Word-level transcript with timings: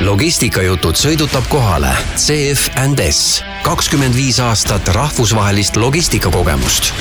logistikajutud 0.00 0.96
sõidutab 0.96 1.44
kohale 1.52 1.90
CF 2.16 2.70
and 2.80 3.02
S, 3.04 3.42
kakskümmend 3.66 4.16
viis 4.16 4.40
aastat 4.40 4.88
rahvusvahelist 4.96 5.76
logistikakogemust 5.80 6.94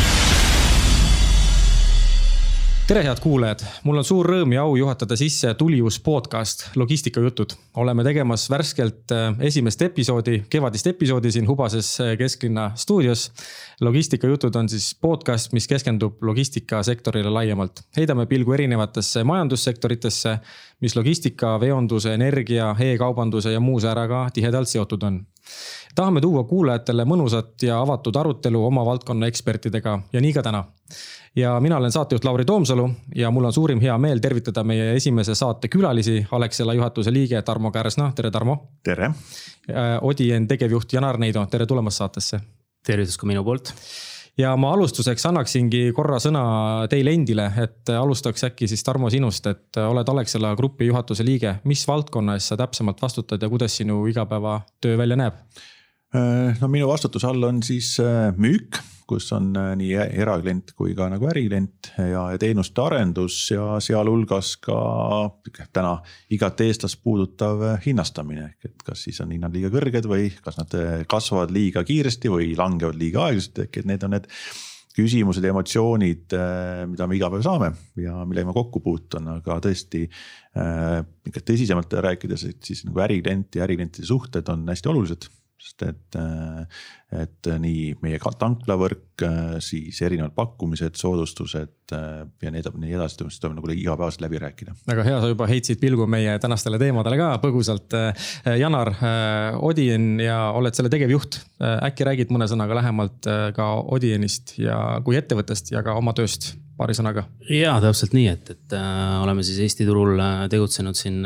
tere, 2.90 3.04
head 3.06 3.20
kuulajad, 3.22 3.62
mul 3.86 4.00
on 4.02 4.06
suur 4.08 4.26
rõõm 4.26 4.54
ja 4.56 4.64
au 4.66 4.72
juhatada 4.74 5.14
sisse 5.20 5.52
Tulius 5.54 6.00
podcast 6.02 6.64
Logistikajutud. 6.80 7.52
oleme 7.78 8.04
tegemas 8.04 8.48
värskelt 8.50 9.12
äh, 9.14 9.36
esimest 9.46 9.82
episoodi, 9.86 10.40
kevadist 10.50 10.88
episoodi 10.90 11.32
siin 11.32 11.46
Hubases 11.48 11.92
äh, 12.02 12.16
kesklinna 12.18 12.72
stuudios. 12.76 13.32
logistikajutud 13.82 14.56
on 14.56 14.70
siis 14.70 14.96
podcast, 15.02 15.54
mis 15.54 15.68
keskendub 15.68 16.24
logistikasektorile 16.24 17.30
laiemalt. 17.30 17.84
heidame 17.98 18.26
pilgu 18.26 18.54
erinevatesse 18.54 19.24
majandussektoritesse, 19.24 20.40
mis 20.82 20.96
logistika, 20.96 21.60
veonduse, 21.60 22.14
energia 22.14 22.76
e, 22.80 22.94
e-kaubanduse 22.94 23.52
ja 23.52 23.60
muu 23.60 23.80
sääraga 23.80 24.28
tihedalt 24.34 24.68
seotud 24.68 25.04
on 25.04 25.22
tahame 25.96 26.22
tuua 26.22 26.44
kuulajatele 26.44 27.06
mõnusat 27.06 27.66
ja 27.68 27.82
avatud 27.82 28.16
arutelu 28.16 28.66
oma 28.66 28.86
valdkonna 28.86 29.28
ekspertidega 29.28 30.00
ja 30.14 30.22
nii 30.22 30.34
ka 30.34 30.44
täna 30.46 30.64
ja 31.36 31.60
mina 31.60 31.78
olen 31.78 31.92
saatejuht 31.92 32.26
Lauri 32.26 32.46
Toomsalu 32.46 32.90
ja 33.16 33.32
mul 33.32 33.50
on 33.50 33.54
suurim 33.54 33.82
hea 33.82 33.98
meel 33.98 34.20
tervitada 34.20 34.64
meie 34.64 34.94
esimese 34.96 35.36
saate 35.36 35.68
külalisi, 35.68 36.26
Alexela 36.32 36.74
juhatuse 36.74 37.14
liige 37.14 37.42
Tarmo 37.42 37.72
Kärsna, 37.72 38.12
tere 38.16 38.32
Tarmo. 38.32 38.58
tere. 38.84 39.12
Äh, 39.70 39.98
Odien 40.02 40.48
tegevjuht 40.48 40.94
Janar 40.94 41.18
Neido, 41.18 41.46
tere 41.46 41.66
tulemast 41.66 41.98
saatesse. 41.98 42.40
tervitus 42.86 43.18
ka 43.18 43.28
minu 43.28 43.44
poolt 43.44 43.74
ja 44.40 44.54
ma 44.60 44.72
alustuseks 44.76 45.26
annaksingi 45.30 45.90
korra 45.96 46.20
sõna 46.24 46.44
teile 46.92 47.14
endile, 47.16 47.50
et 47.60 47.92
alustaks 47.92 48.46
äkki 48.48 48.70
siis 48.72 48.84
Tarmo 48.86 49.10
sinust, 49.12 49.50
et 49.52 49.80
oled 49.84 50.14
Alexela 50.14 50.54
grupi 50.60 50.88
juhatuse 50.90 51.26
liige. 51.28 51.58
mis 51.64 51.86
valdkonna 51.88 52.38
eest 52.40 52.54
sa 52.54 52.58
täpsemalt 52.58 53.02
vastutad 53.02 53.42
ja 53.42 53.50
kuidas 53.50 53.76
sinu 53.78 54.06
igapäevatöö 54.08 54.98
välja 54.98 55.20
näeb? 55.20 55.44
Äh, 56.10 56.56
no 56.58 56.68
minu 56.74 56.88
vastutuse 56.90 57.28
all 57.30 57.44
on 57.46 57.60
siis 57.62 57.92
äh, 58.02 58.32
müük 58.34 58.80
kus 59.10 59.28
on 59.34 59.52
äh, 59.58 59.76
nii 59.78 59.92
eraklient 60.18 60.72
kui 60.78 60.96
ka 60.98 61.06
nagu 61.10 61.28
äriklient 61.30 61.92
ja, 62.02 62.24
teenuste 62.42 62.82
arendus 62.82 63.36
ja 63.52 63.76
sealhulgas 63.82 64.56
ka 64.66 64.80
täna 65.74 66.00
igat 66.34 66.64
eestlast 66.66 67.04
puudutav 67.06 67.62
hinnastamine. 67.86 68.48
ehk 68.50 68.72
et 68.72 68.84
kas 68.88 69.06
siis 69.06 69.22
on 69.22 69.36
hinnad 69.36 69.54
liiga 69.54 69.70
kõrged 69.74 70.10
või 70.10 70.32
kas 70.42 70.58
nad 70.58 70.74
kasvavad 71.10 71.54
liiga 71.54 71.86
kiiresti 71.86 72.34
või 72.34 72.56
langevad 72.58 72.98
liiga 72.98 73.28
aeglaselt, 73.28 73.68
ehk 73.68 73.82
et 73.84 73.90
need 73.94 74.06
on 74.08 74.18
need 74.18 74.26
küsimused 74.98 75.46
ja 75.46 75.54
emotsioonid, 75.54 76.34
mida 76.90 77.06
me 77.08 77.16
iga 77.20 77.30
päev 77.30 77.46
saame 77.46 77.70
ja 78.02 78.18
millega 78.26 78.50
ma 78.50 78.56
kokku 78.58 78.82
puutun, 78.84 79.30
aga 79.38 79.62
tõesti 79.64 80.08
tõsisemalt 81.38 81.94
rääkides, 82.10 82.48
et 82.50 82.66
siis 82.66 82.82
nagu 82.90 83.06
äriklient 83.06 83.62
ja 83.62 83.70
äriklientide 83.70 84.10
suhted 84.10 84.50
on 84.50 84.66
hästi 84.74 84.90
olulised 84.90 85.30
sest 85.60 85.84
et, 85.84 86.16
äh, 86.16 86.84
et 87.24 87.50
nii 87.60 87.98
meie 88.04 88.20
tanklavõrk, 88.20 89.24
äh, 89.28 89.58
siis 89.64 90.00
erinevad 90.06 90.32
pakkumised, 90.38 90.96
soodustused 91.00 91.94
äh, 91.96 92.22
ja 92.42 92.54
nii 92.54 92.64
edasi, 92.64 92.82
nii 92.84 92.96
edasi, 92.96 93.18
sellest 93.20 93.44
tuleb 93.44 93.58
nagu 93.58 93.74
igapäevaselt 93.74 94.24
läbi 94.24 94.40
rääkida. 94.40 94.78
väga 94.88 95.06
hea, 95.08 95.18
sa 95.20 95.32
juba 95.32 95.50
heitsid 95.52 95.82
pilgu 95.82 96.08
meie 96.08 96.38
tänastele 96.40 96.80
teemadele 96.82 97.20
ka 97.20 97.34
põgusalt. 97.44 97.98
Janar 98.60 98.94
Odien 99.66 100.20
ja 100.24 100.40
oled 100.56 100.78
selle 100.78 100.92
tegevjuht, 100.94 101.42
äkki 101.60 102.08
räägid 102.08 102.34
mõne 102.34 102.48
sõnaga 102.50 102.80
lähemalt 102.80 103.28
ka 103.56 103.70
Odienist 103.92 104.56
ja 104.62 104.80
kui 105.04 105.20
ettevõttest 105.20 105.74
ja 105.74 105.84
ka 105.86 105.98
oma 106.00 106.16
tööst 106.18 106.54
paari 106.80 106.96
sõnaga? 106.96 107.26
ja 107.52 107.76
täpselt 107.84 108.16
nii, 108.16 108.30
et, 108.32 108.54
et 108.56 108.78
äh, 108.78 109.20
oleme 109.24 109.44
siis 109.44 109.60
Eesti 109.66 109.88
turul 109.88 110.20
tegutsenud 110.52 110.98
siin 110.98 111.26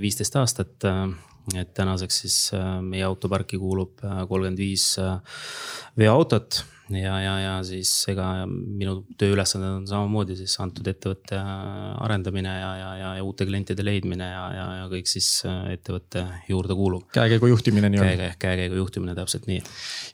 viisteist 0.00 0.36
aastat 0.40 0.88
äh, 0.88 1.06
et 1.52 1.74
tänaseks 1.76 2.20
siis 2.24 2.36
äh, 2.56 2.78
meie 2.82 3.04
autoparki 3.04 3.58
kuulub 3.60 4.00
äh, 4.04 4.22
kolmkümmend 4.28 4.58
viis 4.58 4.94
äh, 5.02 5.18
veoautot 5.98 6.64
ja, 6.96 7.14
ja, 7.22 7.34
ja 7.40 7.52
siis 7.66 7.90
ega 8.12 8.44
minu 8.48 9.00
tööülesanded 9.20 9.80
on 9.80 9.86
samamoodi 9.88 10.36
siis 10.38 10.54
antud 10.62 10.86
ettevõtte 10.90 11.38
arendamine 11.38 12.52
ja, 12.52 12.70
ja, 12.78 12.90
ja, 13.00 13.10
ja 13.18 13.24
uute 13.26 13.46
klientide 13.48 13.84
leidmine 13.86 14.28
ja, 14.28 14.44
ja, 14.54 14.66
ja 14.80 14.86
kõik 14.92 15.10
siis 15.10 15.28
ettevõtte 15.72 16.24
juurde 16.48 16.76
kuulub. 16.78 17.08
käekäigu 17.14 17.50
juhtimine 17.50 17.90
nii-öelda. 17.92 18.28
käe, 18.30 18.38
käekäigu 18.46 18.78
juhtimine, 18.78 19.16
täpselt 19.18 19.48
nii. 19.50 19.62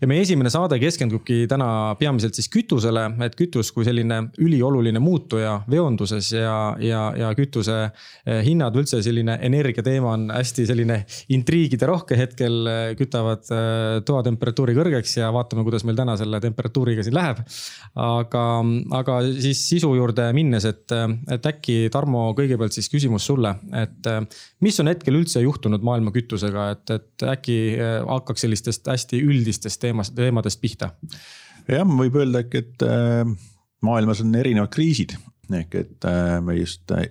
ja 0.00 0.10
meie 0.10 0.24
esimene 0.24 0.52
saade 0.52 0.78
keskendubki 0.82 1.44
täna 1.50 1.96
peamiselt 2.00 2.38
siis 2.38 2.50
kütusele, 2.52 3.04
et 3.26 3.36
kütus 3.38 3.72
kui 3.76 3.86
selline 3.86 4.22
ülioluline 4.40 5.02
muutuja 5.02 5.58
veonduses 5.70 6.32
ja, 6.34 6.56
ja, 6.80 7.04
ja 7.18 7.32
kütuse 7.38 7.78
eh, 7.84 8.40
hinnad, 8.46 8.78
üldse 8.80 9.02
selline 9.04 9.38
energiateema 9.50 10.16
on 10.16 10.28
hästi 10.34 10.66
selline 10.70 11.02
intriigide 11.36 11.88
rohke 11.90 12.16
hetkel, 12.18 12.62
kütavad 12.98 13.46
toatemperatuuri 14.06 14.74
kõrgeks 14.76 15.16
ja 15.20 15.30
vaatame, 15.34 15.64
kuidas 15.66 15.84
meil 15.86 15.98
täna 15.98 16.16
selle 16.20 16.40
temperatuuri 16.42 16.69
temperatuuriga 16.70 17.04
siin 17.04 17.16
läheb. 17.16 17.42
aga, 18.00 18.44
aga 18.96 19.18
siis 19.34 19.62
sisu 19.68 19.92
juurde 19.98 20.30
minnes, 20.36 20.64
et, 20.68 20.94
et 21.30 21.46
äkki 21.50 21.90
Tarmo, 21.92 22.30
kõigepealt 22.38 22.76
siis 22.76 22.88
küsimus 22.92 23.26
sulle, 23.26 23.56
et 23.76 24.10
mis 24.62 24.80
on 24.80 24.90
hetkel 24.92 25.18
üldse 25.18 25.42
juhtunud 25.42 25.82
maailma 25.86 26.14
kütusega, 26.14 26.70
et, 26.76 26.94
et 26.94 27.26
äkki 27.34 27.58
hakkaks 28.06 28.46
sellistest 28.46 28.86
hästi 28.90 29.22
üldistest 29.26 29.80
teemast, 29.82 30.14
teemadest 30.16 30.60
pihta? 30.62 30.94
jah, 31.70 31.86
võib 31.86 32.16
öelda 32.20 32.44
äkki, 32.44 32.64
et 32.64 32.86
äh, 32.86 33.26
maailmas 33.86 34.22
on 34.24 34.34
erinevad 34.38 34.72
kriisid 34.72 35.18
ehk 35.50 35.72
et 35.74 36.04
äh, 36.06 36.36
me 36.46 36.54
just 36.54 36.92
äh, 36.94 37.08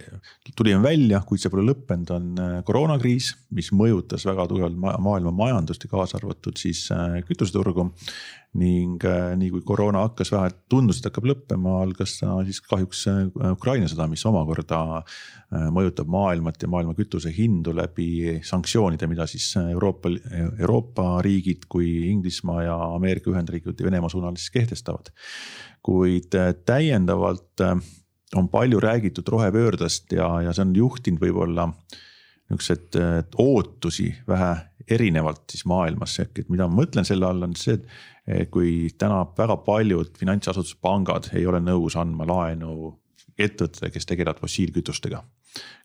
tulime 0.55 0.79
välja, 0.83 1.19
kuid 1.27 1.41
see 1.43 1.51
pole 1.51 1.65
lõppenud, 1.67 2.11
on 2.15 2.39
koroonakriis, 2.67 3.33
mis 3.55 3.73
mõjutas 3.75 4.23
väga 4.27 4.45
tugevalt 4.47 4.79
maailma 4.79 5.33
majandust 5.35 5.83
ja 5.83 5.91
kaasa 5.91 6.17
arvatud 6.21 6.55
siis 6.59 6.85
kütuseturgu 7.27 7.89
ning 8.57 8.97
äh, 9.05 9.35
nii 9.37 9.51
kui 9.53 9.61
koroona 9.65 10.01
hakkas 10.07 10.31
vähe 10.33 10.49
tundus, 10.71 10.99
et 10.99 11.05
hakkab 11.05 11.27
lõppema, 11.29 11.75
algas 11.83 12.15
siis 12.17 12.61
kahjuks 12.65 13.03
äh, 13.11 13.19
Ukraina 13.51 13.89
sõda, 13.91 14.07
mis 14.09 14.25
omakorda 14.25 14.79
äh, 14.97 15.67
mõjutab 15.75 16.09
maailmat 16.09 16.65
ja 16.65 16.71
maailma 16.71 16.95
kütusehindu 16.97 17.75
läbi 17.77 18.39
sanktsioonide, 18.45 19.09
mida 19.11 19.27
siis 19.29 19.51
Euroopa, 19.61 20.09
Euroopa 20.57 21.19
riigid 21.25 21.69
kui 21.69 22.09
Inglismaa 22.09 22.65
ja 22.65 22.79
Ameerika 22.95 23.29
Ühendriigid 23.29 23.77
ja 23.77 23.85
Venemaa 23.85 24.09
suunal 24.09 24.39
siis 24.39 24.49
kehtestavad. 24.55 25.13
kuid 25.85 26.33
täiendavalt 26.65 27.61
on 28.35 28.49
palju 28.49 28.79
räägitud 28.79 29.27
rohepöördest 29.27 30.11
ja, 30.11 30.41
ja 30.41 30.53
see 30.53 30.65
on 30.65 30.75
juhtinud 30.75 31.21
võib-olla 31.21 31.69
niisuguseid 32.49 32.97
ootusi 33.37 34.09
vähe 34.27 34.55
erinevalt 34.89 35.43
siis 35.51 35.65
maailmas, 35.69 36.17
ehk 36.19 36.43
et 36.43 36.49
mida 36.49 36.67
ma 36.67 36.81
mõtlen 36.81 37.05
selle 37.07 37.27
all 37.27 37.45
on 37.45 37.55
see, 37.57 37.77
et 37.77 37.85
kui 38.51 38.89
täna 38.97 39.23
väga 39.37 39.57
paljud 39.65 40.11
finantsasutused, 40.19 40.79
pangad 40.81 41.31
ei 41.33 41.45
ole 41.49 41.61
nõus 41.63 41.95
andma 41.97 42.27
laenu 42.29 42.91
ettevõtetele, 43.39 43.91
kes 43.93 44.05
tegelevad 44.09 44.41
fossiilkütustega. 44.43 45.23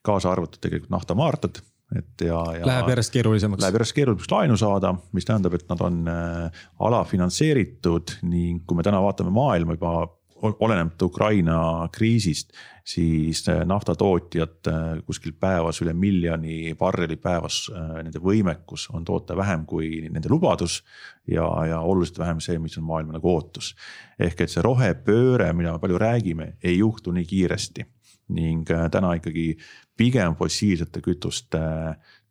kaasa 0.05 0.33
arvatud 0.33 0.61
tegelikult 0.61 0.91
naftamaardlad, 0.93 1.61
et 1.97 2.25
ja, 2.27 2.41
ja. 2.59 2.67
Läheb 2.67 2.91
järjest 2.93 3.15
keerulisemaks. 3.15 3.63
Läheb 3.63 3.79
järjest 3.79 3.97
keerulisemaks 3.97 4.33
laenu 4.33 4.57
saada, 4.61 4.93
mis 5.17 5.25
tähendab, 5.25 5.55
et 5.57 5.65
nad 5.71 5.81
on 5.85 6.03
äh, 6.11 6.67
alafinantseeritud 6.85 8.19
ning 8.29 8.65
kui 8.67 8.77
me 8.77 8.85
täna 8.87 9.01
vaatame 9.05 9.33
maailma 9.35 9.79
juba 9.79 9.95
olenemata 10.43 11.05
Ukraina 11.05 11.89
kriisist, 11.93 12.53
siis 12.85 13.49
äh, 13.49 13.63
naftatootjad 13.65 14.69
äh, 14.69 14.75
kuskil 15.07 15.33
päevas 15.41 15.81
üle 15.83 15.95
miljoni 15.97 16.75
barreli 16.79 17.17
päevas, 17.17 17.71
äh, 17.73 18.03
nende 18.03 18.21
võimekus 18.21 18.89
on 18.93 19.05
toota 19.05 19.37
vähem 19.37 19.65
kui 19.67 20.09
nende 20.11 20.29
lubadus. 20.29 20.83
ja, 21.27 21.47
ja 21.67 21.81
oluliselt 21.81 22.19
vähem 22.19 22.41
see, 22.41 22.59
mis 22.59 22.79
on 22.79 22.85
maailma 22.85 23.17
nagu 23.17 23.31
ootus. 23.31 23.75
ehk 24.19 24.41
et 24.41 24.51
see 24.51 24.63
rohepööre, 24.63 25.53
mida 25.53 25.73
me 25.73 25.79
palju 25.79 25.99
räägime, 25.99 26.57
ei 26.63 26.79
juhtu 26.79 27.13
nii 27.13 27.25
kiiresti 27.25 27.87
ning 28.29 28.69
täna 28.91 29.15
ikkagi 29.15 29.57
pigem 29.97 30.37
fossiilsete 30.37 31.01
kütuste 31.01 31.61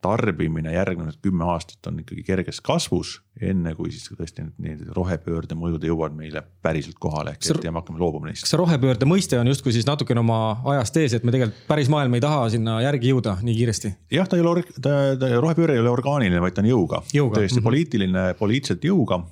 tarbimine 0.03 0.73
järgnevad 0.73 1.19
kümme 1.23 1.45
aastat 1.53 1.87
on 1.89 2.01
ikkagi 2.03 2.23
kerges 2.27 2.59
kasvus. 2.63 3.21
enne 3.43 3.73
kui 3.73 3.89
siis 3.91 4.11
tõesti 4.13 4.43
need, 4.43 4.53
need 4.61 4.89
rohepöörde 4.93 5.55
mõjud 5.57 5.83
jõuavad 5.87 6.13
meile 6.15 6.43
päriselt 6.63 6.99
kohale, 7.01 7.33
ehk 7.33 7.47
et 7.49 7.65
me 7.65 7.79
hakkame 7.79 7.99
loobuma 7.99 8.29
neist. 8.29 8.45
kas 8.45 8.53
see 8.53 8.59
rohepöörde 8.61 9.07
mõiste 9.09 9.39
on 9.39 9.49
justkui 9.49 9.73
siis 9.73 9.87
natukene 9.89 10.21
oma 10.21 10.37
ajast 10.75 10.99
ees, 11.01 11.17
et 11.17 11.25
me 11.25 11.33
tegelikult 11.33 11.65
päris 11.67 11.89
maailm 11.91 12.13
ei 12.13 12.23
taha 12.23 12.45
sinna 12.53 12.77
järgi 12.85 13.09
jõuda 13.13 13.39
nii 13.41 13.57
kiiresti? 13.57 13.93
jah, 14.13 14.29
ta 14.29 14.37
ei 14.37 14.45
ole, 14.45 14.63
ta, 14.77 14.93
ta 15.19 15.33
rohepööre 15.39 15.77
ei 15.77 15.81
ole 15.81 15.91
orgaaniline, 15.95 16.43
vaid 16.45 16.55
ta 16.55 16.61
on 16.61 16.69
jõuga, 16.69 17.01
jõuga.. 17.09 17.39
tõesti 17.39 17.57
mm 17.57 17.59
-hmm. 17.59 17.69
poliitiline, 17.71 18.25
poliitiliselt 18.39 18.87
jõuga, 18.91 19.23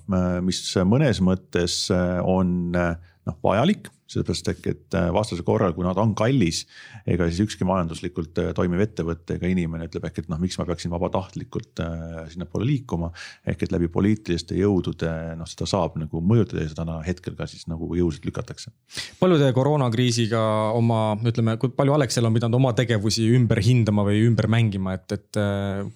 mis 0.41 0.65
mõnes 0.95 1.21
mõttes 1.21 1.79
on 2.25 2.71
noh 2.71 3.37
vajalik 3.45 3.91
sellepärast 4.11 4.51
et 4.51 4.97
vastasel 5.15 5.45
korral, 5.47 5.75
kui 5.75 5.85
nad 5.85 5.99
on 6.01 6.13
kallis, 6.17 6.65
ega 7.09 7.27
siis 7.29 7.41
ükski 7.45 7.67
majanduslikult 7.67 8.41
toimiv 8.57 8.83
ettevõte 8.85 9.37
ega 9.37 9.49
inimene 9.51 9.87
ütleb 9.89 10.07
ehk, 10.09 10.23
et 10.23 10.31
noh, 10.31 10.39
miks 10.41 10.59
ma 10.59 10.67
peaksin 10.69 10.91
vabatahtlikult 10.93 11.81
sinnapoole 12.31 12.67
liikuma. 12.67 13.11
ehk 13.47 13.63
et 13.63 13.73
läbi 13.73 13.87
poliitiliste 13.91 14.57
jõudude 14.59 15.11
noh, 15.39 15.49
seda 15.49 15.67
saab 15.69 15.97
nagu 16.01 16.21
mõjutada 16.21 16.65
ja 16.65 16.71
seda 16.71 16.99
hetkel 17.05 17.35
ka 17.37 17.47
siis 17.49 17.67
nagu 17.71 17.89
jõuliselt 17.95 18.27
lükatakse. 18.27 18.71
palju 19.19 19.39
te 19.39 19.51
koroonakriisiga 19.55 20.41
oma, 20.77 21.01
ütleme, 21.27 21.57
kui 21.61 21.73
palju 21.75 21.95
Alexel 21.95 22.27
on 22.27 22.35
pidanud 22.35 22.59
oma 22.59 22.73
tegevusi 22.77 23.27
ümber 23.35 23.61
hindama 23.63 24.05
või 24.07 24.23
ümber 24.27 24.47
mängima, 24.51 24.95
et, 24.99 25.17
et 25.17 25.41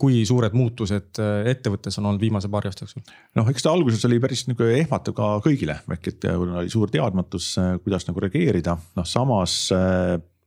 kui 0.01 0.23
suured 0.27 0.55
muutused 0.57 1.21
ettevõttes 1.51 1.99
on 1.99 2.11
olnud 2.11 2.23
viimase 2.23 2.51
paari 2.51 2.71
aasta 2.71 2.85
jooksul? 2.85 3.05
noh, 3.37 3.49
eks 3.51 3.65
ta 3.65 3.73
alguses 3.75 4.05
oli 4.07 4.19
päris 4.23 4.45
nagu 4.49 4.69
ehmatav 4.69 5.17
ka 5.17 5.31
kõigile, 5.45 5.79
ehk 5.97 6.11
et 6.13 6.29
oli 6.31 6.71
suur 6.71 6.91
teadmatus, 6.93 7.53
kuidas 7.83 8.04
nagu 8.09 8.23
reageerida, 8.23 8.77
noh 8.95 9.07
samas 9.09 9.57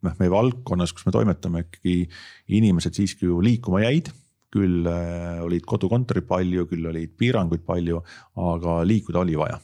noh, 0.04 0.16
meie 0.20 0.32
valdkonnas, 0.32 0.94
kus 0.94 1.06
me 1.06 1.14
toimetame, 1.14 1.64
ikkagi 1.66 2.00
inimesed 2.58 2.98
siiski 2.98 3.28
ju 3.28 3.38
liikuma 3.44 3.82
jäid. 3.84 4.10
Küll 4.54 4.86
äh, 4.88 5.42
olid 5.44 5.66
kodukontorid 5.68 6.24
palju, 6.28 6.64
küll 6.70 6.86
olid 6.88 7.12
piiranguid 7.20 7.66
palju, 7.66 8.00
aga 8.40 8.78
liikuda 8.88 9.24
oli 9.24 9.36
vaja. 9.36 9.58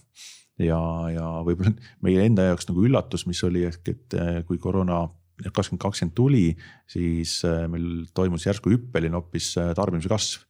ja, 0.60 0.78
ja 1.10 1.28
võib-olla 1.46 1.72
meie 2.04 2.26
enda 2.28 2.50
jaoks 2.50 2.68
nagu 2.68 2.84
üllatus, 2.84 3.24
mis 3.26 3.40
oli 3.46 3.64
ehk, 3.70 3.88
et 3.94 4.16
äh, 4.18 4.42
kui 4.48 4.60
koroona 4.60 5.06
kakskümmend 5.44 5.82
kakskümmend 5.82 6.14
tuli, 6.14 6.44
siis 6.86 7.40
meil 7.42 8.04
toimus 8.14 8.44
järsku 8.46 8.70
hüppeline 8.70 9.16
hoopis 9.18 9.48
tarbimise 9.74 10.12
kasv. 10.12 10.44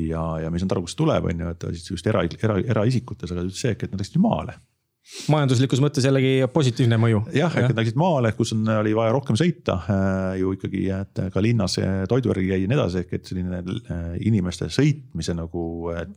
Ja, 0.00 0.24
ja 0.42 0.50
me 0.50 0.58
ei 0.58 0.62
saanud 0.64 0.74
aru, 0.74 0.82
kust 0.88 0.98
tuleb, 0.98 1.28
on 1.30 1.44
ju, 1.44 1.52
et 1.52 1.66
siis 1.76 1.92
just 1.92 2.08
era, 2.10 2.24
era, 2.42 2.56
eraisikutes, 2.74 3.30
aga 3.30 3.44
see, 3.54 3.76
et 3.76 3.86
nad 3.92 4.02
läksid 4.02 4.18
maale 4.24 4.56
majanduslikus 5.30 5.80
mõttes 5.82 6.04
jällegi 6.06 6.46
positiivne 6.52 6.98
mõju. 7.00 7.22
jah, 7.34 7.54
ehk 7.58 7.72
et 7.72 7.80
läksid 7.80 7.98
maale, 8.00 8.32
kus 8.36 8.54
on, 8.54 8.62
oli 8.80 8.92
vaja 8.96 9.12
rohkem 9.14 9.38
sõita 9.38 9.76
äh, 9.82 10.38
ju 10.40 10.54
ikkagi, 10.56 10.82
et 10.94 11.22
ka 11.34 11.42
linnas 11.44 11.76
toiduvärgi 12.10 12.52
jäi 12.52 12.60
ja 12.64 12.70
nii 12.70 12.78
edasi, 12.78 13.04
ehk 13.04 13.16
et 13.18 13.30
selline 13.30 13.60
äh, 13.60 14.02
inimeste 14.26 14.70
sõitmise 14.72 15.34
nagu 15.36 15.64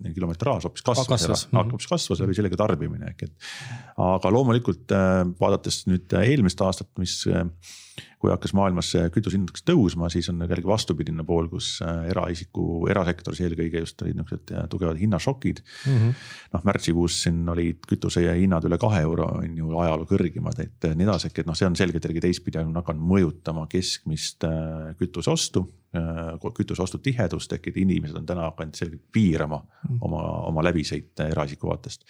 kilometraaž 0.06 0.70
hoopis 0.70 0.86
kasvas, 0.86 1.48
hoopis 1.54 1.90
kasvas 1.90 2.24
läbi 2.24 2.38
sellega 2.38 2.60
tarbimine, 2.60 3.14
ehk 3.14 3.28
et. 3.28 3.54
aga 4.02 4.34
loomulikult 4.34 4.94
äh, 4.96 5.24
vaadates 5.40 5.84
nüüd 5.90 6.14
eelmist 6.24 6.62
aastat, 6.64 6.92
mis 7.02 7.22
kui 8.22 8.32
hakkas 8.32 8.54
maailmas 8.56 8.90
kütusehind 9.14 9.50
hakkas 9.52 9.66
tõusma, 9.68 10.08
siis 10.12 10.30
on 10.32 10.40
jällegi 10.42 10.68
vastupidine 10.68 11.26
pool, 11.28 11.50
kus 11.52 11.76
äh, 11.86 12.06
eraisiku, 12.14 12.86
erasektoris 12.92 13.44
eelkõige 13.44 13.84
just 13.84 14.02
olid 14.06 14.18
niuksed 14.20 14.54
äh, 14.56 14.66
tugevad 14.72 15.00
hinnašokid. 15.02 15.62
Mm 15.88 15.98
-hmm.. 15.98 16.24
noh, 16.56 16.66
märtsikuus 16.70 17.22
siin 17.26 17.44
olid 17.50 17.84
kütuse 17.90 18.24
hinnad 18.32 18.66
üle 18.70 18.80
kahe 18.82 19.04
euro 19.04 19.28
on 19.42 19.58
ju 19.58 19.78
ajaloo 19.84 20.08
kõrgimad, 20.10 20.60
et 20.64 20.90
nii 20.96 21.08
edasi, 21.08 21.32
et 21.36 21.48
noh, 21.50 21.58
see 21.58 21.68
on 21.68 21.76
selgelt 21.76 22.06
jällegi 22.06 22.26
teistpidi 22.28 22.64
on 22.64 22.76
hakanud 22.82 23.08
mõjutama 23.14 23.68
keskmist 23.70 24.44
äh, 24.48 24.94
kütuseostu 25.00 25.68
kütuseostu 26.58 26.98
tihedust 26.98 27.54
ehk 27.54 27.68
et 27.70 27.76
inimesed 27.78 28.18
on 28.18 28.26
täna 28.26 28.48
hakanud 28.48 28.74
selgelt 28.74 29.04
piirama 29.12 29.60
mhm. 29.60 30.00
oma, 30.02 30.24
oma 30.50 30.64
läbiseid 30.66 31.22
eraisiku 31.28 31.70
vaatest 31.70 32.08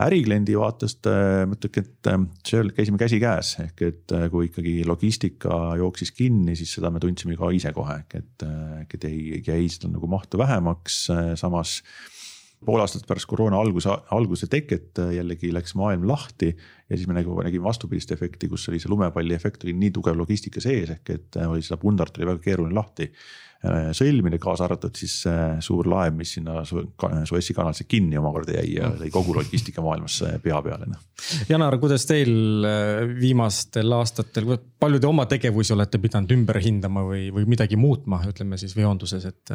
ärikliendi 0.00 0.56
vaatest 0.58 1.08
äh, 1.10 1.42
ma 1.48 1.56
ütleks, 1.56 1.82
et 1.82 2.10
äh, 2.10 2.18
seal 2.48 2.72
käisime 2.76 3.00
käsikäes 3.00 3.54
ehk 3.64 3.84
et 3.86 4.14
äh, 4.16 4.28
kui 4.32 4.48
ikkagi 4.48 4.80
logistika 4.88 5.76
jooksis 5.80 6.14
kinni, 6.16 6.56
siis 6.58 6.72
seda 6.78 6.92
me 6.92 7.02
tundsime 7.02 7.36
ka 7.38 7.52
ise 7.54 7.74
kohe, 7.76 8.00
ehk 8.02 8.18
et, 8.22 8.46
et 8.96 9.06
ei, 9.08 9.42
jäi 9.46 9.68
seda 9.72 9.92
nagu 9.92 10.08
mahtu 10.10 10.40
vähemaks, 10.40 11.04
samas 11.40 11.80
pool 12.62 12.78
aastat 12.78 13.08
pärast 13.08 13.26
koroona 13.26 13.58
alguse, 13.58 13.90
alguse 14.14 14.46
teket 14.50 15.00
jällegi 15.16 15.50
läks 15.54 15.74
maailm 15.78 16.06
lahti 16.06 16.52
ja 16.52 16.96
siis 16.96 17.08
me 17.10 17.16
nagu 17.16 17.34
nägime 17.42 17.66
vastupidist 17.66 18.14
efekti, 18.14 18.48
kus 18.52 18.68
oli 18.70 18.78
see 18.82 18.92
lumepalli 18.92 19.34
efekt 19.34 19.66
oli 19.66 19.74
nii 19.78 19.90
tugev 19.98 20.18
logistika 20.18 20.62
sees, 20.62 20.92
ehk 20.94 21.16
et 21.16 21.40
oli 21.42 21.64
seda 21.64 21.80
pundart 21.82 22.20
oli 22.20 22.30
väga 22.30 22.44
keeruline 22.44 22.78
lahti 22.78 23.10
sõlmida, 23.62 24.38
kaasa 24.42 24.66
arvatud 24.66 24.96
siis 24.98 25.20
äh, 25.30 25.58
suur 25.62 25.86
laev, 25.90 26.16
mis 26.18 26.34
sinna 26.36 26.62
Suessi 26.66 27.54
kanalisse 27.54 27.86
kinni 27.86 28.18
omakorda 28.18 28.56
jäi 28.56 28.76
ja 28.76 28.88
lõi 28.98 29.10
kogu 29.14 29.36
logistikamaailmas 29.36 30.16
pea 30.42 30.58
peale. 30.64 30.88
Noh. 30.90 31.02
Janar, 31.50 31.76
kuidas 31.82 32.06
teil 32.08 32.66
äh, 32.66 33.04
viimastel 33.20 33.94
aastatel, 33.94 34.56
palju 34.82 34.98
te 35.02 35.06
oma 35.06 35.26
tegevusi 35.30 35.74
olete 35.76 36.00
pidanud 36.02 36.34
ümber 36.34 36.58
hindama 36.62 37.04
või, 37.06 37.28
või 37.34 37.46
midagi 37.54 37.78
muutma, 37.78 38.18
ütleme 38.28 38.58
siis 38.58 38.74
veonduses, 38.76 39.28
et 39.30 39.52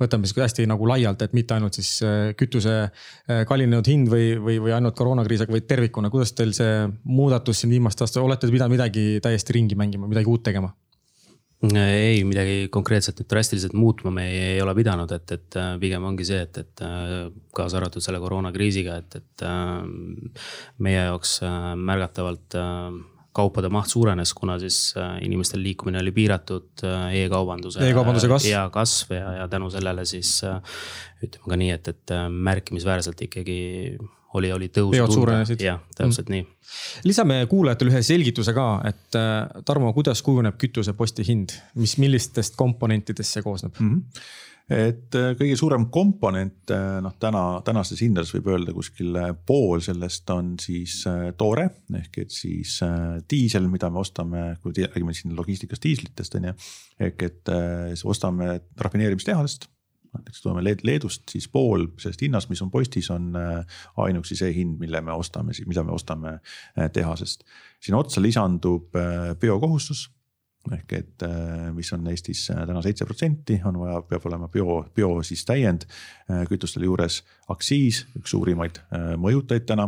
võtame 0.00 0.28
siis 0.28 0.42
hästi 0.44 0.66
nagu 0.68 0.88
laialt, 0.88 1.24
et 1.24 1.36
mitte 1.36 1.56
ainult 1.56 1.78
siis 1.78 1.94
kütuse 2.38 2.74
kallinenud 3.48 3.88
hind 3.88 4.12
või, 4.12 4.34
või, 4.36 4.58
või 4.66 4.74
ainult 4.76 4.96
koroonakriis, 4.98 5.46
aga 5.46 5.56
vaid 5.56 5.68
tervikuna, 5.70 6.12
kuidas 6.12 6.34
teil 6.36 6.52
see 6.56 6.84
muudatus 7.08 7.62
siin 7.62 7.72
viimast 7.72 8.04
aastat, 8.04 8.20
olete 8.22 8.52
pidanud 8.52 8.76
midagi 8.76 9.06
täiesti 9.24 9.56
ringi 9.56 9.78
mängima, 9.78 10.10
midagi 10.10 10.28
uut 10.28 10.44
tegema? 10.44 10.74
Ei, 11.66 12.22
midagi 12.22 12.68
konkreetselt 12.70 13.18
nüüd 13.18 13.30
drastiliselt 13.32 13.74
muutma 13.74 14.12
me 14.14 14.28
ei, 14.30 14.40
ei 14.54 14.62
ole 14.62 14.76
pidanud, 14.78 15.10
et, 15.16 15.32
et 15.34 15.58
äh, 15.58 15.74
pigem 15.82 16.04
ongi 16.06 16.26
see, 16.28 16.40
et, 16.46 16.60
et 16.62 16.82
äh, 16.86 17.28
kaasa 17.54 17.80
arvatud 17.80 18.04
selle 18.04 18.20
koroonakriisiga, 18.22 18.98
et, 19.02 19.18
et 19.18 19.46
äh, 19.46 20.42
meie 20.84 21.00
jaoks 21.08 21.40
märgatavalt 21.82 22.58
kaupade 23.38 23.70
maht 23.70 23.90
suurenes, 23.90 24.32
kuna 24.34 24.56
siis 24.58 24.94
inimestel 25.22 25.60
liikumine 25.62 26.00
oli 26.00 26.10
piiratud 26.14 26.82
e, 26.82 26.94
e-kaubanduse 27.20 27.84
e. 27.84 27.92
kasv. 27.94 28.48
ja 28.50 28.64
kasv 28.74 29.12
ja, 29.14 29.34
ja 29.42 29.44
tänu 29.52 29.68
sellele 29.70 30.02
siis 30.08 30.40
ütleme 31.22 31.52
ka 31.52 31.58
nii, 31.60 31.70
et, 31.76 31.90
et 31.92 32.14
märkimisväärselt 32.48 33.22
ikkagi 33.28 33.60
oli, 34.34 34.50
oli 34.52 34.68
tõus. 34.72 34.92
veod 34.92 35.14
suurenesid. 35.14 35.62
jah, 35.64 35.80
täpselt 35.96 36.28
mm. 36.28 36.34
nii. 36.34 37.04
lisame 37.08 37.38
kuulajatele 37.50 37.94
ühe 37.94 38.02
selgituse 38.06 38.54
ka, 38.56 38.68
et 38.88 39.18
äh, 39.18 39.62
Tarmo, 39.66 39.92
kuidas 39.96 40.22
kujuneb 40.26 40.58
kütuseposti 40.60 41.26
hind, 41.28 41.56
mis, 41.80 41.96
millistest 42.02 42.58
komponentidest 42.58 43.38
see 43.38 43.46
koosneb 43.46 43.80
mm? 43.80 43.96
-hmm 43.96 44.36
et 44.68 45.16
äh, 45.16 45.30
kõige 45.32 45.54
suurem 45.56 45.86
komponent 45.88 46.68
äh, 46.76 46.98
noh, 47.00 47.14
täna 47.16 47.62
tänastes 47.64 48.02
hindades 48.04 48.34
võib 48.34 48.50
öelda 48.52 48.74
kuskil 48.76 49.16
pool 49.48 49.80
sellest 49.80 50.28
on 50.34 50.50
siis 50.60 50.98
toore 51.40 51.64
ehk 51.96 52.18
et 52.20 52.34
siis 52.36 52.74
diisel, 53.30 53.64
mida 53.72 53.88
me 53.88 54.02
ostame, 54.02 54.42
kui 54.60 54.76
räägime 54.76 55.16
siin 55.16 55.32
logistikast 55.36 55.88
diislitest 55.88 56.36
on 56.36 56.50
ju. 56.50 56.54
ehk 57.00 57.24
et 57.30 57.52
ostame 58.04 58.60
rafineerimistehasest 58.76 59.70
näiteks 60.18 60.42
toome 60.42 60.62
Leedust, 60.64 61.24
siis 61.30 61.48
pool 61.48 61.86
sellest 61.98 62.22
hinnast, 62.26 62.50
mis 62.50 62.62
on 62.64 62.70
postis, 62.70 63.10
on 63.14 63.32
äh, 63.38 63.80
ainuüksi 64.04 64.36
see 64.38 64.52
hind, 64.54 64.78
mille 64.82 65.00
me 65.04 65.14
ostame, 65.14 65.56
mida 65.66 65.84
me 65.86 65.94
ostame 65.94 66.38
äh, 66.38 66.90
tehasest. 66.92 67.44
sinna 67.80 67.98
otsa 67.98 68.22
lisandub 68.22 68.96
äh, 68.96 69.34
biokohustus 69.40 70.08
ehk 70.74 70.92
et 70.92 71.22
mis 71.72 71.88
on 71.94 72.02
Eestis 72.10 72.42
täna 72.50 72.82
seitse 72.84 73.06
protsenti, 73.08 73.54
on 73.64 73.78
vaja, 73.80 74.02
peab 74.04 74.26
olema 74.28 74.50
bio, 74.52 74.82
bio 74.92 75.22
siis 75.24 75.46
täiend 75.48 75.86
kütustel 76.50 76.84
juures. 76.84 77.22
aktsiis, 77.48 78.02
üks 78.18 78.34
suurimaid 78.34 78.82
mõjutajaid 79.16 79.64
täna 79.70 79.86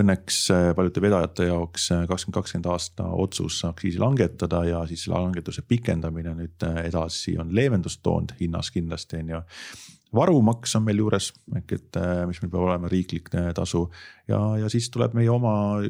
õnneks 0.00 0.38
äh, 0.52 0.68
paljude 0.76 1.02
vedajate 1.04 1.48
jaoks 1.48 1.88
äh, 1.94 2.04
kakskümmend 2.08 2.38
kakskümmend 2.38 2.68
aasta 2.72 3.06
otsus 3.24 3.60
aktsiisi 3.68 4.00
langetada 4.02 4.64
ja 4.68 4.82
siis 4.90 5.04
selle 5.06 5.20
langetuse 5.22 5.64
pikendamine 5.68 6.34
nüüd 6.38 6.66
äh, 6.66 6.84
edasi 6.88 7.36
on 7.40 7.52
leevendust 7.54 8.02
toonud 8.02 8.34
hinnas 8.40 8.70
kindlasti 8.74 9.22
on 9.22 9.34
ju. 9.36 9.42
Varumaks 10.14 10.76
on 10.78 10.84
meil 10.86 11.00
juures 11.02 11.32
ehk 11.58 11.72
et, 11.74 11.96
mis 12.30 12.38
meil 12.38 12.50
peab 12.52 12.68
olema 12.68 12.86
riiklik 12.86 13.32
tasu. 13.56 13.80
Ja, 14.30 14.38
ja 14.60 14.68
siis 14.70 14.86
tuleb 14.94 15.16
meie 15.18 15.26
oma 15.32 15.82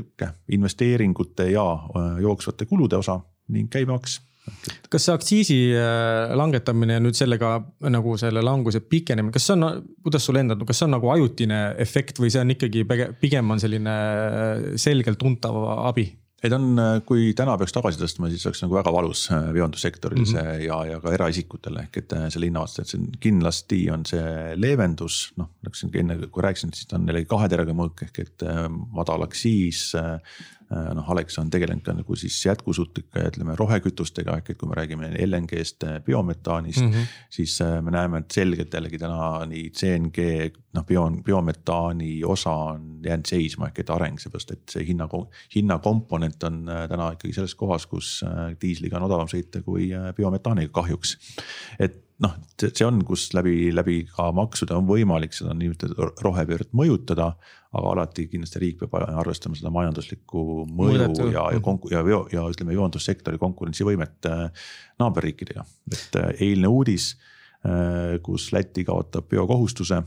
investeeringute 0.49 1.51
ja 1.51 1.65
jooksvate 2.25 2.65
kulude 2.65 2.97
osa 2.97 3.19
ning 3.53 3.69
käibemaks 3.69 4.23
kas 4.93 5.07
see 5.07 5.15
aktsiisi 5.15 5.59
äh, 5.77 6.35
langetamine 6.37 6.99
ja 6.99 7.03
nüüd 7.03 7.17
sellega 7.19 7.57
nagu 7.93 8.17
selle 8.21 8.43
languse 8.45 8.83
pikenemine, 8.85 9.35
kas 9.35 9.49
see 9.49 9.57
on, 9.57 9.87
kuidas 10.05 10.27
sulle 10.29 10.45
endal, 10.45 10.61
kas 10.69 10.81
see 10.81 10.89
on 10.89 10.95
nagu 10.97 11.15
ajutine 11.15 11.63
efekt 11.83 12.21
või 12.23 12.33
see 12.33 12.43
on 12.45 12.53
ikkagi 12.55 12.85
pigem 13.21 13.55
on 13.55 13.63
selline 13.63 13.95
äh, 13.95 14.69
selgelt 14.81 15.21
tuntav 15.21 15.59
abi? 15.77 16.11
ei 16.45 16.51
ta 16.53 16.59
on, 16.61 16.75
äh, 16.77 16.99
kui 17.09 17.31
täna 17.37 17.57
peaks 17.57 17.73
tagasi 17.73 18.01
tõstma, 18.03 18.29
siis 18.29 18.45
oleks 18.45 18.61
nagu 18.67 18.77
väga 18.77 18.93
valus 18.93 19.27
veondussektoril 19.33 20.27
see 20.27 20.43
mm 20.43 20.51
-hmm. 20.51 20.65
ja, 20.67 20.81
ja 20.93 21.01
ka 21.01 21.15
eraisikutele 21.17 21.87
ehk 21.87 22.03
et 22.03 22.17
selle 22.29 22.51
hinna 22.51 22.67
vastu, 22.67 22.83
et 22.83 22.93
see 22.93 23.01
on 23.01 23.07
kindlasti 23.21 23.81
on 23.91 24.05
see 24.09 24.57
leevendus, 24.61 25.33
noh. 25.41 25.49
nagu 25.65 25.79
siin 25.79 25.95
enne, 26.05 26.19
kui 26.29 26.45
rääkisin, 26.45 26.75
siis 26.77 26.91
ta 26.91 27.01
on 27.01 27.09
jällegi 27.09 27.31
kahe 27.31 27.49
terega 27.49 27.73
mõõk 27.73 28.05
ehk 28.09 28.27
et 28.27 28.45
madal 28.93 29.25
aktsiis 29.25 29.95
noh, 30.95 31.11
Alex 31.11 31.39
on 31.39 31.51
tegelenud 31.51 31.85
ka 31.85 31.95
nagu 31.97 32.17
siis 32.19 32.37
jätkusuutlike, 32.47 33.23
ütleme 33.31 33.57
rohekütustega 33.59 34.39
ehk 34.41 34.53
et 34.53 34.59
kui 34.61 34.69
me 34.71 34.79
räägime 34.79 35.11
LNG-st, 35.27 35.87
äh, 35.89 36.01
biometaanist 36.05 36.83
mm. 36.83 36.93
-hmm. 36.93 37.17
siis 37.31 37.61
äh, 37.61 37.81
me 37.83 37.91
näeme, 37.95 38.19
et 38.19 38.31
selgelt 38.31 38.75
jällegi 38.75 38.99
täna 38.99 39.47
nii 39.47 39.71
CNG, 39.71 40.29
noh 40.75 40.87
bio, 40.87 41.09
biometaani 41.25 42.25
osa 42.25 42.55
on 42.75 43.01
jäänud 43.05 43.27
seisma 43.27 43.71
ehk 43.71 43.79
et 43.79 43.91
areng, 43.91 44.19
seepärast 44.21 44.51
et 44.51 44.77
see 44.77 44.87
hinna, 44.87 45.09
hinnakomponent 45.55 46.43
on 46.45 46.65
täna 46.89 47.11
ikkagi 47.13 47.33
selles 47.33 47.55
kohas, 47.55 47.87
kus 47.87 48.25
diisliga 48.61 48.97
on 48.97 49.09
odavam 49.11 49.29
sõita 49.31 49.63
kui 49.63 49.91
biometaaniga 50.17 50.73
kahjuks. 50.73 51.19
et 51.79 52.04
noh, 52.23 52.35
see 52.61 52.87
on, 52.87 53.01
kus 53.07 53.29
läbi, 53.35 53.73
läbi 53.75 54.05
ka 54.15 54.29
maksude 54.37 54.77
on 54.77 54.87
võimalik 54.87 55.35
seda 55.35 55.55
nii-öelda 55.59 56.11
rohepööret 56.23 56.73
mõjutada. 56.77 57.35
aga 57.75 57.91
alati 57.91 58.29
kindlasti 58.31 58.61
riik 58.63 58.77
peab 58.79 58.93
arvestama 59.19 59.57
seda 59.59 59.71
majanduslikku 59.75 60.43
mõju 60.71 60.93
Mõõdetu. 60.95 61.25
ja, 61.33 61.49
ja 61.51 61.59
konku- 61.59 61.91
ja 61.91 62.05
veo- 62.07 62.29
ja 62.31 62.45
ütleme, 62.47 62.73
joondussektori 62.73 63.39
konkurentsivõimet 63.39 64.29
äh, 64.31 64.69
naaberriikidega. 65.03 65.65
et 65.91 66.17
äh, 66.17 66.29
eilne 66.41 66.69
uudis, 66.71 67.17
äh, 67.67 68.21
kus 68.23 68.53
Läti 68.53 68.85
kaotab 68.85 69.27
biokohustuse 69.29 70.05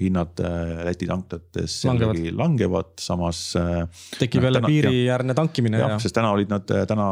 hinnad 0.00 0.40
äh, 0.40 0.84
Läti 0.86 1.06
tanklates 1.08 1.76
jällegi 1.84 2.32
langevad, 2.36 2.94
samas. 3.00 3.40
Äh, 3.58 3.84
tekib 4.18 4.46
jälle 4.46 4.62
piiriäärne 4.64 5.34
tankimine. 5.34 5.78
jah 5.78 5.94
ja., 5.94 5.98
sest 6.02 6.16
täna 6.18 6.30
olid 6.34 6.50
nad, 6.52 6.70
äh, 6.74 6.86
täna 6.88 7.08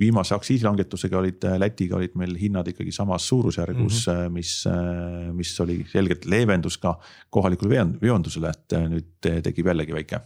viimase 0.00 0.34
aktsiisilangetusega 0.36 1.18
olid 1.18 1.48
Lätiga 1.58 1.98
olid 2.00 2.16
meil 2.18 2.36
hinnad 2.40 2.68
ikkagi 2.70 2.92
samas 2.92 3.28
suurusjärgus 3.28 4.06
mm, 4.06 4.14
-hmm. 4.14 4.30
mis, 4.32 4.64
mis 5.32 5.60
oli 5.60 5.80
selgelt 5.92 6.24
leevendus 6.24 6.78
ka 6.78 6.96
kohalikule 7.30 7.84
veondusele, 8.02 8.50
et 8.50 8.78
nüüd 8.90 9.30
tekib 9.42 9.66
jällegi 9.72 9.94
väike 9.94 10.20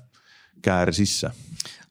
käär 0.62 0.92
sisse 0.92 1.30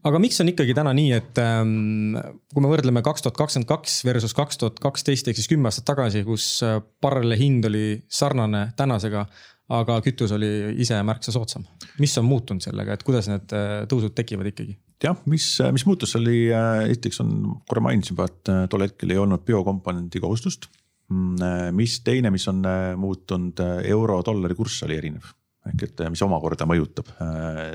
aga 0.07 0.19
miks 0.21 0.39
on 0.41 0.49
ikkagi 0.51 0.75
täna 0.77 0.93
nii, 0.95 1.11
et 1.15 1.39
ähm, 1.41 2.15
kui 2.53 2.63
me 2.63 2.71
võrdleme 2.71 3.03
kaks 3.05 3.25
tuhat 3.25 3.37
kakskümmend 3.37 3.69
kaks 3.69 3.99
versus 4.07 4.35
kaks 4.37 4.59
tuhat 4.61 4.79
kaksteist 4.83 5.27
ehk 5.27 5.39
siis 5.39 5.49
kümme 5.51 5.69
aastat 5.69 5.87
tagasi, 5.89 6.23
kus 6.27 6.47
barreli 7.01 7.37
hind 7.39 7.67
oli 7.69 7.85
sarnane 8.09 8.69
tänasega 8.77 9.25
aga 9.73 9.99
kütus 10.05 10.31
oli 10.35 10.49
ise 10.83 10.97
märksa 11.05 11.33
soodsam. 11.35 11.65
mis 11.99 12.15
on 12.19 12.27
muutunud 12.27 12.63
sellega, 12.63 12.95
et 12.95 13.05
kuidas 13.07 13.27
need 13.31 13.55
äh, 13.55 13.83
tõusud 13.91 14.15
tekivad 14.15 14.51
ikkagi? 14.53 14.77
jah, 15.03 15.17
mis, 15.29 15.49
mis 15.75 15.85
muutus, 15.89 16.15
oli 16.19 16.47
äh, 16.55 16.83
esiteks 16.87 17.21
on, 17.23 17.33
korra 17.67 17.83
mainisin 17.89 18.15
juba, 18.15 18.29
et 18.31 18.53
äh, 18.53 18.65
tol 18.71 18.85
hetkel 18.85 19.13
ei 19.13 19.21
olnud 19.21 19.43
biokomponendi 19.47 20.23
kohustust. 20.23 20.69
Mm, 21.07 21.71
mis 21.71 22.01
teine, 22.03 22.27
mis 22.35 22.43
on 22.51 22.65
muutunud, 22.99 23.61
euro-dollari 23.87 24.57
kurss 24.59 24.83
oli 24.83 24.97
erinev 24.99 25.29
ehk 25.67 25.83
et 25.83 26.01
mis 26.11 26.21
omakorda 26.23 26.63
mõjutab. 26.67 27.09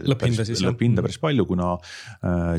lõpphinda 0.09 0.45
siis. 0.49 0.61
lõpphinda 0.65 1.03
päris 1.05 1.19
palju, 1.21 1.45
kuna 1.49 1.75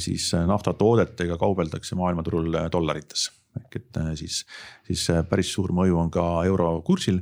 siis 0.02 0.28
naftatoodetega 0.50 1.40
kaubeldakse 1.42 1.98
maailmaturul 1.98 2.58
dollarites. 2.74 3.32
ehk 3.58 3.80
et 3.80 4.02
siis, 4.18 4.44
siis 4.86 5.08
päris 5.30 5.54
suur 5.54 5.74
mõju 5.74 5.98
on 6.02 6.12
ka 6.14 6.26
euro 6.50 6.76
kursil 6.86 7.22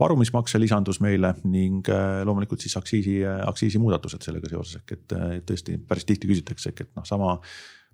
varumismakse 0.00 0.60
lisandus 0.60 1.00
meile 1.04 1.34
ning 1.48 1.88
äh, 1.92 2.22
loomulikult 2.26 2.62
siis 2.64 2.76
aktsiisi, 2.80 3.20
äh, 3.26 3.42
aktsiisimuudatused 3.48 4.24
sellega 4.24 4.50
seoses, 4.52 4.80
ehk 4.80 4.96
et 4.96 5.16
äh, 5.16 5.36
tõesti 5.46 5.76
päris 5.88 6.08
tihti 6.08 6.30
küsitakse, 6.30 6.72
ehk 6.72 6.86
et 6.86 6.90
noh, 6.96 7.06
sama 7.08 7.36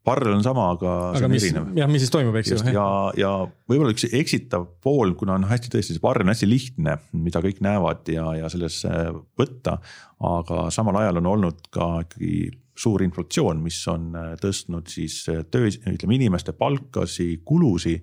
parrel 0.06 0.36
on 0.36 0.44
sama, 0.44 0.68
aga. 0.76 0.92
aga 1.18 1.30
mis, 1.30 1.48
jah, 1.50 1.88
mis 1.90 2.04
siis 2.04 2.12
toimub, 2.14 2.36
eks 2.38 2.52
ju. 2.52 2.60
ja, 2.70 2.86
ja 3.18 3.30
võib-olla 3.66 3.94
üks 3.94 4.06
eksitav 4.06 4.68
pool, 4.84 5.16
kuna 5.18 5.34
on 5.34 5.48
hästi 5.50 5.72
tõesti, 5.72 5.96
see 5.96 6.04
parrel 6.04 6.28
on 6.28 6.34
hästi 6.34 6.50
lihtne, 6.50 6.94
mida 7.26 7.42
kõik 7.42 7.58
näevad 7.66 8.06
ja, 8.12 8.28
ja 8.38 8.52
sellesse 8.52 8.92
võtta. 9.38 9.80
aga 10.26 10.68
samal 10.74 11.00
ajal 11.02 11.18
on 11.24 11.32
olnud 11.34 11.66
ka 11.74 11.90
ikkagi 12.06 12.46
suur 12.76 13.02
inflatsioon, 13.02 13.58
mis 13.64 13.78
on 13.88 14.10
tõstnud 14.38 14.90
siis 14.92 15.22
töö, 15.24 15.70
ütleme 15.88 16.18
inimeste 16.18 16.52
palkasi, 16.54 17.40
kulusi 17.48 17.96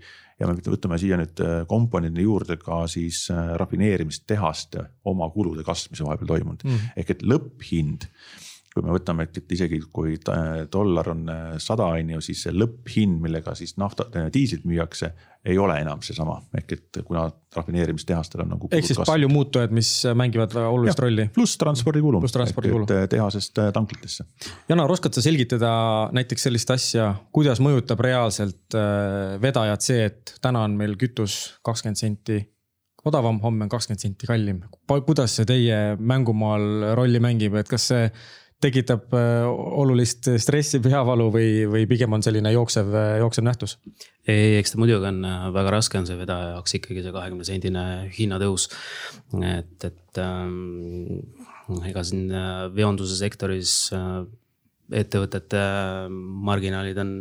ja 0.44 0.50
me 0.52 0.60
võtame 0.60 1.00
siia 1.02 1.20
nüüd 1.20 1.44
äh, 1.44 1.54
komponendi 1.70 2.26
juurde 2.26 2.60
ka 2.62 2.84
siis 2.92 3.26
äh, 3.34 3.54
rafineerimistehaste 3.60 4.88
oma 5.10 5.30
kulude 5.34 5.66
kasv, 5.68 5.94
mis 5.94 6.04
on 6.04 6.12
vahepeal 6.12 6.34
toimunud 6.36 6.66
mm. 6.68 6.90
ehk 7.00 7.16
et 7.16 7.24
lõpphind 7.28 8.10
kui 8.74 8.82
me 8.86 8.94
võtame, 8.96 9.28
et 9.28 9.54
isegi 9.54 9.78
kui 9.94 10.16
dollar 10.74 11.12
on 11.14 11.28
äh, 11.30 11.44
sada, 11.62 11.92
on 11.94 12.16
ju, 12.16 12.24
siis 12.26 12.42
see 12.48 12.56
lõpphind, 12.56 13.20
millega 13.22 13.54
siis 13.58 13.76
nafta, 13.78 14.08
diislit 14.34 14.66
müüakse, 14.70 15.12
ei 15.46 15.58
ole 15.60 15.76
enam 15.84 16.02
seesama, 16.06 16.40
ehk 16.58 16.74
et 16.78 17.00
kuna 17.06 17.28
rafineerimistehastel 17.54 18.46
on 18.46 18.54
nagu. 18.56 18.70
ehk 18.72 18.88
siis 18.88 18.98
kasv. 18.98 19.12
palju 19.12 19.30
muutujaid, 19.30 19.76
mis 19.76 19.92
mängivad 20.18 20.56
väga 20.56 20.72
olulist 20.74 20.98
ja, 20.98 21.06
rolli. 21.06 21.28
pluss 21.36 21.60
transpordikulu. 21.62 22.24
pluss 22.24 22.36
transpordikulu. 22.36 22.88
Äh, 22.96 23.06
tehasest 23.12 23.62
äh, 23.62 23.70
tanklitesse. 23.76 24.26
Janar, 24.72 24.92
oskad 24.96 25.14
sa 25.14 25.26
selgitada 25.26 25.74
näiteks 26.16 26.50
sellist 26.50 26.74
asja, 26.74 27.12
kuidas 27.36 27.62
mõjutab 27.64 28.02
reaalselt 28.02 28.80
vedajat 29.44 29.86
see, 29.86 30.10
et 30.10 30.34
täna 30.42 30.66
on 30.66 30.80
meil 30.80 30.98
kütus 30.98 31.60
kakskümmend 31.66 32.00
senti 32.00 32.42
odavam, 33.06 33.38
homme 33.44 33.68
on 33.68 33.72
kakskümmend 33.72 34.02
senti 34.02 34.28
kallim. 34.30 34.64
kuidas 34.88 35.36
see 35.38 35.46
teie 35.46 35.80
mängumaal 36.00 36.96
rolli 36.98 37.22
mängib, 37.22 37.60
et 37.60 37.70
kas 37.70 37.92
see 37.92 38.08
tekitab 38.64 39.14
äh, 39.18 39.44
olulist 39.84 40.30
stressi, 40.42 40.82
peavalu 40.84 41.30
või, 41.34 41.50
või 41.70 41.88
pigem 41.90 42.16
on 42.16 42.24
selline 42.26 42.54
jooksev, 42.56 42.92
jooksev 43.22 43.48
nähtus? 43.48 43.78
ei, 44.28 44.58
eks 44.60 44.74
ta 44.74 44.80
muidugi 44.80 45.10
on 45.10 45.24
äh, 45.28 45.48
väga 45.56 45.74
raske 45.76 46.00
on 46.00 46.08
see 46.08 46.18
vedaja 46.20 46.54
jaoks 46.56 46.78
ikkagi 46.80 47.04
see 47.04 47.16
kahekümne 47.16 47.48
sendine 47.48 47.84
hinnatõus. 48.16 48.70
et, 49.44 49.90
et 49.90 50.22
ähm, 50.24 51.20
ega 51.90 52.04
siin 52.08 52.32
äh, 52.32 52.68
veonduse 52.76 53.18
sektoris 53.20 53.76
äh, 53.96 54.24
ettevõtete 55.04 55.64
marginaalid 56.12 57.00
on 57.02 57.14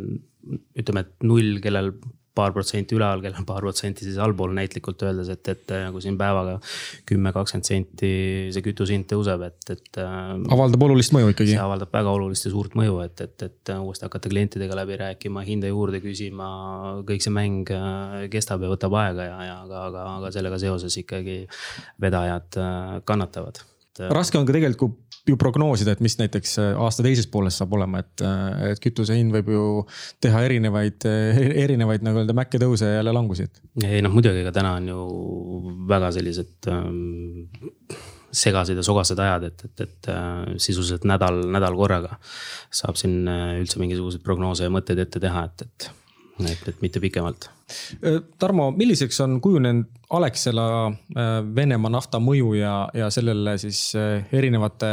ütleme, 0.77 1.05
et 1.05 1.23
null, 1.23 1.57
kellel 1.63 1.93
paar 2.35 2.53
protsenti 2.53 2.97
üleval, 2.97 3.21
kellel 3.23 3.41
on 3.41 3.47
paar 3.47 3.61
protsenti 3.63 4.05
siis 4.07 4.17
allpool 4.21 4.53
näitlikult 4.57 5.01
öeldes, 5.05 5.29
et, 5.33 5.49
et 5.53 5.73
nagu 5.85 6.01
siin 6.03 6.17
päevaga 6.19 6.57
kümme, 7.09 7.33
kakskümmend 7.35 7.69
senti 7.69 8.11
see 8.53 8.65
kütuse 8.65 8.95
hind 8.95 9.07
tõuseb, 9.11 9.43
et, 9.47 9.59
et. 9.75 9.99
Äh, 10.01 10.31
avaldab 10.55 10.87
olulist 10.87 11.13
mõju 11.15 11.33
ikkagi. 11.33 11.53
see 11.53 11.63
avaldab 11.63 11.93
väga 11.93 12.13
olulist 12.17 12.47
ja 12.47 12.53
suurt 12.53 12.77
mõju, 12.79 12.97
et, 13.05 13.25
et, 13.25 13.47
et 13.49 13.73
uuesti 13.77 14.07
hakata 14.07 14.31
klientidega 14.33 14.77
läbi 14.81 14.97
rääkima, 15.03 15.45
hinda 15.47 15.69
juurde 15.71 16.01
küsima. 16.03 16.49
kõik 17.07 17.25
see 17.25 17.33
mäng 17.33 17.69
äh, 17.73 18.23
kestab 18.33 18.65
ja 18.65 18.71
võtab 18.73 18.97
aega 19.03 19.29
ja, 19.29 19.37
ja 19.49 19.59
aga, 19.67 19.85
aga, 19.89 20.07
aga 20.17 20.33
sellega 20.33 20.61
seoses 20.61 20.97
ikkagi 21.03 21.43
vedajad 22.01 22.61
kannatavad 23.05 23.61
raske 24.13 24.39
on 24.39 24.47
ka 24.47 24.55
tegelikult 24.55 24.99
ju 25.27 25.37
prognoosida, 25.39 25.93
et 25.95 26.01
mis 26.03 26.17
näiteks 26.19 26.57
äh, 26.59 26.71
aasta 26.83 27.03
teises 27.05 27.29
pooles 27.31 27.55
saab 27.59 27.75
olema, 27.77 28.01
et, 28.03 28.23
äh, 28.27 28.71
et 28.73 28.81
kütuse 28.83 29.15
hind 29.15 29.31
võib 29.35 29.51
ju 29.53 29.67
teha 30.23 30.41
erinevaid, 30.49 31.05
äh, 31.07 31.39
erinevaid 31.63 32.03
nagu 32.03 32.19
öelda 32.21 32.35
mäkke 32.35 32.59
tõuse 32.61 32.89
ja 32.89 32.97
jälle 32.99 33.13
langusi, 33.15 33.47
et. 33.47 33.61
ei 33.87 34.01
noh, 34.03 34.11
muidugi, 34.15 34.43
aga 34.43 34.51
täna 34.55 34.75
on 34.81 34.89
ju 34.91 35.05
väga 35.87 36.11
sellised 36.17 36.69
ähm, 36.73 37.15
segased 38.33 38.79
ja 38.79 38.83
sogased 38.83 39.19
ajad, 39.23 39.47
et, 39.47 39.65
et, 39.69 39.87
et 39.87 40.11
äh, 40.11 40.29
sisuliselt 40.57 41.07
nädal, 41.07 41.39
nädal 41.55 41.79
korraga 41.79 42.17
saab 42.73 42.99
siin 42.99 43.21
üldse 43.61 43.79
mingisuguseid 43.79 44.25
prognoose 44.25 44.67
ja 44.67 44.73
mõtteid 44.73 45.05
ette 45.05 45.23
teha, 45.23 45.47
et, 45.47 45.67
et 45.69 45.91
et, 46.41 46.63
et 46.67 46.79
mitte 46.81 47.01
pikemalt. 47.03 47.49
Tarmo, 48.41 48.69
milliseks 48.75 49.19
on 49.25 49.39
kujunenud 49.41 49.89
Alexela 50.13 50.65
Venemaa 51.55 51.91
nafta 51.93 52.19
mõju 52.21 52.53
ja, 52.59 52.73
ja 52.93 53.09
sellele 53.13 53.55
siis 53.61 53.95
erinevate 53.97 54.89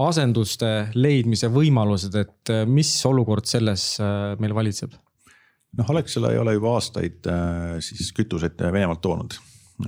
asenduste 0.00 0.72
leidmise 0.94 1.50
võimalused, 1.52 2.16
et 2.16 2.52
mis 2.68 2.92
olukord 3.08 3.48
selles 3.48 3.94
meil 4.40 4.56
valitseb? 4.56 4.96
noh, 5.76 5.88
Alexela 5.92 6.32
ei 6.32 6.40
ole 6.40 6.56
juba 6.56 6.74
aastaid 6.76 7.28
siis 7.84 8.12
kütuseid 8.16 8.60
Venemaalt 8.60 9.00
toonud 9.04 9.36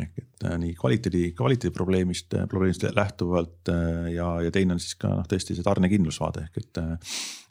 ehk 0.02 0.18
et 0.22 0.46
nii 0.60 0.74
kvaliteedi, 0.78 1.22
kvaliteedi 1.36 1.74
probleemist, 1.74 2.34
probleemist 2.50 2.86
lähtuvalt 2.96 3.70
ja, 4.14 4.28
ja 4.44 4.50
teine 4.54 4.76
on 4.76 4.82
siis 4.82 4.98
ka 5.00 5.12
noh, 5.12 5.26
tõesti 5.30 5.56
see 5.56 5.66
tarnekindlusvaade 5.66 6.48
ehk 6.48 6.62
et 6.62 6.84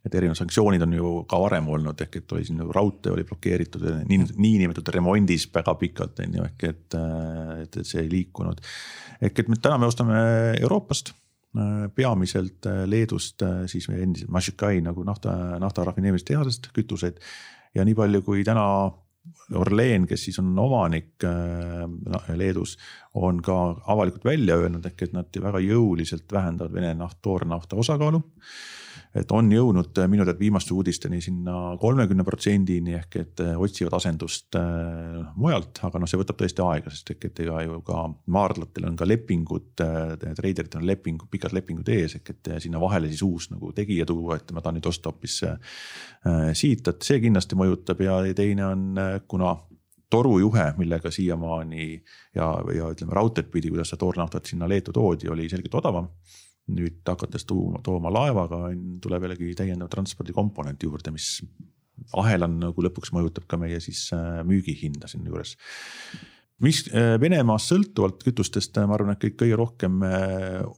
et 0.04 0.16
erinevad 0.20 0.36
sanktsioonid 0.36 0.84
on 0.84 0.94
ju 0.98 1.10
ka 1.32 1.38
varem 1.40 1.68
olnud, 1.72 2.02
ehk 2.04 2.18
et 2.20 2.32
oli 2.36 2.44
siin 2.44 2.58
nagu 2.60 2.74
raudtee 2.76 3.14
oli 3.14 3.24
blokeeritud 3.28 3.86
nii, 4.10 4.26
niinimetatud 4.36 4.92
remondis 4.96 5.48
väga 5.54 5.76
pikalt 5.80 6.20
on 6.26 6.40
ju, 6.40 6.48
ehk 6.50 6.66
et, 6.68 6.98
et, 7.64 7.78
et 7.80 7.88
see 7.88 8.04
ei 8.04 8.12
liikunud. 8.12 8.60
ehk 9.24 9.44
et 9.44 9.52
me 9.52 9.60
täna 9.64 9.80
me 9.80 9.88
ostame 9.88 10.20
Euroopast 10.60 11.14
peamiselt 11.96 12.66
Leedust 12.90 13.44
siis 13.70 13.88
meie 13.92 14.04
endised 14.08 14.32
Mašikai 14.34 14.82
nagu 14.82 15.04
nafta, 15.06 15.34
nafta 15.62 15.86
rafineerimistehasest 15.86 16.72
kütuseid. 16.74 17.20
ja 17.76 17.86
nii 17.86 17.96
palju, 17.96 18.22
kui 18.26 18.44
täna 18.44 18.66
Orlen, 19.56 20.08
kes 20.08 20.26
siis 20.28 20.40
on 20.42 20.52
omanik 20.60 21.24
Leedus, 22.36 22.76
on 23.16 23.40
ka 23.44 23.56
avalikult 23.94 24.26
välja 24.28 24.58
öelnud, 24.60 24.86
ehk 24.90 25.06
et 25.06 25.14
nad 25.16 25.40
väga 25.46 25.62
jõuliselt 25.64 26.32
vähendavad 26.32 26.74
Vene 26.76 26.94
naft, 27.00 27.22
toornafta 27.24 27.80
osakaalu 27.80 28.20
et 29.18 29.32
on 29.36 29.50
jõudnud 29.52 30.00
äh, 30.02 30.08
minu 30.10 30.26
teada 30.26 30.40
viimaste 30.40 30.74
uudisteni 30.74 31.20
sinna 31.22 31.76
kolmekümne 31.82 32.26
protsendini 32.26 32.96
ehk 32.98 33.18
et 33.22 33.44
äh, 33.44 33.54
otsivad 33.62 33.94
asendust 34.00 34.58
äh, 34.58 35.20
mujalt, 35.38 35.84
aga 35.86 36.02
noh, 36.02 36.10
see 36.10 36.20
võtab 36.22 36.40
tõesti 36.40 36.64
aega, 36.66 36.94
sest 36.94 37.14
et 37.14 37.44
ega 37.46 37.62
ju 37.66 37.80
ka 37.86 38.08
maardlatel 38.34 38.88
on 38.90 38.98
ka 38.98 39.08
lepingud, 39.08 39.70
treideritel 39.78 40.82
on 40.82 40.88
lepingud, 40.90 41.30
pikad 41.32 41.54
lepingud 41.54 41.90
ees, 41.94 42.18
ehk 42.20 42.34
et 42.34 42.52
sinna 42.66 42.82
vahele 42.82 43.12
siis 43.12 43.22
uus 43.26 43.50
nagu 43.54 43.72
tegija 43.76 44.08
tuua, 44.10 44.40
et 44.40 44.54
ma 44.56 44.64
tahan 44.64 44.80
nüüd 44.80 44.90
osta 44.90 45.12
hoopis 45.12 45.40
siit, 46.58 46.88
et 46.90 47.06
see 47.06 47.22
kindlasti 47.22 47.58
mõjutab 47.60 48.02
ja 48.04 48.18
teine 48.36 48.66
on, 48.66 48.84
kuna 49.30 49.54
torujuhe, 50.14 50.66
millega 50.78 51.12
siiamaani 51.12 51.88
ja, 52.36 52.48
ja 52.76 52.90
ütleme 52.94 53.16
raudteed 53.18 53.50
pidi, 53.54 53.72
kuidas 53.74 53.90
seda 53.90 54.04
toornaftat 54.04 54.50
sinna 54.50 54.70
Leetu 54.70 54.94
toodi, 54.94 55.30
oli 55.34 55.48
selgelt 55.50 55.82
odavam 55.82 56.10
nüüd 56.72 57.02
hakates 57.08 57.48
tuuma, 57.50 57.82
tooma 57.84 58.12
laevaga, 58.14 58.62
on, 58.70 58.98
tuleb 59.04 59.26
jällegi 59.28 59.52
täiendav 59.60 59.90
transpordikomponent 59.92 60.84
juurde, 60.86 61.12
mis 61.16 61.42
ahel 62.20 62.48
on 62.48 62.60
nagu 62.62 62.86
lõpuks 62.86 63.12
mõjutab 63.16 63.48
ka 63.50 63.60
meie 63.60 63.82
siis 63.84 64.06
äh, 64.16 64.40
müügihinda 64.48 65.10
siinjuures. 65.12 65.58
mis 66.64 66.86
Venemaast 67.20 67.74
sõltuvalt 67.74 68.24
kütustest, 68.24 68.78
ma 68.88 68.96
arvan, 68.96 69.16
et 69.16 69.24
kõik 69.26 69.36
kõige 69.42 69.56
rohkem 69.60 70.04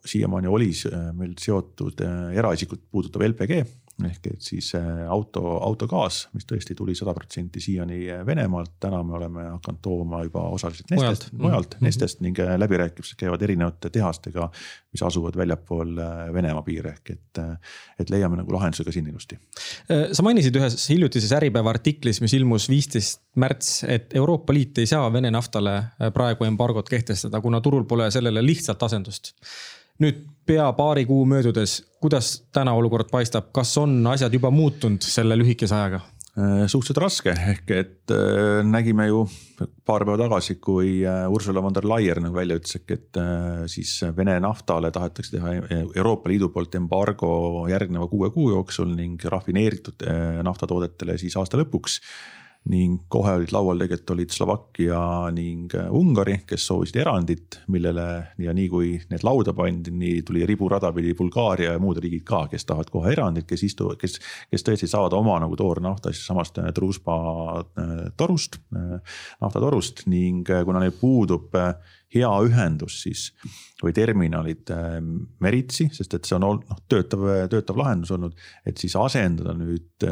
siiamaani 0.07 0.49
oli 0.49 0.71
meil 1.13 1.35
seotud 1.37 2.01
eraisikut 2.33 2.87
puudutav 2.89 3.21
LPG 3.27 3.59
ehk 4.03 4.27
et 4.27 4.43
siis 4.43 4.73
äh, 4.75 5.05
auto, 5.11 5.41
autogaas, 5.63 6.25
mis 6.35 6.43
tõesti 6.47 6.75
tuli 6.75 6.95
sada 6.97 7.13
protsenti 7.15 7.61
siiani 7.63 7.99
äh, 8.11 8.23
Venemaalt, 8.27 8.73
täna 8.83 8.99
me 9.07 9.15
oleme 9.15 9.45
hakanud 9.53 9.79
tooma 9.83 10.19
juba 10.25 10.43
osaliselt 10.55 10.91
Nestest, 10.91 11.29
mujalt 11.31 11.75
mm 11.75 11.79
-hmm. 11.79 11.85
Nestest 11.87 12.19
ning 12.25 12.39
äh, 12.43 12.57
läbirääkimised 12.59 13.15
käivad 13.19 13.41
erinevate 13.41 13.89
tehastega, 13.89 14.49
mis 14.91 15.03
asuvad 15.03 15.37
väljapool 15.37 15.95
Venemaa 16.33 16.61
piire, 16.61 16.91
ehk 16.97 17.09
et, 17.09 17.39
et 17.99 18.09
leiame 18.09 18.35
nagu 18.41 18.53
lahenduse 18.53 18.83
ka 18.83 18.91
siin 18.91 19.07
ilusti. 19.07 19.39
sa 20.11 20.23
mainisid 20.23 20.55
ühes 20.55 20.89
hiljutises 20.89 21.31
Äripäeva 21.31 21.69
artiklis, 21.69 22.21
mis 22.21 22.33
ilmus 22.33 22.69
viisteist 22.69 23.21
märts, 23.35 23.83
et 23.87 24.15
Euroopa 24.15 24.53
Liit 24.53 24.77
ei 24.77 24.85
saa 24.85 25.13
Vene 25.13 25.31
naftale 25.31 25.83
praegu 26.13 26.43
embargot 26.43 26.89
kehtestada, 26.89 27.41
kuna 27.41 27.61
turul 27.61 27.83
pole 27.83 28.11
sellele 28.11 28.45
lihtsalt 28.45 28.83
asendust 28.83 29.33
nüüd 30.03 30.25
pea 30.45 30.65
paari 30.77 31.05
kuu 31.09 31.23
möödudes, 31.25 31.79
kuidas 32.01 32.35
täna 32.53 32.73
olukord 32.77 33.09
paistab, 33.11 33.49
kas 33.55 33.77
on 33.81 33.97
asjad 34.11 34.33
juba 34.33 34.51
muutunud 34.53 35.05
selle 35.05 35.37
lühikese 35.39 35.75
ajaga? 35.75 36.03
Äh, 36.35 36.65
suhteliselt 36.67 36.99
raske, 36.99 37.31
ehk 37.31 37.69
et 37.71 38.11
äh, 38.11 38.59
nägime 38.67 39.05
ju 39.07 39.21
paar 39.87 40.03
päeva 40.03 40.17
tagasi, 40.19 40.57
kui 40.59 40.97
äh, 41.07 41.21
Ursula 41.31 41.61
von 41.63 41.71
der 41.71 41.87
Leyen 41.87 42.25
nagu 42.25 42.35
välja 42.35 42.57
ütles, 42.59 42.75
et 42.91 43.19
siis 43.71 43.93
Vene 44.17 44.35
naftale 44.43 44.91
tahetakse 44.91 45.37
teha 45.37 45.53
Euroopa 45.95 46.27
Liidu 46.27 46.49
poolt 46.51 46.75
embargo 46.75 47.29
järgneva 47.71 48.09
kuue 48.11 48.33
kuu 48.35 48.49
jooksul 48.51 48.91
ning 48.97 49.23
rafineeritud 49.31 50.03
naftatoodetele 50.43 51.15
siis 51.23 51.39
aasta 51.39 51.61
lõpuks 51.61 52.01
ning 52.71 53.03
kohe 53.11 53.35
olid 53.37 53.51
laual 53.53 53.77
tegelikult 53.77 54.11
olid 54.15 54.31
Slovakkia 54.33 54.99
ning 55.35 55.73
äh, 55.77 55.89
Ungari, 55.93 56.39
kes 56.49 56.65
soovisid 56.65 56.97
erandit, 57.03 57.59
millele 57.69 58.05
ja 58.41 58.53
nii 58.57 58.69
kui 58.71 58.93
need 59.11 59.25
lauda 59.25 59.53
pandi, 59.53 59.93
nii 59.93 60.23
tuli 60.25 60.45
riburada 60.49 60.89
pidi 60.95 61.13
Bulgaaria 61.17 61.75
ja 61.75 61.81
muud 61.81 61.99
riigid 62.01 62.23
ka, 62.25 62.45
kes 62.49 62.65
tahavad 62.65 62.89
kohe 62.93 63.11
erandit, 63.13 63.45
kes 63.49 63.65
istu-, 63.67 63.91
kes, 64.01 64.17
kes 64.49 64.65
tõesti 64.65 64.89
saavad 64.89 65.13
oma 65.17 65.37
nagu 65.43 65.57
toornafta 65.59 66.13
siis 66.13 66.25
samast 66.31 66.57
äh, 66.61 66.71
Druzhba 66.75 67.19
äh, 67.61 67.93
torust, 68.17 68.57
naftatorust 69.41 70.05
ning 70.09 70.47
kuna 70.65 70.81
neil 70.81 70.93
puudub 70.97 71.53
hea 72.15 72.31
ühendus 72.47 72.97
siis 73.03 73.27
või 73.83 73.93
terminalid 73.95 74.71
meritsi, 75.43 75.89
sest 75.93 76.17
et 76.17 76.27
see 76.27 76.37
on 76.37 76.47
olnud 76.47 76.67
noh, 76.71 76.81
töötav, 76.89 77.25
töötav 77.51 77.79
lahendus 77.79 78.13
olnud, 78.15 78.35
et 78.65 78.79
siis 78.81 78.95
asendada 78.99 79.53
nüüd 79.57 80.05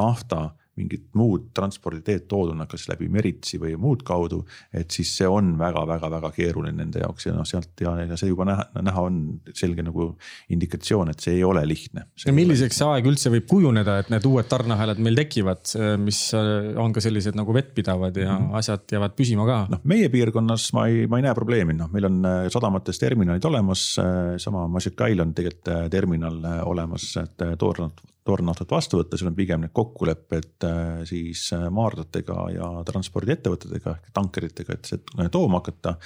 nafta 0.00 0.46
mingit 0.76 1.06
muud 1.18 1.50
transporditeed 1.54 2.26
tooduna, 2.30 2.66
kas 2.70 2.88
läbi 2.90 3.08
Meritsi 3.12 3.60
või 3.62 3.74
muud 3.80 4.02
kaudu. 4.06 4.44
et 4.72 4.90
siis 4.90 5.12
see 5.18 5.28
on 5.28 5.54
väga-väga-väga 5.58 6.30
keeruline 6.34 6.76
nende 6.76 7.02
jaoks 7.02 7.26
ja 7.28 7.34
noh, 7.36 7.46
sealt 7.46 7.80
ja, 7.80 7.94
ja 8.08 8.18
see 8.18 8.30
juba 8.30 8.46
näha, 8.48 8.66
näha 8.82 9.04
on 9.06 9.20
selge 9.54 9.84
nagu 9.86 10.08
indikatsioon, 10.54 11.12
et 11.12 11.24
see 11.24 11.36
ei 11.38 11.44
ole 11.44 11.62
lihtne. 11.68 12.06
ja 12.26 12.34
milliseks 12.34 12.80
see 12.80 12.88
aeg 12.90 13.08
üldse 13.10 13.32
võib 13.34 13.46
kujuneda, 13.50 13.98
et 14.02 14.10
need 14.12 14.26
uued 14.28 14.48
tarneahelad 14.50 15.02
meil 15.02 15.18
tekivad, 15.22 15.74
mis 16.02 16.20
äh, 16.36 16.72
on 16.80 16.94
ka 16.94 17.02
sellised 17.04 17.38
nagu 17.38 17.54
vettpidavad 17.54 18.16
ja 18.16 18.32
mm 18.32 18.48
-hmm. 18.48 18.58
asjad 18.58 18.96
jäävad 18.96 19.14
püsima 19.18 19.46
ka? 19.46 19.60
noh, 19.70 19.84
meie 19.84 20.08
piirkonnas 20.08 20.72
ma 20.76 20.88
ei, 20.90 21.06
ma 21.06 21.20
ei 21.20 21.28
näe 21.28 21.34
probleemi, 21.34 21.78
noh, 21.78 21.90
meil 21.92 22.10
on 22.10 22.18
äh, 22.24 22.40
sadamates 22.52 22.98
terminalid 22.98 23.44
olemas, 23.44 23.86
äh, 23.98 24.34
sama 24.38 24.66
Mažikail 24.68 25.20
on 25.20 25.34
tegelikult 25.34 25.90
terminal 25.90 26.40
olemas, 26.64 27.16
et 27.20 27.42
toornad 27.58 28.00
toornaftat 28.24 28.70
vastu 28.72 28.98
võtta, 29.00 29.18
seal 29.20 29.30
on 29.30 29.36
pigem 29.36 29.64
need 29.64 29.74
kokkulepped 29.76 30.64
äh, 30.66 31.02
siis 31.08 31.44
äh, 31.56 31.66
maardlatega 31.74 32.36
ja 32.54 32.70
transpordiettevõtetega 32.88 33.96
ehk 33.98 34.14
tankeritega, 34.16 34.78
et 34.78 34.90
see 34.90 35.28
tooma 35.32 35.60
hakata. 35.60 35.96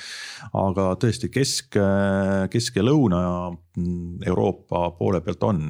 aga 0.59 0.91
tõesti 1.01 1.31
kesk, 1.33 1.79
äh, 1.79 2.49
kesk 2.53 2.81
ja 2.81 2.87
lõuna 2.87 3.23
mm, 3.51 4.27
Euroopa 4.27 4.89
poole 4.99 5.23
pealt 5.23 5.47
on 5.47 5.69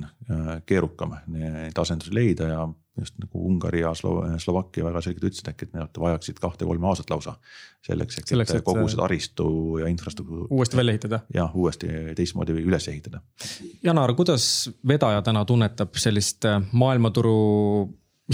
keerukam 0.69 1.15
neid 1.33 1.79
asendusi 1.81 2.13
leida 2.13 2.49
ja 2.51 2.65
just 2.99 3.19
nagu 3.21 3.43
Ungari 3.49 3.83
ja 3.83 3.93
Slo 3.95 4.23
Slovakkia 4.39 4.87
väga 4.87 5.03
selgelt 5.05 5.29
ütlesid 5.31 5.51
äkki, 5.53 5.69
et 5.69 5.77
nad 5.77 6.01
vajaksid 6.01 6.41
kahte-kolme 6.43 6.89
aastat 6.91 7.11
lausa. 7.11 7.37
selleks, 7.87 8.19
et 8.19 8.29
selleks, 8.29 8.53
kogu 8.65 8.89
see 8.89 8.99
taristu 8.99 9.49
ja 9.81 9.89
infrastruktuur. 9.89 10.47
uuesti 10.51 10.77
välja 10.77 10.97
ehitada. 10.97 11.21
jah, 11.35 11.55
uuesti 11.57 11.89
teistmoodi 12.17 12.59
üles 12.59 12.89
ehitada. 12.89 13.23
Janar, 13.83 14.15
kuidas 14.15 14.71
vedaja 14.89 15.23
täna 15.23 15.45
tunnetab 15.45 15.97
sellist 15.97 16.45
äh, 16.45 16.61
maailmaturu 16.73 17.39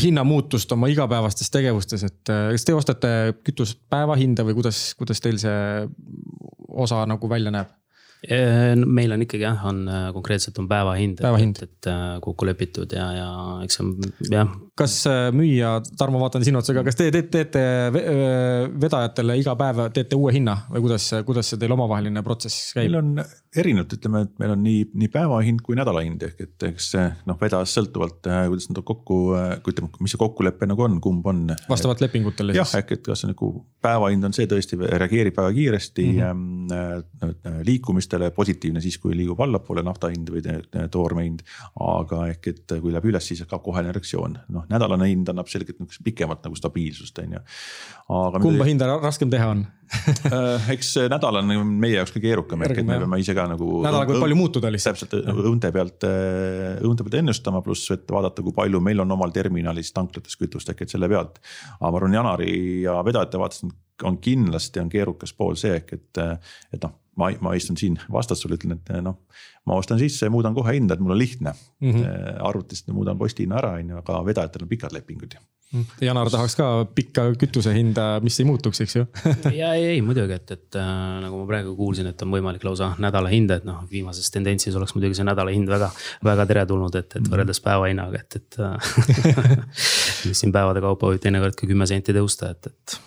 hinnamuutust 0.03 0.73
oma 0.73 0.89
igapäevastes 0.91 1.51
tegevustes, 1.55 2.05
et 2.05 2.33
äh, 2.33 2.51
kas 2.55 2.67
te 2.67 2.75
ostate 2.75 3.15
kütust 3.47 3.81
päevahinda 3.91 4.47
või 4.47 4.59
kuidas, 4.59 4.87
kuidas 4.99 5.23
teil 5.23 5.39
see 5.39 5.89
osa 6.69 7.05
nagu 7.07 7.31
välja 7.31 7.55
näeb? 7.55 7.73
Meil 8.87 9.13
on 9.13 9.23
ikkagi 9.25 9.45
jah, 9.45 9.65
on 9.69 9.83
äh, 9.89 10.07
konkreetselt 10.15 10.59
on 10.63 10.69
päevahind, 10.69 11.21
päevahind., 11.21 11.61
et, 11.63 11.73
et 11.75 11.89
äh, 11.91 12.03
kokku 12.25 12.47
lepitud 12.49 12.93
ja, 12.97 13.07
ja 13.13 13.29
eks 13.65 13.79
see 13.79 13.85
on 13.85 14.31
jah. 14.33 14.53
kas 14.79 14.97
äh, 15.11 15.29
müüja, 15.35 15.75
Tarmo, 15.99 16.21
vaatan 16.23 16.45
sinu 16.47 16.61
otsa 16.61 16.77
ka, 16.77 16.85
kas 16.87 16.97
te 16.99 17.11
teete, 17.13 17.45
teete 17.45 17.65
vedajatele 18.81 19.37
iga 19.41 19.57
päev 19.59 19.83
teete 19.95 20.17
uue 20.17 20.33
hinna 20.37 20.57
või 20.71 20.87
kuidas, 20.87 21.11
kuidas 21.27 21.53
see 21.53 21.61
teil 21.61 21.75
omavaheline 21.77 22.23
protsess 22.27 22.73
käib? 22.77 22.89
meil 22.89 23.01
on 23.01 23.13
erinevad, 23.55 23.93
ütleme, 23.99 24.25
et 24.29 24.33
meil 24.43 24.55
on 24.55 24.65
nii, 24.65 24.81
nii 25.03 25.11
päevahind 25.15 25.65
kui 25.67 25.77
nädalahind 25.79 26.25
ehk 26.29 26.41
et 26.47 26.69
eks 26.71 26.91
noh, 27.29 27.39
vedajast 27.41 27.81
sõltuvalt, 27.81 28.23
kuidas 28.25 28.71
nad 28.71 28.83
kokku, 28.87 29.21
ütleme, 29.69 29.93
mis 30.01 30.15
see 30.15 30.23
kokkulepe 30.23 30.69
nagu 30.71 30.87
on, 30.87 30.97
kumb 31.05 31.29
on. 31.31 31.45
vastavalt 31.69 32.01
lepingutele 32.05 32.55
siis? 32.55 32.63
jah, 32.63 32.81
ehk 32.81 32.97
et 32.97 33.05
kas 33.13 33.27
nagu 33.29 33.53
päevahind 33.85 34.31
on 34.31 34.37
see 34.37 34.49
tõesti 34.51 34.81
reageerib 34.81 35.37
väga 35.37 35.53
kiiresti 35.59 36.09
mm 36.15 36.73
-hmm. 36.73 37.63
liikumist 37.69 38.14
inimestele 38.15 38.31
positiivne 38.35 38.81
siis, 38.81 38.99
kui 38.99 39.15
liigub 39.17 39.41
allapoole 39.41 39.83
nafta 39.85 40.11
hind 40.13 40.31
või 40.31 40.43
toorme 40.91 41.25
hind. 41.27 41.45
aga 41.81 42.29
ehk, 42.31 42.49
et 42.49 42.75
kui 42.81 42.93
läheb 42.93 43.09
üles, 43.11 43.27
siis 43.27 43.45
ka 43.49 43.59
kohene 43.59 43.93
reaktsioon, 43.93 44.39
noh 44.55 44.67
nädalane 44.71 45.09
hind 45.11 45.29
annab 45.29 45.49
selgelt 45.49 45.79
niisugust 45.81 46.05
pikemat 46.05 46.45
nagu 46.45 46.57
stabiilsust, 46.57 47.19
on 47.19 47.39
ju. 47.39 47.43
kumba 48.43 48.69
hinda 48.69 48.89
raskem 49.03 49.31
teha 49.31 49.51
on 49.51 49.67
äh, 50.33 50.71
eks 50.73 50.95
nädal 51.13 51.43
on 51.43 51.51
meie 51.69 51.99
jaoks 51.99 52.15
ka 52.15 52.21
keerukam, 52.23 52.63
ehk 52.65 52.81
et 52.81 52.89
me 52.89 52.99
peame 53.03 53.21
ise 53.21 53.35
ka 53.37 53.45
nagu. 53.51 53.69
nädalaga 53.85 54.15
võib 54.15 54.25
palju 54.25 54.39
muutuda 54.39 54.73
lihtsalt. 54.73 55.05
täpselt 55.05 55.45
õunte 55.45 55.71
pealt, 55.75 56.07
äh, 56.09 56.81
õunte 56.83 57.07
pealt 57.07 57.21
ennustama, 57.21 57.63
pluss 57.65 57.93
et 57.95 58.09
vaadata, 58.11 58.43
kui 58.43 58.57
palju 58.57 58.81
meil 58.85 59.05
on 59.05 59.17
omal 59.17 59.35
terminalis 59.35 59.93
tanklates 59.95 60.39
kütust, 60.41 60.73
ehk 60.73 60.87
et 60.87 60.97
selle 60.97 61.11
pealt. 61.13 61.41
aga 61.81 61.91
ma 61.91 62.01
arvan, 62.01 62.19
Janari 62.21 62.55
ja 62.87 63.01
vedajate 63.05 63.41
vaates 63.41 63.67
on 64.05 64.17
kindlasti 64.19 64.81
on 64.83 64.89
keerukas 64.91 65.31
pool 65.37 65.55
see 65.59 65.77
ehk 65.77 65.93
et, 65.95 66.23
et 66.75 66.83
noh 66.83 66.97
ma, 67.21 67.31
ma 67.41 67.55
istun 67.59 67.79
siin 67.81 67.99
vastas 68.13 68.43
sulle, 68.43 68.59
ütlen, 68.59 68.79
et 68.79 68.95
noh, 69.05 69.19
ma 69.69 69.79
ostan 69.81 70.01
sisse 70.01 70.27
ja 70.27 70.33
muudan 70.35 70.55
kohe 70.57 70.77
hinda, 70.77 70.97
et 70.97 71.03
mul 71.03 71.17
on 71.17 71.21
lihtne 71.21 71.55
mm. 71.55 71.91
-hmm. 71.91 72.39
arvutist 72.49 72.89
muudan 72.93 73.19
postihinna 73.19 73.59
ära, 73.63 73.77
on 73.81 73.91
ju, 73.95 73.99
aga 74.03 74.23
vedajatel 74.27 74.67
on 74.67 74.69
pikad 74.69 74.93
lepingud 74.93 75.35
ju. 75.35 75.45
Mhm. 75.75 75.85
Janar 76.07 76.29
tahaks 76.31 76.55
ka 76.55 76.67
pikka 76.95 77.25
kütuse 77.39 77.73
hinda, 77.75 78.21
mis 78.23 78.37
ei 78.39 78.45
muutuks, 78.47 78.81
eks 78.85 78.97
ju 78.97 79.07
ja 79.61 79.73
ei, 79.75 79.87
ei 79.97 80.03
muidugi, 80.07 80.37
et, 80.37 80.51
et 80.55 80.79
äh, 80.79 80.91
nagu 81.25 81.41
ma 81.41 81.47
praegu 81.49 81.75
kuulsin, 81.79 82.07
et 82.07 82.23
on 82.23 82.31
võimalik 82.31 82.63
lausa 82.67 82.93
nädala 83.03 83.33
hinda, 83.33 83.59
et 83.59 83.67
noh, 83.67 83.81
viimases 83.91 84.31
tendentsis 84.31 84.77
oleks 84.79 84.95
muidugi 84.95 85.19
see 85.19 85.27
nädala 85.27 85.51
hind 85.51 85.71
väga, 85.73 85.91
väga 86.25 86.47
teretulnud, 86.53 86.95
et, 87.01 87.19
et 87.19 87.33
võrreldes 87.33 87.63
päevahinnaga, 87.65 88.23
et, 88.23 88.39
et 88.39 88.61
äh, 88.63 89.51
mis 90.29 90.45
siin 90.45 90.55
päevade 90.55 90.85
kaupa 90.85 91.11
võib 91.11 91.25
teinekord 91.25 91.59
ka 91.59 91.67
kümme 91.67 91.91
senti 91.91 92.15
tõusta, 92.15 92.53
et, 92.55 92.71
et 92.71 93.01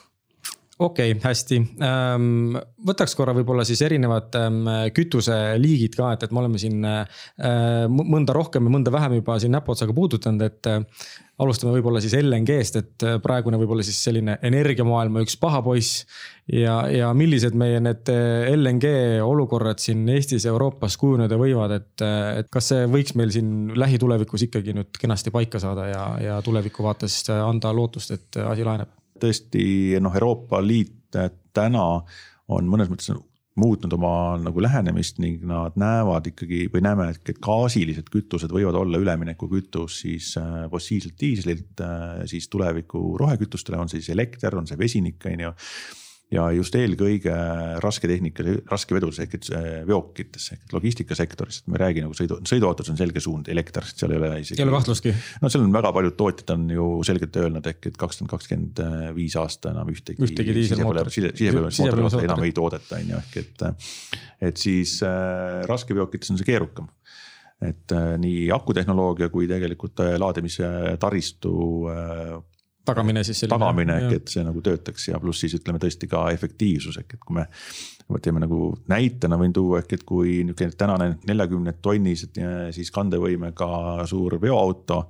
okei 0.79 1.11
okay,, 1.11 1.21
hästi. 1.23 1.57
Ehm, 1.81 2.57
võtaks 2.87 3.15
korra 3.17 3.33
võib-olla 3.37 3.65
siis 3.67 3.81
erinevad 3.85 4.35
ehm, 4.37 4.61
kütuseliigid 4.95 5.97
ka, 5.97 6.11
et, 6.13 6.27
et 6.27 6.33
me 6.35 6.43
oleme 6.43 6.61
siin 6.61 6.85
ehm, 6.85 7.97
mõnda 7.97 8.35
rohkem 8.37 8.67
ja 8.67 8.73
mõnda 8.75 8.93
vähem 8.93 9.17
juba 9.17 9.39
siin 9.41 9.55
näpuotsaga 9.57 9.95
puudutanud, 9.97 10.45
et. 10.45 10.73
alustame 11.37 11.75
võib-olla 11.75 11.99
siis 12.01 12.15
LNG-st, 12.17 12.79
et 12.81 13.03
praegune 13.21 13.59
võib-olla 13.61 13.83
siis 13.85 13.99
selline 14.01 14.39
energiamaailma 14.41 15.21
üks 15.21 15.35
paha 15.37 15.61
poiss. 15.61 16.05
ja, 16.49 16.79
ja 16.89 17.11
millised 17.13 17.53
meie 17.53 17.79
need 17.79 18.09
LNG 18.55 19.21
olukorrad 19.21 19.81
siin 19.81 20.07
Eestis 20.09 20.45
ja 20.45 20.53
Euroopas 20.55 20.97
kujuneda 20.97 21.37
võivad, 21.37 21.75
et, 21.77 22.05
et 22.41 22.49
kas 22.49 22.71
see 22.73 22.85
võiks 22.89 23.13
meil 23.15 23.33
siin 23.33 23.73
lähitulevikus 23.77 24.47
ikkagi 24.49 24.73
nüüd 24.77 24.97
kenasti 24.97 25.33
paika 25.33 25.61
saada 25.61 25.89
ja, 25.91 26.05
ja 26.21 26.41
tuleviku 26.41 26.85
vaates 26.85 27.21
anda 27.37 27.73
lootust, 27.73 28.17
et 28.17 28.41
asi 28.41 28.65
laheneb? 28.65 28.97
Tõesti 29.21 29.97
noh, 30.03 30.13
Euroopa 30.15 30.61
Liit 30.63 31.17
täna 31.55 31.87
on 32.53 32.69
mõnes 32.69 32.91
mõttes 32.91 33.11
muutnud 33.57 33.93
oma 33.97 34.37
nagu 34.41 34.61
lähenemist 34.61 35.17
ning 35.21 35.41
nad 35.49 35.77
näevad 35.79 36.29
ikkagi 36.29 36.67
või 36.73 36.83
näeme, 36.85 37.09
et 37.15 37.39
gaasilised 37.43 38.11
kütused 38.13 38.53
võivad 38.53 38.77
olla 38.77 39.01
üleminekukütus 39.01 40.01
siis 40.03 40.33
äh, 40.37 40.67
fossiilselt 40.71 41.17
diislilt 41.21 41.81
äh, 41.81 42.21
siis 42.29 42.49
tuleviku 42.53 43.17
rohekütustele, 43.17 43.79
on 43.81 43.89
siis 43.89 44.11
elekter, 44.13 44.55
on 44.57 44.69
see 44.69 44.77
vesinik, 44.79 45.25
on 45.25 45.47
ju 45.47 45.53
ja 46.31 46.47
just 46.51 46.75
eelkõige 46.75 47.33
rasketehnika, 47.83 48.43
raskevedudes 48.67 49.21
ehk 49.23 49.35
et 49.37 49.49
äh, 49.55 49.67
veokites 49.87 50.49
ehk 50.55 50.75
logistikasektoris, 50.75 51.61
et 51.61 51.71
me 51.71 51.79
ei 51.79 51.83
räägi 51.85 52.03
nagu 52.03 52.17
sõidu, 52.17 52.39
sõiduautos 52.47 52.91
on 52.91 52.99
selge 52.99 53.23
suund 53.23 53.47
elekter, 53.53 53.87
seal 53.87 54.11
ei 54.11 54.19
ole 54.19 54.31
isegi. 54.43 54.59
ei 54.59 54.67
ole 54.67 54.75
kahtlustki. 54.75 55.13
no 55.43 55.51
seal 55.53 55.63
on 55.63 55.77
väga 55.77 55.93
paljud 55.95 56.17
tootjad 56.19 56.53
on 56.57 56.67
ju 56.75 56.89
selgelt 57.07 57.39
öelnud 57.43 57.71
ehk 57.71 57.91
et 57.91 58.01
kakskümmend, 58.01 58.33
kakskümmend 58.33 58.83
viis 59.15 59.37
aasta 59.39 59.71
enam 59.71 59.93
ühtegi. 59.93 60.19
ühtegi 60.27 60.57
diiselmootorit. 60.59 61.15
sisepõlemismootorit 61.15 62.27
enam 62.27 62.43
ei 62.43 62.55
toodeta, 62.55 62.99
on 62.99 63.15
ju, 63.15 63.23
ehk 63.23 63.39
et, 63.43 63.65
et 64.51 64.67
siis 64.67 64.99
äh, 65.07 65.63
raskeveokites 65.69 66.35
on 66.35 66.41
see 66.41 66.51
keerukam 66.51 66.91
et 67.63 67.91
äh, 67.95 68.13
nii 68.21 68.49
akutehnoloogia 68.53 69.31
kui 69.33 69.47
tegelikult 69.49 70.03
äh, 70.05 70.13
laadimise 70.21 70.67
taristu 71.01 71.55
äh, 71.89 72.35
tagamine 72.87 73.23
siis 73.27 73.41
selline. 73.43 73.57
tagamine 73.57 73.97
ehk 74.01 74.17
et 74.19 74.33
see 74.33 74.43
nagu 74.47 74.61
töötaks 74.65 75.09
ja 75.11 75.21
pluss 75.23 75.43
siis 75.43 75.57
ütleme 75.59 75.81
tõesti 75.83 76.09
ka 76.11 76.27
efektiivsus 76.35 76.99
ehk 77.03 77.17
et 77.17 77.23
kui 77.25 77.39
me. 77.39 77.47
teeme 78.23 78.39
nagu 78.39 78.71
näitena 78.87 79.39
võin 79.39 79.55
tuua 79.55 79.81
ehk 79.83 79.97
et 79.99 80.05
kui 80.07 80.39
niisugune 80.47 80.79
tänane 80.79 81.09
neljakümne 81.27 81.75
tonnised 81.81 82.39
siis 82.75 82.93
kandevõimega 82.95 84.07
suur 84.09 84.39
veoauto 84.41 85.03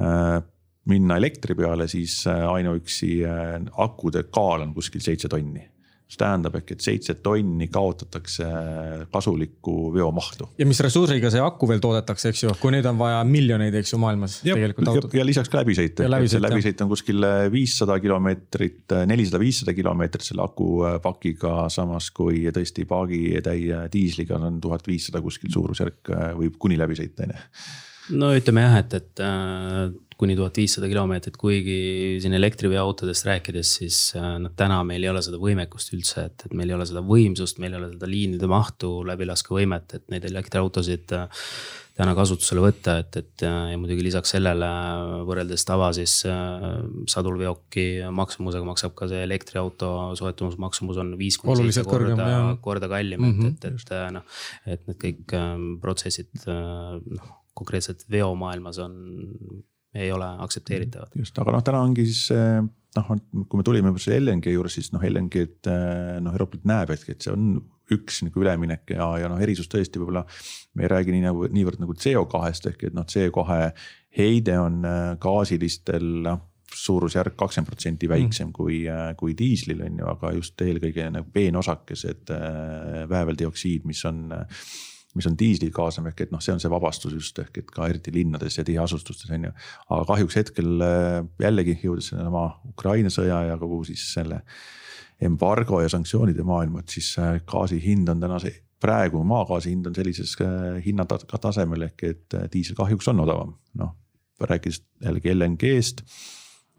äh,. 0.00 0.40
minna 0.84 1.16
elektri 1.16 1.54
peale, 1.56 1.86
siis 1.88 2.26
ainuüksi 2.28 3.22
akude 3.80 4.26
kaal 4.28 4.66
on 4.66 4.74
kuskil 4.76 5.00
seitse 5.00 5.30
tonni 5.32 5.62
mis 6.04 6.18
tähendab 6.20 6.56
ehk, 6.58 6.74
et 6.74 6.84
seitse 6.84 7.14
tonni 7.24 7.66
kaotatakse 7.72 8.46
kasulikku 9.12 9.76
veomahtu. 9.94 10.50
ja 10.60 10.66
mis 10.68 10.80
ressursiga 10.84 11.30
see 11.32 11.42
aku 11.42 11.68
veel 11.70 11.80
toodetakse, 11.82 12.32
eks 12.32 12.44
ju, 12.44 12.52
kui 12.60 12.74
neid 12.74 12.86
on 12.90 12.98
vaja 13.00 13.22
miljoneid, 13.28 13.74
eks 13.80 13.94
ju, 13.94 14.00
maailmas 14.02 14.36
ja, 14.44 14.56
tegelikult 14.58 14.90
autod. 14.92 15.16
ja 15.16 15.24
lisaks 15.26 15.52
ka 15.52 15.62
läbisõit, 15.62 16.04
see 16.28 16.42
läbisõit 16.42 16.84
on 16.84 16.92
kuskil 16.92 17.28
viissada 17.54 17.96
kilomeetrit, 18.04 18.96
nelisada, 19.08 19.40
viissada 19.42 19.76
kilomeetrit 19.76 20.28
selle 20.28 20.44
akupakiga, 20.44 21.56
samas 21.72 22.10
kui 22.14 22.44
tõesti 22.54 22.84
paagitäie 22.90 23.86
diisliga 23.92 24.36
on 24.38 24.60
tuhat 24.60 24.84
viissada 24.88 25.24
kuskil 25.24 25.52
suurusjärk 25.56 26.12
või 26.36 26.52
kuni 26.58 26.78
läbisõit, 26.80 27.16
on 27.24 27.32
ju. 27.34 27.48
No 28.12 28.34
ütleme 28.36 28.60
jah, 28.66 28.74
et, 28.82 28.94
et 28.98 29.20
äh, 29.24 29.86
kuni 30.20 30.36
tuhat 30.38 30.58
viissada 30.60 30.88
kilomeetrit, 30.90 31.36
kuigi 31.40 31.78
siin 32.22 32.36
elektriveoautodest 32.38 33.28
rääkides, 33.28 33.76
siis 33.80 34.00
noh, 34.14 34.52
täna 34.56 34.80
meil 34.86 35.04
ei 35.04 35.10
ole 35.12 35.22
seda 35.24 35.40
võimekust 35.42 35.94
üldse, 35.96 36.28
et, 36.30 36.46
et 36.46 36.56
meil 36.56 36.70
ei 36.70 36.78
ole 36.78 36.88
seda 36.88 37.04
võimsust, 37.04 37.60
meil 37.62 37.74
ei 37.74 37.80
ole 37.82 37.92
seda 37.94 38.10
liinide 38.10 38.50
mahtu, 38.50 38.96
läbilaskevõimet, 39.08 39.96
et 39.98 40.06
neid 40.14 40.28
elektriautosid 40.30 41.16
äh, 41.18 41.48
täna 41.94 42.14
kasutusele 42.18 42.62
võtta, 42.64 42.96
et, 43.04 43.18
et 43.20 43.44
ja 43.46 43.76
muidugi 43.78 44.02
lisaks 44.08 44.34
sellele 44.34 44.70
võrreldes 45.28 45.62
tava 45.66 45.92
siis 45.94 46.16
sadulveoki 47.10 47.86
maksumusega 48.14 48.66
maksab 48.66 48.96
ka 48.98 49.06
see 49.10 49.22
elektriauto 49.22 49.92
soetamismaksumus 50.18 50.98
on 51.02 51.14
viis 51.20 51.38
kuni 51.38 51.68
seitse 51.68 51.86
korda, 51.86 52.26
korda 52.64 52.90
kallim 52.90 53.22
mm, 53.22 53.38
-hmm. 53.38 53.54
et, 53.54 53.70
et, 53.70 53.94
et 53.94 54.18
noh. 54.18 54.26
et 54.66 54.90
need 54.90 55.00
kõik 55.06 55.38
protsessid 55.82 56.50
noh 56.50 57.32
konkreetselt 57.54 58.04
veomaailmas 58.10 58.78
on 58.82 58.94
ei 59.94 60.10
ole 60.12 60.28
aktsepteeritavad. 60.44 61.14
just, 61.18 61.38
aga 61.38 61.54
noh, 61.54 61.62
täna 61.66 61.82
ongi 61.86 62.06
siis 62.08 62.28
noh, 62.32 63.12
kui 63.48 63.60
me 63.60 63.66
tulime 63.66 63.92
juba 63.92 64.02
selle 64.02 64.32
LNG 64.32 64.54
juures, 64.54 64.78
siis 64.78 64.90
noh, 64.94 65.02
LNG-d 65.04 65.76
noh, 66.24 66.34
Euroopa 66.34 66.58
Liit 66.58 66.68
näeb, 66.70 66.94
et, 66.94 67.06
et 67.14 67.26
see 67.26 67.34
on 67.34 67.54
üks 67.92 68.22
nagu 68.24 68.40
üleminek 68.40 68.94
ja, 68.94 69.08
ja 69.20 69.28
noh, 69.28 69.40
erisus 69.44 69.68
tõesti 69.70 70.00
võib-olla. 70.00 70.24
me 70.74 70.86
ei 70.86 70.90
räägi 70.90 71.12
nii 71.12 71.26
nagu 71.26 71.48
niivõrd 71.52 71.82
nagu 71.82 71.96
CO2-st 72.00 72.70
ehk 72.72 72.88
et 72.88 72.96
noh, 72.96 73.04
CO2 73.04 73.60
heide 74.18 74.58
on 74.62 74.82
äh, 74.88 75.04
gaasilistel 75.20 76.10
noh 76.24 76.50
suurusjärk 76.74 77.36
kakskümmend 77.38 77.70
protsenti 77.70 78.08
väiksem 78.10 78.48
mm. 78.48 78.54
kui, 78.56 78.80
äh, 78.90 79.12
kui 79.18 79.36
diislil 79.38 79.84
on 79.84 80.00
ju, 80.00 80.08
aga 80.10 80.32
just 80.34 80.64
eelkõige 80.64 81.06
nagu 81.14 81.28
peenosakesed, 81.32 82.32
vääveldioksiid, 83.10 83.84
mis 83.86 84.00
on 84.10 84.24
mis 85.14 85.28
on 85.30 85.36
diislil 85.38 85.72
kaasnev, 85.74 86.10
ehk 86.10 86.24
et 86.26 86.34
noh, 86.34 86.42
see 86.42 86.54
on 86.54 86.62
see 86.62 86.72
vabastus 86.72 87.14
just 87.14 87.38
ehk 87.42 87.62
et 87.62 87.72
ka 87.74 87.88
eriti 87.90 88.12
linnades 88.14 88.58
ja 88.58 88.64
tiheasustustes 88.66 89.30
on 89.34 89.48
ju. 89.48 89.52
aga 89.88 90.04
kahjuks 90.12 90.38
hetkel 90.40 90.84
äh, 90.84 91.18
jällegi 91.42 91.78
jõudes 91.82 92.10
sellesama 92.12 92.46
Ukraina 92.70 93.12
sõja 93.14 93.44
ja 93.50 93.58
kogu 93.60 93.82
siis 93.88 94.06
selle 94.14 94.42
embargo 95.24 95.80
ja 95.80 95.88
sanktsioonide 95.92 96.44
maailma, 96.46 96.82
et 96.82 96.94
siis 96.98 97.14
äh, 97.22 97.40
gaasi 97.46 97.80
hind 97.82 98.10
on 98.10 98.22
täna 98.22 98.40
see, 98.42 98.54
praegu 98.84 99.22
maagaasi 99.24 99.70
hind 99.72 99.86
on 99.88 99.94
sellises 99.96 100.34
äh, 100.44 100.80
hinnatasemel 100.84 101.88
ehk 101.90 102.08
et 102.10 102.40
diisel 102.52 102.76
kahjuks 102.78 103.12
on 103.14 103.22
odavam, 103.26 103.54
noh 103.80 103.94
rääkides 104.44 104.82
jällegi 105.00 105.34
LNG-st 105.34 106.02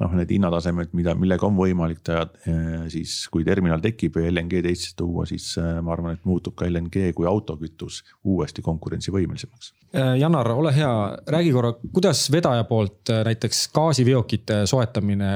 noh, 0.01 0.11
need 0.19 0.31
hinnatasemed, 0.35 0.91
mida, 0.97 1.13
millega 1.17 1.47
on 1.47 1.55
võimalik 1.55 2.01
teha, 2.05 2.25
eh, 2.49 2.85
siis 2.91 3.15
kui 3.31 3.45
terminal 3.47 3.81
tekib 3.83 4.19
ja 4.19 4.27
LNG-d 4.31 4.71
Eestisse 4.71 4.97
tuua, 4.99 5.23
siis 5.29 5.47
eh, 5.61 5.79
ma 5.85 5.93
arvan, 5.95 6.17
et 6.17 6.27
muutub 6.27 6.57
ka 6.59 6.67
LNG 6.67 7.13
kui 7.15 7.27
autokütus 7.29 8.01
uuesti 8.27 8.63
konkurentsivõimelisemaks. 8.65 9.71
Eh, 9.95 10.13
Janar, 10.19 10.51
ole 10.51 10.73
hea, 10.75 10.91
räägi 11.31 11.53
korra, 11.55 11.73
kuidas 11.95 12.25
vedaja 12.33 12.65
poolt 12.67 13.13
näiteks 13.29 13.67
gaasiveokite 13.75 14.63
soetamine 14.69 15.31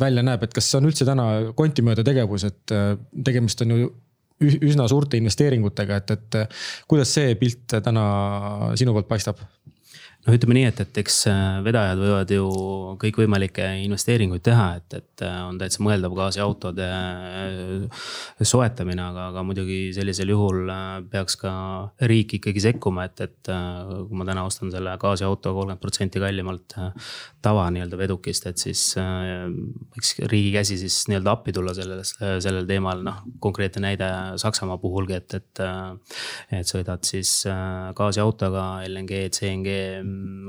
välja 0.00 0.24
näeb, 0.26 0.44
et 0.44 0.56
kas 0.56 0.68
see 0.70 0.82
on 0.82 0.90
üldse 0.90 1.08
täna 1.08 1.30
kontimööda 1.56 2.04
tegevus, 2.04 2.44
et 2.50 2.76
tegemist 3.24 3.64
on 3.64 3.72
ju 3.72 3.94
üsna 4.44 4.84
suurte 4.84 5.16
investeeringutega, 5.16 6.02
et, 6.02 6.12
et 6.12 6.58
kuidas 6.90 7.14
see 7.16 7.32
pilt 7.40 7.78
täna 7.80 8.04
sinu 8.76 8.92
poolt 8.92 9.08
paistab? 9.08 9.40
Noh, 10.26 10.34
ütleme 10.34 10.56
nii, 10.58 10.66
et, 10.70 10.80
et 10.82 10.98
eks 11.02 11.18
äh, 11.30 11.42
vedajad 11.64 12.00
võivad 12.00 12.32
ju 12.34 12.46
kõikvõimalikke 13.02 13.68
investeeringuid 13.84 14.42
teha, 14.46 14.66
et, 14.80 14.96
et 14.98 15.24
äh, 15.24 15.36
on 15.46 15.58
täitsa 15.60 15.84
mõeldav 15.86 16.16
gaasiautode 16.18 16.86
äh, 16.86 18.08
soetamine, 18.42 19.04
aga, 19.06 19.28
aga 19.30 19.44
muidugi 19.46 19.78
sellisel 19.96 20.32
juhul 20.34 20.72
peaks 21.12 21.38
ka 21.40 21.52
riik 22.10 22.36
ikkagi 22.40 22.64
sekkuma, 22.68 23.06
et, 23.08 23.22
et 23.22 23.52
kui 23.52 24.18
ma 24.18 24.26
täna 24.28 24.46
ostan 24.48 24.72
selle 24.74 24.96
gaasiauto 25.00 25.54
kolmkümmend 25.54 25.82
protsenti 25.82 26.20
kallimalt 26.22 26.74
tava 27.44 27.66
nii-öelda 27.72 27.98
vedukist, 27.98 28.46
et 28.50 28.60
siis 28.60 28.82
võiks 28.98 30.12
riigi 30.30 30.52
käsi 30.54 30.78
siis 30.80 30.98
nii-öelda 31.10 31.36
appi 31.36 31.54
tulla 31.54 31.74
selles, 31.76 32.14
sellel 32.18 32.66
teemal, 32.68 33.02
noh 33.06 33.22
konkreetne 33.42 33.84
näide 33.86 34.08
Saksamaa 34.40 34.78
puhulgi, 34.82 35.18
et, 35.20 35.38
et. 35.38 35.62
et 36.60 36.66
sõidad 36.66 37.04
siis 37.06 37.30
gaasiautoga 37.96 38.66
LNG, 38.88 39.26
CNG 39.34 39.76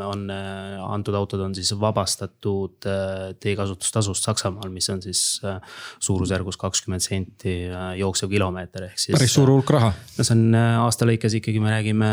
on 0.06 0.30
äh, 0.32 0.78
antud 0.94 1.16
autod 1.16 1.42
on 1.46 1.56
siis 1.56 1.72
vabastatud 1.80 2.86
äh, 2.86 3.36
teekasutustasust 3.40 4.24
Saksamaal, 4.24 4.70
mis 4.74 4.90
on 4.90 5.02
siis 5.02 5.42
äh, 5.46 5.58
suurusjärgus 6.00 6.58
kakskümmend 6.58 7.04
senti 7.04 7.56
jooksev 8.00 8.30
kilomeeter 8.30 8.88
ehk 8.90 9.00
siis. 9.00 9.16
päris 9.18 9.34
suur 9.34 9.52
hulk 9.52 9.70
raha. 9.74 9.92
no 10.18 10.28
see 10.28 10.36
on 10.38 10.58
aasta 10.60 11.08
lõikes 11.10 11.38
ikkagi 11.40 11.62
me 11.64 11.74
räägime 11.74 12.12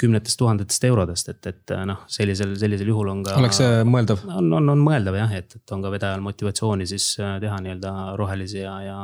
kümnetest 0.00 0.40
tuhandetest 0.40 0.88
eurodest, 0.90 1.32
et, 1.34 1.50
et 1.52 1.76
noh, 1.88 2.04
sellisel, 2.10 2.54
sellisel 2.60 2.92
juhul 2.92 3.12
on 3.14 3.24
ka. 3.26 3.36
oleks 3.40 3.62
see 3.62 3.84
mõeldav? 3.88 4.24
on, 4.28 4.52
on, 4.60 4.74
on 4.74 4.84
mõeldav 4.84 5.18
jah, 5.20 5.36
et, 5.40 5.58
et 5.60 5.76
on 5.76 5.84
ka 5.84 5.92
vedajal 5.94 6.24
motivatsiooni 6.24 6.88
siis 6.88 7.14
teha 7.18 7.60
nii-öelda 7.64 7.94
rohelisi 8.18 8.62
ja, 8.62 8.78
ja 8.86 8.98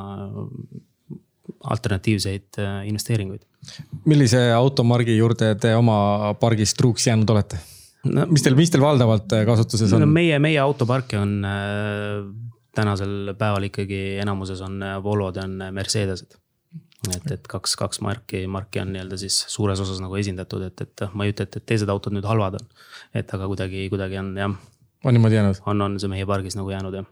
alternatiivseid 1.74 2.62
investeeringuid. 2.88 3.44
millise 4.04 4.50
automargi 4.52 5.16
juurde 5.16 5.54
te 5.60 5.74
oma 5.76 6.34
pargis 6.40 6.74
truuks 6.78 7.06
jäänud 7.08 7.30
olete? 7.36 7.60
No 8.04 8.26
mis 8.30 8.44
teil, 8.44 8.56
mis 8.58 8.72
teil 8.72 8.84
valdavalt 8.84 9.32
äh, 9.36 9.44
kasutuses 9.48 9.92
on 9.96 10.04
no,? 10.04 10.10
meie, 10.10 10.38
meie 10.42 10.60
autoparke 10.62 11.18
on 11.20 11.36
äh, 11.48 12.24
tänasel 12.74 13.34
päeval 13.38 13.68
ikkagi 13.70 14.00
enamuses 14.22 14.62
on 14.66 14.80
äh, 14.82 14.96
Volvod 15.02 15.38
ja 15.38 15.46
on 15.48 15.56
Mercedesed. 15.74 16.36
et, 17.14 17.32
et 17.36 17.48
kaks, 17.50 17.76
kaks 17.80 18.00
marki, 18.04 18.44
marki 18.50 18.80
on 18.80 18.94
nii-öelda 18.94 19.18
siis 19.20 19.42
suures 19.52 19.80
osas 19.84 20.00
nagu 20.00 20.16
esindatud, 20.16 20.64
et, 20.70 20.86
et 20.86 21.06
ma 21.12 21.26
ei 21.26 21.34
ütle, 21.34 21.48
et, 21.48 21.58
et 21.60 21.66
teised 21.72 21.90
autod 21.92 22.16
nüüd 22.16 22.28
halvad 22.28 22.60
on. 22.60 22.70
et 23.14 23.34
aga 23.36 23.50
kuidagi, 23.50 23.88
kuidagi 23.92 24.20
on 24.22 24.32
jah 24.40 24.54
on 25.04 25.14
niimoodi 25.14 25.34
jäänud? 25.34 25.60
on, 25.66 25.82
on 25.82 25.96
see 26.00 26.10
meie 26.10 26.26
pargis 26.26 26.56
nagu 26.58 26.70
jäänud 26.72 26.96
jah. 26.96 27.08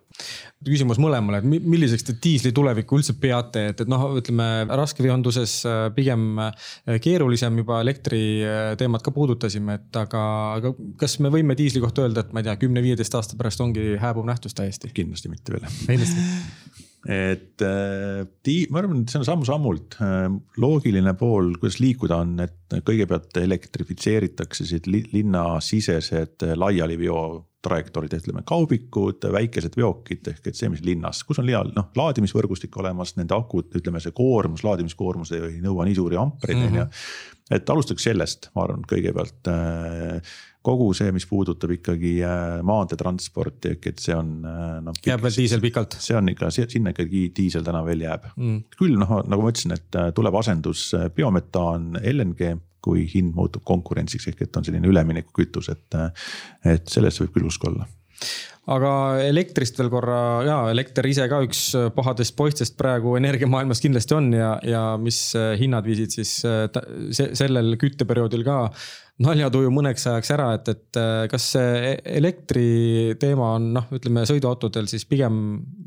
küsimus 0.65 1.01
mõlemale, 1.03 1.41
et 1.43 1.49
milliseks 1.49 2.07
te 2.09 2.15
diisli 2.25 2.53
tulevikku 2.57 2.99
üldse 2.99 3.17
peate, 3.21 3.67
et, 3.73 3.83
et 3.85 3.91
noh, 3.91 4.05
ütleme 4.19 4.49
raskeveonduses 4.71 5.57
äh, 5.69 5.83
pigem 5.97 6.39
äh, 6.43 6.71
keerulisem 7.03 7.59
juba 7.63 7.81
elektri 7.85 8.23
äh, 8.47 8.63
teemat 8.81 9.05
ka 9.05 9.15
puudutasime, 9.15 9.81
et 9.81 10.01
aga, 10.05 10.23
aga 10.61 10.75
kas 11.01 11.19
me 11.25 11.33
võime 11.35 11.59
diisli 11.59 11.83
kohta 11.85 12.07
öelda, 12.07 12.25
et 12.25 12.33
ma 12.33 12.43
ei 12.43 12.49
tea, 12.49 12.57
kümne-viieteist 12.65 13.19
aasta 13.19 13.41
pärast 13.41 13.65
ongi 13.65 13.93
hääbuv 14.03 14.29
nähtus 14.29 14.57
täiesti? 14.59 14.93
kindlasti 14.93 15.33
mitte 15.33 15.55
veel. 15.55 16.89
Et 17.09 17.63
tii-, 18.47 18.67
ma 18.71 18.83
arvan, 18.83 19.01
et 19.03 19.11
see 19.11 19.19
on 19.19 19.27
samm-sammult 19.27 19.97
loogiline 20.63 21.15
pool, 21.19 21.55
kuidas 21.59 21.81
liikuda 21.83 22.21
on, 22.23 22.37
et 22.45 22.77
kõigepealt 22.87 23.41
elektrifitseeritakse 23.43 24.67
siit 24.69 24.87
linnasisesed 24.87 26.47
laialiveo 26.55 27.23
trajektoorid, 27.63 28.15
ütleme 28.19 28.43
kaubikud, 28.47 29.23
väikesed 29.33 29.77
veokid 29.79 30.31
ehk 30.33 30.49
et 30.51 30.59
see, 30.59 30.71
mis 30.73 30.83
linnas, 30.87 31.23
kus 31.27 31.41
on 31.43 31.47
liial 31.47 31.71
noh, 31.77 31.91
laadimisvõrgustik 31.99 32.77
olemas, 32.83 33.15
nende 33.19 33.37
akud, 33.37 33.71
ütleme 33.79 34.03
see 34.03 34.15
koormus, 34.17 34.65
laadimiskoormus 34.67 35.35
ei 35.39 35.61
nõua 35.63 35.87
nii 35.87 35.99
suuri 35.99 36.19
ampreid, 36.21 36.63
on 36.67 36.81
ju. 36.81 36.87
et 37.59 37.75
alustaks 37.75 38.09
sellest, 38.09 38.51
ma 38.57 38.67
arvan, 38.67 38.83
kõigepealt 38.89 39.53
äh, 39.53 40.35
kogu 40.63 40.91
see, 40.97 41.13
mis 41.15 41.27
puudutab 41.31 41.75
ikkagi 41.75 42.17
äh, 42.27 42.59
maanteetransporti, 42.67 43.77
ehk 43.77 43.89
et 43.93 44.03
see 44.03 44.17
on 44.17 44.35
noh. 44.87 45.01
jääb 45.07 45.25
veel 45.25 45.39
diisel 45.43 45.63
pikalt. 45.65 45.97
see 46.03 46.17
on 46.19 46.31
ikka, 46.33 46.51
sinna 46.55 46.95
ikkagi 46.95 47.29
diisel 47.37 47.67
täna 47.67 47.83
veel 47.87 48.05
jääb 48.07 48.29
mm.. 48.37 48.61
küll 48.79 48.99
noh, 49.01 49.19
nagu 49.27 49.45
ma 49.45 49.55
ütlesin, 49.55 49.75
et 49.79 50.03
tuleb 50.17 50.39
asendus 50.39 50.91
biometaan, 51.17 51.97
LNG 52.03 52.55
kui 52.83 53.07
hind 53.11 53.35
muutub 53.39 53.63
konkurentsiks, 53.67 54.29
ehk 54.33 54.47
et 54.47 54.57
on 54.59 54.65
selline 54.67 54.89
üleminekukütus, 54.91 55.71
et, 55.71 55.99
et 56.67 56.89
selles 56.91 57.21
võib 57.23 57.37
küll 57.37 57.51
usku 57.51 57.71
olla 57.71 57.87
aga 58.71 58.93
elektrist 59.27 59.79
veel 59.81 59.89
korra, 59.91 60.19
ja 60.47 60.57
elekter 60.71 61.07
ise 61.11 61.25
ka 61.31 61.41
üks 61.43 61.63
pahadest 61.97 62.37
poistest 62.39 62.77
praegu 62.79 63.17
energiamaailmas 63.19 63.83
kindlasti 63.83 64.15
on 64.15 64.29
ja, 64.37 64.53
ja 64.63 64.83
mis 65.03 65.19
hinnad 65.59 65.87
viisid 65.89 66.15
siis 66.15 66.37
sellel 67.19 67.75
kütteperioodil 67.81 68.47
ka 68.47 68.59
naljatuju 69.23 69.71
mõneks 69.73 70.07
ajaks 70.11 70.33
ära, 70.35 70.49
et, 70.57 70.69
et 70.73 70.99
äh, 71.01 71.25
kas 71.31 71.47
see 71.55 71.95
elektri 72.19 72.65
teema 73.21 73.53
on 73.57 73.69
noh, 73.77 73.89
ütleme 73.95 74.25
sõiduautodel 74.29 74.89
siis 74.91 75.07
pigem, 75.09 75.37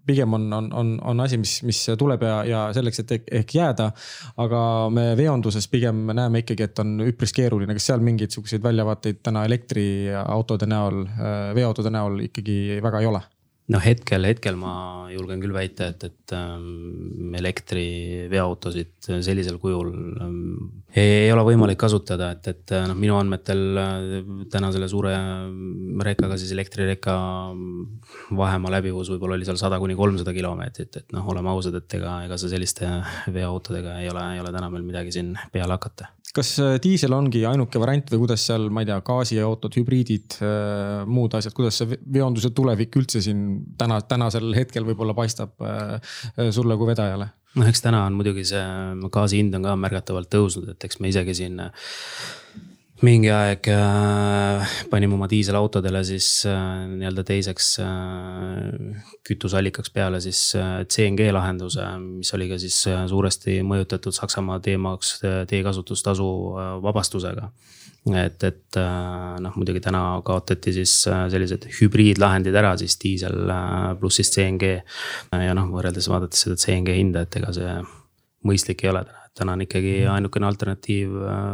pigem 0.08 0.34
on, 0.38 0.48
on, 0.58 0.72
on, 0.82 0.94
on 1.12 1.24
asi, 1.26 1.40
mis, 1.42 1.58
mis 1.68 1.82
tuleb 2.00 2.26
ja, 2.26 2.40
ja 2.48 2.64
selleks, 2.76 3.04
et 3.04 3.16
ehk 3.42 3.56
jääda. 3.58 3.92
aga 4.42 4.62
me 4.94 5.08
veonduses 5.18 5.68
pigem 5.72 6.06
näeme 6.16 6.44
ikkagi, 6.44 6.70
et 6.70 6.84
on 6.84 6.98
üpris 7.06 7.36
keeruline, 7.36 7.76
kas 7.78 7.92
seal 7.92 8.04
mingeid 8.06 8.34
sihukeseid 8.34 8.64
väljavaateid 8.64 9.22
täna 9.26 9.46
elektriautode 9.50 10.70
näol, 10.70 11.06
äh, 11.16 11.54
veoautode 11.58 11.94
näol 11.94 12.26
ikkagi 12.30 12.82
väga 12.84 13.04
ei 13.04 13.14
ole? 13.14 13.24
Noh, 13.74 13.82
hetkel, 13.82 14.28
hetkel 14.30 14.58
ma 14.60 14.74
julgen 15.10 15.42
küll 15.42 15.54
väita, 15.56 15.88
et, 15.94 16.04
et 16.06 16.34
ähm, 16.38 17.34
elektriveoautosid 17.40 19.10
sellisel 19.26 19.58
kujul 19.62 19.90
ähm, 20.22 20.42
ei, 20.94 21.32
ole 21.34 21.46
võimalik 21.48 21.80
kasutada, 21.82 22.30
et, 22.36 22.50
et 22.52 22.76
noh, 22.86 22.98
minu 23.00 23.18
andmetel 23.18 23.64
äh, 23.82 24.04
täna 24.54 24.70
selle 24.76 24.90
suure 24.92 25.16
rekkaga 26.06 26.38
siis 26.42 26.54
elektrireka 26.54 27.16
vahemaa 28.38 28.76
läbivus 28.78 29.10
võib-olla 29.14 29.40
oli 29.40 29.50
seal 29.50 29.60
sada 29.62 29.82
kuni 29.82 29.98
kolmsada 29.98 30.36
kilomeetrit, 30.36 31.02
et 31.02 31.16
noh, 31.16 31.26
oleme 31.34 31.50
ausad, 31.54 31.80
et 31.82 31.98
ega, 31.98 32.20
ega 32.28 32.38
sa 32.42 32.52
selliste 32.52 32.92
veoautodega 33.38 33.98
ei 34.04 34.14
ole, 34.14 34.28
ei 34.36 34.46
ole 34.46 34.54
täna 34.54 34.70
meil 34.74 34.86
midagi 34.86 35.18
siin 35.18 35.34
peale 35.54 35.74
hakata 35.78 36.14
kas 36.36 36.52
äh, 36.62 36.76
diisel 36.84 37.16
ongi 37.16 37.44
ainuke 37.48 37.80
variant 37.82 38.12
või 38.14 38.26
kuidas 38.26 38.46
seal, 38.50 38.68
ma 38.74 38.84
ei 38.84 38.90
tea, 38.90 39.00
gaasiautod, 39.06 39.78
hübriidid, 39.80 40.38
äh, 40.44 41.04
muud 41.08 41.36
asjad, 41.38 41.56
kuidas 41.56 41.80
see 41.82 42.00
veonduse 42.18 42.52
tulevik 42.56 42.96
üldse 43.00 43.24
siin 43.24 43.46
täna, 43.80 44.02
tänasel 44.10 44.52
hetkel 44.58 44.88
võib-olla 44.88 45.16
paistab 45.18 45.56
äh, 45.64 46.16
sulle 46.56 46.78
kui 46.80 46.92
vedajale? 46.92 47.32
noh, 47.56 47.68
eks 47.72 47.86
täna 47.86 48.02
on 48.10 48.18
muidugi 48.20 48.44
see 48.50 48.64
gaasi 49.14 49.38
hind 49.40 49.56
on 49.56 49.64
ka 49.64 49.78
märgatavalt 49.80 50.28
tõusnud, 50.34 50.74
et 50.74 50.88
eks 50.90 51.00
me 51.00 51.08
isegi 51.08 51.38
siin 51.38 51.62
mingi 53.04 53.28
aeg 53.28 53.68
äh, 53.74 54.76
panime 54.88 55.18
oma 55.18 55.28
diiselautodele 55.28 56.00
siis 56.08 56.28
äh, 56.48 56.86
nii-öelda 56.88 57.26
teiseks 57.28 57.74
äh, 57.84 59.02
kütuseallikaks 59.28 59.92
peale 59.92 60.22
siis 60.24 60.40
äh, 60.56 60.86
CNG 60.88 61.28
lahenduse, 61.36 61.84
mis 62.00 62.32
oli 62.38 62.48
ka 62.48 62.60
siis 62.62 62.78
äh, 62.88 63.04
suuresti 63.12 63.58
mõjutatud 63.68 64.16
Saksamaa 64.16 64.62
teemaks 64.64 65.18
äh, 65.26 65.42
teekasutustasu 65.52 66.30
äh, 66.54 66.70
vabastusega. 66.86 67.50
et, 68.16 68.44
et 68.44 68.80
äh, 68.80 69.36
noh, 69.44 69.60
muidugi 69.60 69.84
täna 69.84 70.22
kaotati 70.24 70.72
siis 70.74 70.96
äh, 71.12 71.26
sellised 71.34 71.68
hübriidlahendid 71.82 72.56
ära 72.56 72.78
siis 72.80 72.96
diisel 73.02 73.50
äh, 73.50 73.92
pluss 74.00 74.22
siis 74.22 74.32
CNG. 74.32 74.72
ja 75.34 75.58
noh, 75.58 75.68
võrreldes 75.74 76.08
vaadates 76.08 76.48
seda 76.48 76.56
CNG 76.56 76.96
hinda, 76.96 77.28
et 77.28 77.42
ega 77.42 77.52
see 77.60 77.78
mõistlik 78.46 78.86
ei 78.86 78.94
ole 78.94 79.04
täna 79.04 79.25
täna 79.36 79.56
on 79.56 79.64
ikkagi 79.66 79.94
mhm. 80.02 80.12
ainukene 80.16 80.48
alternatiiv 80.48 81.16
äh, 81.30 81.46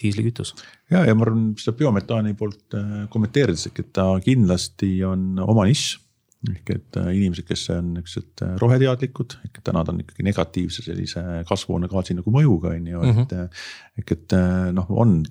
diislikütus. 0.00 0.54
ja, 0.92 1.04
ja 1.08 1.14
ma 1.16 1.26
arvan 1.26 1.52
seda 1.60 1.76
biometaani 1.78 2.34
poolt 2.38 2.76
äh, 2.78 3.04
kommenteerides, 3.12 3.68
et 3.72 3.92
ta 3.96 4.08
kindlasti 4.24 4.96
on 5.08 5.38
oma 5.44 5.68
nišš 5.70 6.00
ehk 6.44 6.74
et 6.74 6.98
äh, 7.00 7.06
inimesed, 7.16 7.46
kes 7.48 7.70
on 7.72 7.94
niuksed 7.98 8.44
roheteadlikud, 8.60 9.38
ehk 9.46 9.62
et 9.62 9.64
täna 9.64 9.84
ta 9.84 9.94
on 9.94 10.02
ikkagi 10.04 10.26
negatiivse 10.26 10.84
sellise 10.84 11.22
kasvuhoonegaasi 11.48 12.18
nagu 12.18 12.34
mõjuga, 12.34 12.74
on 12.76 12.92
ju, 12.92 13.00
et. 13.00 13.32
-hmm. 13.32 13.64
ehk 14.02 14.12
et 14.18 14.36
noh, 14.76 14.92
on 14.92 15.22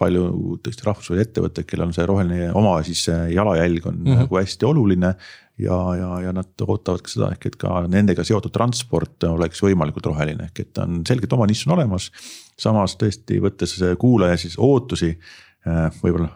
palju 0.00 0.56
tõesti 0.64 0.86
rahvusvahelisi 0.88 1.28
ettevõtteid, 1.28 1.66
kellel 1.68 1.86
on 1.90 1.94
see 1.94 2.06
roheline 2.08 2.48
oma 2.58 2.78
siis 2.82 3.04
jalajälg 3.06 3.86
on 3.86 4.00
mm 4.00 4.06
-hmm. 4.06 4.24
nagu 4.24 4.38
hästi 4.40 4.66
oluline 4.66 5.14
ja, 5.58 5.96
ja, 5.98 6.10
ja 6.26 6.32
nad 6.34 6.64
ootavad 6.66 7.02
ka 7.04 7.12
seda 7.12 7.30
ehk, 7.34 7.48
et 7.50 7.58
ka 7.60 7.82
nendega 7.90 8.24
seotud 8.26 8.54
transport 8.54 9.26
oleks 9.28 9.62
võimalikult 9.62 10.10
roheline, 10.10 10.48
ehk 10.50 10.64
et 10.64 10.80
on 10.82 11.02
selgelt 11.06 11.34
oma 11.36 11.48
nišš 11.50 11.68
on 11.68 11.76
olemas. 11.78 12.10
samas 12.58 12.96
tõesti 12.98 13.40
võttes 13.42 13.76
kuulaja 13.98 14.38
siis 14.40 14.56
ootusi 14.58 15.12
äh, 15.14 16.00
võib-olla 16.02 16.32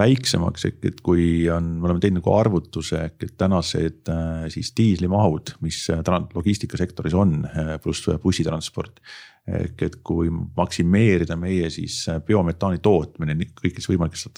väiksemaks, 0.00 0.64
ehk 0.64 0.84
et 0.86 1.00
kui 1.04 1.24
on, 1.52 1.74
me 1.80 1.88
oleme 1.88 2.00
teinud 2.00 2.22
nagu 2.22 2.32
arvutuse, 2.38 3.02
ehk 3.10 3.26
et 3.26 3.34
tänased 3.40 4.12
äh, 4.12 4.46
siis 4.52 4.70
diislimahud, 4.76 5.56
mis 5.66 5.82
äh, 5.90 6.04
logistikasektoris 6.34 7.16
on, 7.18 7.42
pluss 7.82 8.06
bussitransport. 8.22 9.02
ehk 9.50 9.82
et 9.82 9.96
kui 10.04 10.28
maksimeerida 10.30 11.34
meie 11.36 11.70
siis 11.74 12.04
biometaani 12.26 12.78
tootmine 12.78 13.34
kõigis 13.58 13.88
võimalikes 13.90 14.28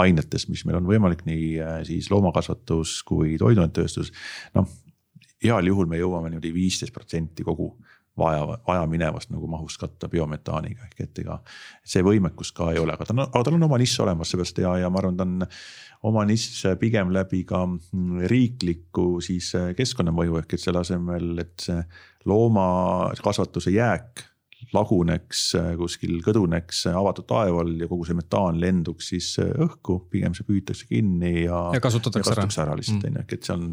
ainetes, 0.00 0.48
mis 0.48 0.64
meil 0.64 0.78
on 0.80 0.88
võimalik 0.88 1.26
nii 1.28 1.48
äh, 1.60 1.80
siis 1.88 2.10
loomakasvatus 2.10 3.00
kui 3.08 3.36
toiduainetööstus. 3.40 4.12
noh, 4.54 4.68
heal 5.42 5.66
juhul 5.66 5.90
me 5.90 6.00
jõuame 6.00 6.30
niimoodi 6.30 6.54
viisteist 6.54 6.94
protsenti 6.94 7.44
kogu 7.44 7.72
vaja, 8.18 8.58
vajaminevast 8.66 9.32
nagu 9.32 9.48
mahust 9.50 9.80
katta 9.80 10.08
biometaaniga, 10.12 10.88
ehk 10.88 11.04
et 11.06 11.22
ega 11.24 11.38
see 11.84 12.04
võimekus 12.04 12.52
ka 12.56 12.70
ei 12.72 12.80
ole, 12.80 12.94
aga 12.94 13.06
ta 13.08 13.16
on, 13.16 13.24
aga 13.24 13.44
tal 13.46 13.58
on 13.58 13.68
oma 13.68 13.80
nišš 13.80 14.02
olemas 14.04 14.32
seepärast 14.32 14.60
ja, 14.62 14.74
ja 14.84 14.90
ma 14.92 15.00
arvan, 15.02 15.18
ta 15.18 15.26
on 15.28 15.46
oma 16.12 16.24
nišš 16.28 16.76
pigem 16.80 17.12
läbi 17.14 17.44
ka 17.48 17.64
mm, 17.66 18.26
riikliku 18.32 19.06
siis 19.24 19.52
äh, 19.58 19.72
keskkonnamõju 19.78 20.42
ehk 20.42 20.56
et 20.56 20.64
selle 20.64 20.82
asemel, 20.84 21.34
et 21.42 21.56
see 21.68 21.80
loomakasvatuse 22.28 23.74
jääk 23.74 24.28
laguneks 24.72 25.42
äh, 25.58 25.72
kuskil, 25.80 26.18
kõduneks 26.24 26.84
äh, 26.90 26.96
avatud 26.98 27.26
taeva 27.28 27.62
all 27.64 27.74
ja 27.80 27.88
kogu 27.90 28.06
see 28.08 28.16
metaan 28.18 28.60
lenduks 28.62 29.10
siis 29.12 29.32
äh, 29.42 29.50
õhku, 29.66 29.98
pigem 30.12 30.36
see 30.36 30.46
püütakse 30.48 30.88
kinni 30.90 31.46
ja. 31.46 31.64
ja 31.74 31.82
kasutatakse 31.82 32.34
ära. 32.34 32.46
ära 32.64 32.78
lihtsalt 32.78 33.08
on 33.08 33.18
ju, 33.18 33.24
et 33.26 33.48
see 33.48 33.56
on 33.56 33.66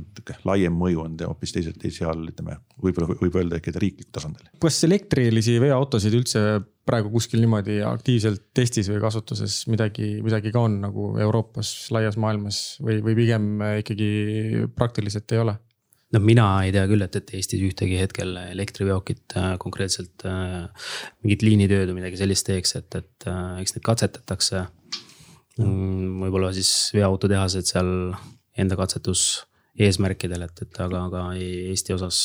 laiem 0.49 0.75
mõju 0.79 1.05
on 1.05 1.15
hoopis 1.21 1.55
teisel, 1.55 1.77
seal 1.89 2.25
ütleme, 2.31 2.59
võib-olla 2.81 3.19
võib 3.21 3.39
öelda 3.41 3.59
äkki 3.59 3.75
riiklikul 3.77 4.11
tasandil. 4.15 4.51
kas 4.61 4.81
elektrilisi 4.87 5.59
veoautosid 5.61 6.19
üldse 6.19 6.43
praegu 6.89 7.11
kuskil 7.13 7.43
niimoodi 7.43 7.79
aktiivselt 7.85 8.47
testis 8.57 8.89
või 8.89 9.01
kasutuses 9.03 9.61
midagi, 9.69 10.17
midagi 10.25 10.53
ka 10.53 10.63
on 10.65 10.79
nagu 10.87 11.11
Euroopas, 11.21 11.91
laias 11.93 12.17
maailmas 12.17 12.79
või, 12.81 12.99
või 13.05 13.17
pigem 13.19 13.51
ikkagi 13.83 14.09
praktiliselt 14.75 15.37
ei 15.37 15.43
ole? 15.43 15.59
No 16.15 16.21
mina 16.23 16.47
ei 16.65 16.73
tea 16.73 16.85
küll, 16.89 17.05
et, 17.05 17.15
et 17.19 17.33
Eestis 17.37 17.61
ühtegi 17.65 17.99
hetkel 18.01 18.33
elektriveokit 18.41 19.37
äh, 19.37 19.53
konkreetselt 19.61 20.25
äh, 20.27 20.89
mingit 21.23 21.45
liinitööd 21.45 21.91
või 21.91 22.01
midagi 22.01 22.21
sellist 22.21 22.47
teeks, 22.49 22.75
et, 22.79 22.99
et 22.99 23.29
äh, 23.29 23.59
eks 23.61 23.75
neid 23.75 23.85
katsetatakse 23.85 24.65
mm,. 25.59 26.19
võib-olla 26.25 26.51
siis 26.55 26.73
veoautotehased 26.97 27.69
seal 27.69 27.91
enda 28.59 28.77
katsetus 28.79 29.45
eesmärkidel, 29.79 30.47
et, 30.47 30.63
et 30.65 30.79
aga, 30.83 31.05
aga 31.07 31.25
Eesti 31.39 31.93
osas 31.95 32.23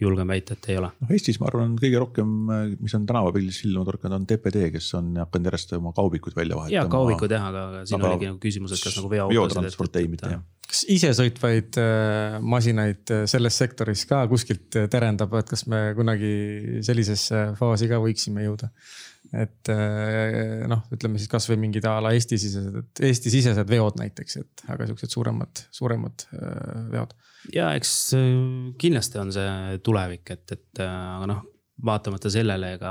julgen 0.00 0.28
väita, 0.28 0.56
et 0.56 0.66
ei 0.72 0.80
ole. 0.80 0.90
noh, 1.00 1.12
Eestis 1.12 1.38
ma 1.40 1.48
arvan, 1.48 1.76
kõige 1.80 2.00
rohkem, 2.00 2.32
mis 2.80 2.96
on 2.96 3.04
tänavapildis 3.08 3.62
silma 3.62 3.84
torkanud, 3.88 4.16
on 4.18 4.26
TPD, 4.28 4.66
kes 4.74 4.90
on 4.98 5.14
hakanud 5.22 5.52
järjest 5.52 5.76
oma 5.76 5.92
kaubikuid 5.96 6.36
välja 6.36 6.58
vahetama. 6.58 6.76
ja 6.80 6.88
kaubikud 6.92 7.32
jah, 7.32 7.48
aga, 7.52 7.68
aga 7.70 7.86
siin 7.88 8.00
aga 8.00 8.12
oligi 8.12 8.28
nagu 8.32 8.40
küsimus, 8.42 8.76
et 8.76 8.84
kas 8.84 8.96
nagu 8.98 9.12
veoautosid. 9.12 9.40
veotransport 9.40 10.00
ei 10.00 10.10
mitte 10.12 10.32
jah 10.34 10.44
kas 10.70 10.82
isesõitvaid 10.92 11.78
äh, 11.80 12.36
masinaid 12.42 13.12
äh, 13.14 13.24
selles 13.30 13.58
sektoris 13.58 14.04
ka 14.08 14.24
kuskilt 14.30 14.78
äh, 14.78 14.88
terendab, 14.92 15.34
et 15.38 15.50
kas 15.50 15.66
me 15.70 15.82
kunagi 15.96 16.82
sellisesse 16.86 17.50
faasi 17.58 17.90
ka 17.90 18.00
võiksime 18.02 18.46
jõuda? 18.46 18.72
et 19.34 19.66
noh, 20.70 20.84
ütleme 20.94 21.18
siis 21.18 21.26
kasvõi 21.26 21.56
mingid 21.58 21.84
a 21.90 21.96
la 21.98 22.12
Eesti-sisesed, 22.14 23.00
Eesti-sisesed 23.08 23.66
veod 23.66 23.98
näiteks, 23.98 24.36
et 24.38 24.62
aga 24.70 24.86
siuksed 24.86 25.10
suuremad, 25.10 25.64
suuremad 25.74 26.28
veod. 26.92 27.16
ja 27.50 27.72
eks 27.74 27.90
kindlasti 28.78 29.18
on 29.18 29.34
see 29.34 29.80
tulevik, 29.82 30.30
et, 30.30 30.54
et 30.54 30.84
aga 30.86 31.26
noh 31.32 31.42
vaatamata 31.84 32.30
sellele, 32.32 32.70
ega, 32.78 32.90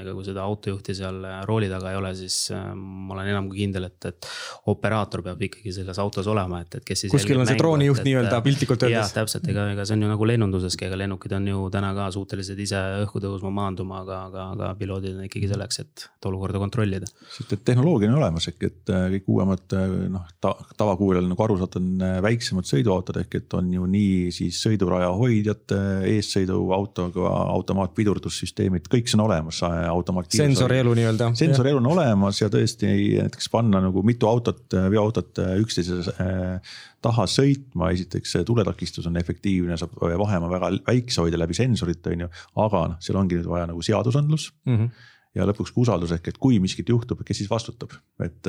ega 0.00 0.12
kui 0.16 0.24
seda 0.24 0.44
autojuhti 0.48 0.94
seal 0.96 1.18
rooli 1.48 1.68
taga 1.68 1.90
ei 1.92 1.98
ole, 1.98 2.14
siis 2.16 2.36
äh, 2.56 2.70
ma 2.72 3.12
olen 3.12 3.28
enam 3.28 3.48
kui 3.50 3.58
kindel, 3.60 3.84
et, 3.90 4.06
et 4.08 4.28
operaator 4.72 5.20
peab 5.26 5.42
ikkagi 5.48 5.74
selles 5.76 5.98
autos 6.00 6.30
olema, 6.32 6.62
et, 6.64 6.78
et 6.78 6.86
kes 6.86 7.04
siis. 7.04 7.12
kuskil 7.12 7.42
on 7.42 7.48
see 7.48 7.58
droonijuht 7.60 8.00
nii-öelda 8.06 8.38
piltlikult 8.44 8.86
öeldes. 8.86 8.96
jah, 8.96 9.10
täpselt, 9.18 9.44
ega, 9.52 9.66
ega 9.74 9.84
see 9.84 9.98
on 9.98 10.06
ju 10.06 10.12
nagu 10.14 10.28
lennunduseski, 10.30 10.88
ega 10.88 11.00
lennukid 11.02 11.34
on 11.36 11.50
ju 11.50 11.66
täna 11.74 11.90
ka 11.98 12.06
suutelised 12.16 12.62
ise 12.64 12.80
õhku 13.02 13.20
tõusma, 13.20 13.52
maanduma, 13.52 14.00
aga, 14.06 14.22
aga, 14.30 14.46
aga 14.56 14.72
piloodid 14.80 15.18
on 15.18 15.28
ikkagi 15.28 15.52
selleks, 15.52 15.82
et 15.84 16.06
olukorda 16.24 16.62
kontrollida. 16.62 17.12
sest 17.36 17.52
et 17.52 17.64
tehnoloogia 17.68 18.08
on 18.14 18.16
olemas 18.22 18.48
ehk 18.48 18.66
et 18.70 18.94
äh, 18.96 19.06
kõik 19.18 19.30
uuemad 19.36 19.76
äh, 19.76 19.94
noh 20.16 20.24
ta,, 20.40 20.54
tavakuulajal 20.80 21.28
nagu 21.28 21.46
aru 21.48 21.60
saada, 21.60 21.84
on 21.84 22.24
väiksemad 22.24 22.70
sõiduautod 22.70 23.20
ehk 23.26 23.38
et 23.42 23.60
on 23.60 23.68
ju 23.76 23.92
nii 23.92 24.32
siis 24.32 24.64
sõiduraja 24.64 25.12
hoidjate, 25.20 25.84
eessõiduautoga 26.14 27.36
automaatpidur 27.52 28.21
arvutussüsteemid, 28.22 28.86
kõik 28.90 29.10
see 29.10 29.18
on 29.18 29.24
olemas, 29.26 29.60
automaatkiirus. 29.66 30.44
sensorielu 30.44 30.94
nii-öelda. 30.98 31.30
sensorielu 31.38 31.80
on 31.80 31.90
olemas 31.94 32.40
ja 32.40 32.48
tõesti 32.52 32.90
näiteks 33.18 33.50
panna 33.52 33.82
nagu 33.82 34.02
mitu 34.06 34.28
autot, 34.30 34.64
veoautot 34.72 35.38
äh, 35.42 35.54
üksteise 35.62 36.00
äh, 36.14 36.74
taha 37.02 37.26
sõitma, 37.26 37.92
esiteks 37.92 38.38
tuletakistus 38.46 39.06
on 39.10 39.18
efektiivne, 39.20 39.76
saab 39.80 39.96
vahemaa 40.00 40.50
väga 40.50 40.72
väikse 40.86 41.24
hoida 41.24 41.40
läbi 41.40 41.56
sensorite, 41.58 42.14
on 42.14 42.26
ju. 42.26 42.34
aga 42.66 42.84
noh, 42.92 43.00
seal 43.02 43.18
ongi 43.18 43.40
nüüd 43.40 43.50
vaja 43.50 43.70
nagu 43.70 43.82
seadusandlus 43.82 44.52
mm. 44.66 44.76
-hmm 44.76 45.10
ja 45.32 45.46
lõpuks 45.48 45.72
ka 45.72 45.80
usaldus 45.80 46.12
ehk 46.12 46.28
et 46.28 46.38
kui 46.40 46.58
miskit 46.60 46.90
juhtub, 46.92 47.22
kes 47.24 47.42
siis 47.42 47.50
vastutab, 47.50 47.94
et. 48.24 48.48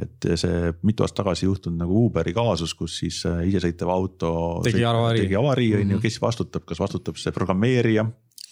et 0.00 0.28
see 0.40 0.72
mitu 0.86 1.04
aastat 1.04 1.22
tagasi 1.22 1.46
juhtunud 1.46 1.80
nagu 1.80 2.06
Uberi 2.06 2.32
kaasus, 2.36 2.72
kus 2.76 2.98
siis 3.02 3.22
äh, 3.28 3.42
isesõitev 3.50 3.90
auto. 3.92 4.30
tegi 4.64 4.84
avarii. 4.84 5.26
tegi 5.26 5.36
avarii 5.36 5.74
on 5.80 5.96
ju, 5.96 6.00
kes 6.00 6.16
vastutab, 6.22 6.64
kas 6.68 6.80
vastutab 6.80 7.20
see 7.20 7.34
programmeerija 7.36 8.06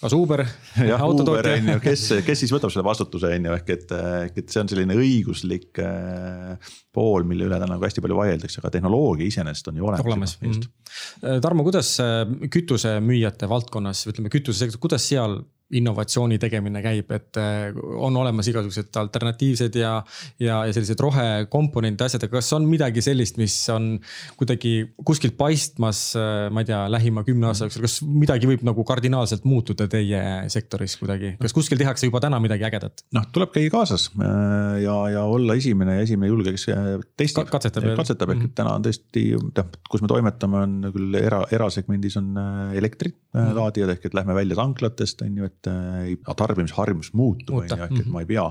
kas 0.04 0.16
Uber, 0.16 0.44
autotootja? 1.06 1.78
kes, 1.84 2.06
kes 2.26 2.44
siis 2.44 2.52
võtab 2.54 2.72
selle 2.74 2.84
vastutuse, 2.86 3.32
on 3.38 3.48
ju, 3.48 3.56
ehk 3.58 3.72
et, 3.74 3.94
et 4.42 4.52
see 4.52 4.62
on 4.62 4.70
selline 4.70 4.96
õiguslik 5.00 5.80
äh, 5.82 6.74
pool, 6.94 7.26
mille 7.28 7.48
üle 7.48 7.58
täna 7.60 7.74
nagu 7.74 7.88
hästi 7.88 8.04
palju 8.04 8.20
vaieldakse, 8.20 8.60
aga 8.62 8.72
tehnoloogia 8.76 9.30
iseenesest 9.32 9.72
on 9.72 9.80
ju 9.80 9.88
olemas. 9.88 10.06
olemas. 10.06 10.36
Mm 10.40 10.54
-hmm. 10.60 11.40
Tarmo, 11.44 11.64
kuidas 11.66 11.96
kütusemüüjate 12.52 13.48
valdkonnas, 13.48 14.06
ütleme 14.12 14.32
kütusesektor, 14.32 14.82
kuidas 14.84 15.08
seal 15.08 15.40
innovatsiooni 15.72 16.36
tegemine 16.40 16.82
käib, 16.84 17.08
et 17.16 17.38
äh, 17.40 17.72
on 17.96 18.16
olemas 18.20 18.48
igasugused 18.50 18.94
alternatiivsed 19.00 19.78
ja, 19.80 19.94
ja, 20.42 20.58
ja 20.68 20.74
sellised 20.76 21.00
rohekomponentide 21.00 22.04
asjad, 22.04 22.26
aga 22.26 22.36
kas 22.36 22.50
on 22.56 22.66
midagi 22.68 23.00
sellist, 23.04 23.38
mis 23.40 23.56
on 23.72 23.94
kuidagi 24.38 24.74
kuskilt 25.06 25.38
paistmas, 25.40 26.02
äh, 26.20 26.50
ma 26.52 26.64
ei 26.64 26.68
tea, 26.68 26.82
lähima 26.92 27.24
kümne 27.24 27.48
aasta 27.48 27.68
jooksul, 27.68 27.86
kas 27.86 27.96
midagi 28.04 28.50
võib 28.50 28.66
nagu 28.68 28.84
kardinaalselt 28.86 29.46
muutuda 29.48 29.88
teie 29.90 30.20
sektoris 30.52 30.98
kuidagi, 31.00 31.34
kas 31.40 31.56
kuskil 31.56 31.80
tehakse 31.80 32.10
juba 32.10 32.20
täna 32.24 32.42
midagi 32.44 32.68
ägedat? 32.68 33.06
noh, 33.16 33.24
tuleb 33.32 33.54
käia 33.56 33.72
kaasas 33.72 34.10
äh, 34.20 34.84
ja, 34.84 34.98
ja 35.16 35.24
olla 35.24 35.56
esimene 35.56 35.96
ja 35.96 36.04
esimene 36.04 36.28
julge, 36.28 36.54
kes 36.58 36.68
testib 37.16 37.48
Ka. 37.48 37.56
katsetab, 37.56 37.88
katsetab, 37.96 38.34
ehk 38.34 38.44
et 38.44 38.50
mhm. 38.50 38.54
täna 38.60 38.76
on 38.76 38.84
tõesti, 38.84 39.26
noh, 39.40 39.74
kus 39.88 40.04
me 40.04 40.12
toimetame, 40.12 40.62
on 40.68 40.92
küll 40.94 41.18
era, 41.24 41.40
erasegmendis 41.56 42.20
on 42.20 42.34
elektrilaadijad 42.76 43.88
mhm. 43.88 43.96
ehk 43.96 44.08
et 44.10 44.20
lähme 44.20 44.36
välja 44.36 44.60
tanklatest 44.60 45.24
on 45.24 45.40
ju, 45.40 45.48
et 45.48 45.53
et 45.54 46.34
tarbimisharjumus 46.36 47.12
muutub, 47.16 47.56
on 47.60 47.68
ju, 47.68 47.76
ehk 47.76 47.86
et 47.90 48.00
mhm. 48.02 48.10
ma 48.14 48.24
ei 48.24 48.28
pea 48.28 48.46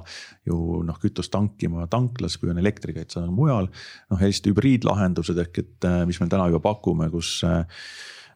ju 0.50 0.82
noh, 0.88 1.00
kütust 1.02 1.34
tankima 1.34 1.88
tanklas, 1.92 2.38
kui 2.42 2.52
on 2.54 2.62
elektriga, 2.62 3.04
et 3.04 3.14
see 3.14 3.22
on 3.24 3.34
mujal. 3.36 3.70
noh, 4.12 4.22
sellised 4.22 4.50
hübriidlahendused 4.52 5.44
ehk 5.46 5.64
et 5.64 5.90
mis 6.10 6.20
me 6.22 6.30
täna 6.32 6.50
juba 6.52 6.64
pakume, 6.72 7.10
kus 7.14 7.36
äh, 7.48 7.64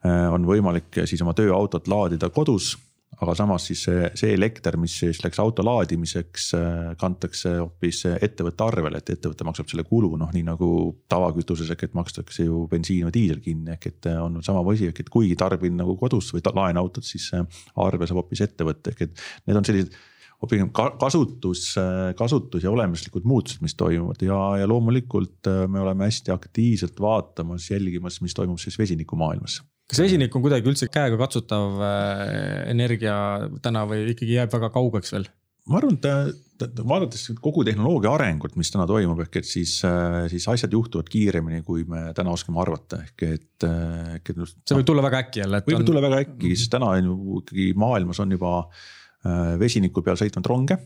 on 0.06 0.46
võimalik 0.48 1.02
siis 1.10 1.22
oma 1.26 1.34
tööautot 1.38 1.88
laadida 1.90 2.30
kodus 2.34 2.76
aga 3.24 3.34
samas 3.38 3.66
siis 3.70 3.82
see, 3.88 4.10
see 4.20 4.34
elekter, 4.36 4.78
mis 4.82 4.94
siis 5.02 5.20
läks 5.24 5.40
auto 5.42 5.64
laadimiseks, 5.66 6.48
äh, 6.58 6.90
kantakse 7.02 7.56
hoopis 7.58 8.04
ettevõtte 8.14 8.66
arvele, 8.68 9.02
et 9.02 9.14
ettevõte 9.16 9.48
maksab 9.48 9.72
selle 9.72 9.86
kulu, 9.88 10.12
noh 10.22 10.34
nii 10.34 10.46
nagu 10.46 10.70
tavakütuses 11.10 11.72
ehk 11.74 11.88
et 11.88 11.96
makstakse 11.98 12.46
ju 12.46 12.66
bensiin 12.72 13.08
või 13.08 13.16
diisel 13.16 13.42
kinni, 13.44 13.74
ehk 13.74 13.90
et 13.90 14.10
äh, 14.12 14.20
on 14.22 14.38
sama 14.46 14.62
asi, 14.74 14.92
ehk 14.92 15.02
et 15.06 15.10
kui 15.14 15.32
tarbin 15.40 15.80
nagu 15.80 15.98
kodus 15.98 16.30
või 16.36 16.46
laen 16.58 16.78
autot, 16.80 17.06
siis 17.06 17.32
arve 17.34 18.08
saab 18.08 18.22
hoopis 18.22 18.44
ettevõte, 18.46 18.94
ehk 18.94 19.08
et 19.08 19.26
need 19.50 19.58
on 19.58 19.66
sellised 19.66 19.98
hoopis 20.38 20.62
kasutus, 21.02 21.64
kasutus 22.18 22.66
ja 22.66 22.70
olemuslikud 22.70 23.26
muutused, 23.26 23.64
mis 23.66 23.74
toimuvad. 23.74 24.22
Ja, 24.22 24.38
ja 24.62 24.68
loomulikult 24.70 25.50
me 25.66 25.82
oleme 25.82 26.06
hästi 26.06 26.30
aktiivselt 26.36 27.02
vaatamas, 27.02 27.72
jälgimas, 27.72 28.22
mis 28.22 28.38
toimub 28.38 28.62
siis 28.62 28.78
vesinikumaailmas 28.78 29.64
kas 29.88 30.04
vesinik 30.04 30.36
on 30.36 30.44
kuidagi 30.44 30.70
üldse 30.70 30.90
käega 30.92 31.20
katsutav 31.20 31.80
äh, 31.84 32.68
energia 32.74 33.16
täna 33.64 33.86
või 33.90 34.12
ikkagi 34.14 34.40
jääb 34.40 34.52
väga 34.54 34.72
kaugeks 34.76 35.14
veel? 35.16 35.30
ma 35.68 35.82
arvan, 35.82 35.98
et 36.00 36.78
vaadates 36.88 37.26
kogu 37.44 37.66
tehnoloogia 37.68 38.14
arengut, 38.16 38.54
mis 38.56 38.70
täna 38.72 38.86
toimub, 38.88 39.20
ehk 39.26 39.42
et 39.42 39.48
siis, 39.48 39.74
äh, 39.88 40.22
siis 40.32 40.46
asjad 40.52 40.72
juhtuvad 40.72 41.10
kiiremini, 41.12 41.60
kui 41.68 41.84
me 41.90 42.06
täna 42.16 42.32
oskame 42.36 42.62
arvata, 42.64 43.02
ehk 43.04 43.26
et, 43.28 43.68
äh, 43.68 44.14
ehk 44.18 44.32
et. 44.32 44.44
see 44.64 44.78
võib 44.80 44.88
tulla 44.88 45.04
väga 45.06 45.24
äkki 45.26 45.44
jälle. 45.44 45.64
võib 45.68 45.82
on... 45.82 45.90
tulla 45.90 46.04
väga 46.08 46.22
äkki, 46.26 46.54
sest 46.56 46.72
täna 46.76 46.94
on 46.96 47.12
ju 47.12 47.42
ikkagi 47.42 47.74
maailmas 47.80 48.24
on 48.24 48.38
juba 48.38 48.54
vesiniku 49.60 50.00
peal 50.06 50.16
sõitvaid 50.16 50.46
ronge 50.48 50.78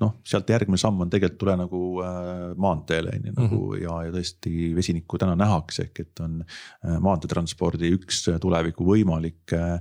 noh, 0.00 0.16
sealt 0.24 0.48
järgmine 0.50 0.80
samm 0.80 1.04
on 1.04 1.10
tegelikult 1.12 1.40
tule 1.44 1.56
nagu 1.60 1.82
äh, 2.04 2.56
maanteele 2.56 3.14
on 3.16 3.26
ju 3.26 3.32
nagu 3.36 3.60
mm 3.60 3.76
-hmm. 3.76 3.82
ja, 3.82 4.02
ja 4.06 4.12
tõesti 4.16 4.74
vesinikku 4.76 5.18
täna 5.18 5.36
nähakse, 5.36 5.82
ehk 5.88 6.00
et 6.00 6.20
on 6.20 6.40
äh, 6.44 6.98
maanteetranspordi 7.00 7.92
üks 7.98 8.24
tuleviku 8.40 8.84
võimalik 8.84 9.52
äh, 9.52 9.72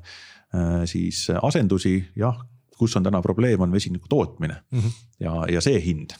äh, 0.55 0.85
siis 0.85 1.27
asendusi, 1.41 1.97
jah 2.15 2.39
kus 2.79 2.95
on 2.95 3.03
täna 3.03 3.21
probleem, 3.21 3.61
on 3.61 3.71
vesiniku 3.71 4.07
tootmine 4.09 4.61
mm 4.71 4.79
-hmm. 4.79 4.91
ja, 5.19 5.45
ja 5.51 5.61
see 5.61 5.79
hind. 5.85 6.15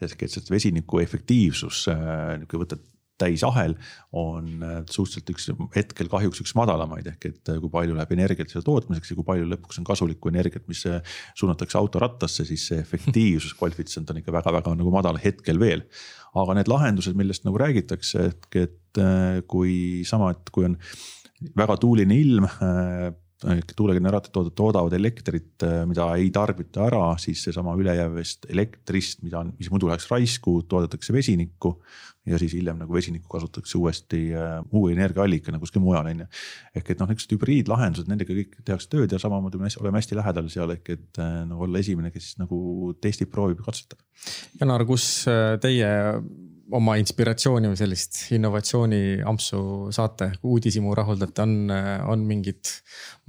ehk 0.00 0.22
et 0.22 0.30
see 0.30 0.50
vesiniku 0.50 1.00
efektiivsus 1.02 1.88
äh,, 1.90 2.46
kui 2.48 2.60
võtad 2.60 2.84
täisahel 3.18 3.74
on 4.16 4.62
äh, 4.62 4.78
suhteliselt 4.90 5.32
üks 5.32 5.48
hetkel 5.76 6.10
kahjuks 6.10 6.42
üks 6.44 6.54
madalamaid, 6.58 7.10
ehk 7.12 7.28
et 7.30 7.52
äh, 7.52 7.60
kui 7.62 7.72
palju 7.72 7.96
läheb 7.96 8.14
energiat 8.16 8.52
selle 8.52 8.66
tootmiseks 8.66 9.12
ja 9.12 9.18
kui 9.18 9.26
palju 9.26 9.48
lõpuks 9.50 9.80
on 9.80 9.88
kasulikku 9.88 10.32
energiat, 10.32 10.66
mis 10.70 10.84
äh, 10.88 11.02
suunatakse 11.38 11.78
autorattasse, 11.80 12.46
siis 12.48 12.68
see 12.70 12.80
efektiivsus 12.84 13.56
koefitsient 13.58 14.10
on 14.12 14.22
ikka 14.22 14.34
väga-väga 14.38 14.74
nagu 14.78 14.94
madal 14.94 15.20
hetkel 15.22 15.60
veel. 15.60 15.86
aga 16.38 16.54
need 16.58 16.68
lahendused, 16.70 17.16
millest 17.18 17.46
nagu 17.46 17.58
räägitakse, 17.58 18.26
ehk 18.28 18.58
et 18.60 18.98
kui 19.50 20.04
sama, 20.06 20.30
et 20.34 20.50
kui 20.52 20.66
on 20.68 20.76
väga 21.56 21.78
tuuline 21.80 22.14
ilm 22.14 22.46
tuulegeneraatorid 23.76 24.54
toodavad 24.58 24.94
elektrit, 24.96 25.62
mida 25.86 26.08
ei 26.18 26.30
tarbita 26.34 26.86
ära, 26.88 27.02
siis 27.22 27.44
seesama 27.46 27.76
ülejäävast 27.78 28.48
elektrist, 28.50 29.22
mida 29.22 29.44
mis 29.50 29.70
muidu 29.70 29.90
läheks 29.90 30.08
raisku, 30.10 30.56
toodetakse 30.66 31.14
vesinikku 31.14 31.76
ja 32.28 32.38
siis 32.38 32.52
hiljem 32.56 32.78
nagu 32.80 32.94
vesinikku 32.94 33.28
kasutatakse 33.32 33.78
uuesti 33.78 34.20
äh, 34.36 34.58
uue 34.72 34.92
energiaallikana 34.92 35.60
kuskil 35.62 35.82
mujal, 35.84 36.10
on 36.10 36.24
ju. 36.24 36.26
ehk 36.76 36.92
et 36.92 37.00
noh, 37.00 37.08
niisugused 37.08 37.34
hübriidlahendused, 37.36 38.10
nendega 38.10 38.36
kõik 38.36 38.58
tehakse 38.66 38.90
tööd 38.92 39.14
ja 39.14 39.20
samamoodi 39.22 39.60
me 39.60 39.70
oleme 39.80 40.02
hästi 40.02 40.18
lähedal 40.18 40.50
seal 40.52 40.74
ehk 40.76 40.92
et 40.96 41.22
äh, 41.22 41.40
nagu 41.48 41.66
olla 41.68 41.82
esimene, 41.82 42.12
kes 42.14 42.34
nagu 42.42 42.92
testib, 43.02 43.32
proovib 43.32 43.62
ja 43.62 43.68
katsetab. 43.70 44.02
Janar, 44.60 44.84
kus 44.88 45.08
äh, 45.30 45.56
teie 45.62 45.88
oma 46.74 46.96
inspiratsiooni 47.00 47.70
või 47.70 47.78
sellist 47.80 48.18
innovatsiooni 48.36 49.20
ampsu 49.28 49.60
saate, 49.94 50.32
uudishimu 50.44 50.92
rahuldate, 50.96 51.44
on, 51.44 51.72
on 52.12 52.24
mingid 52.28 52.72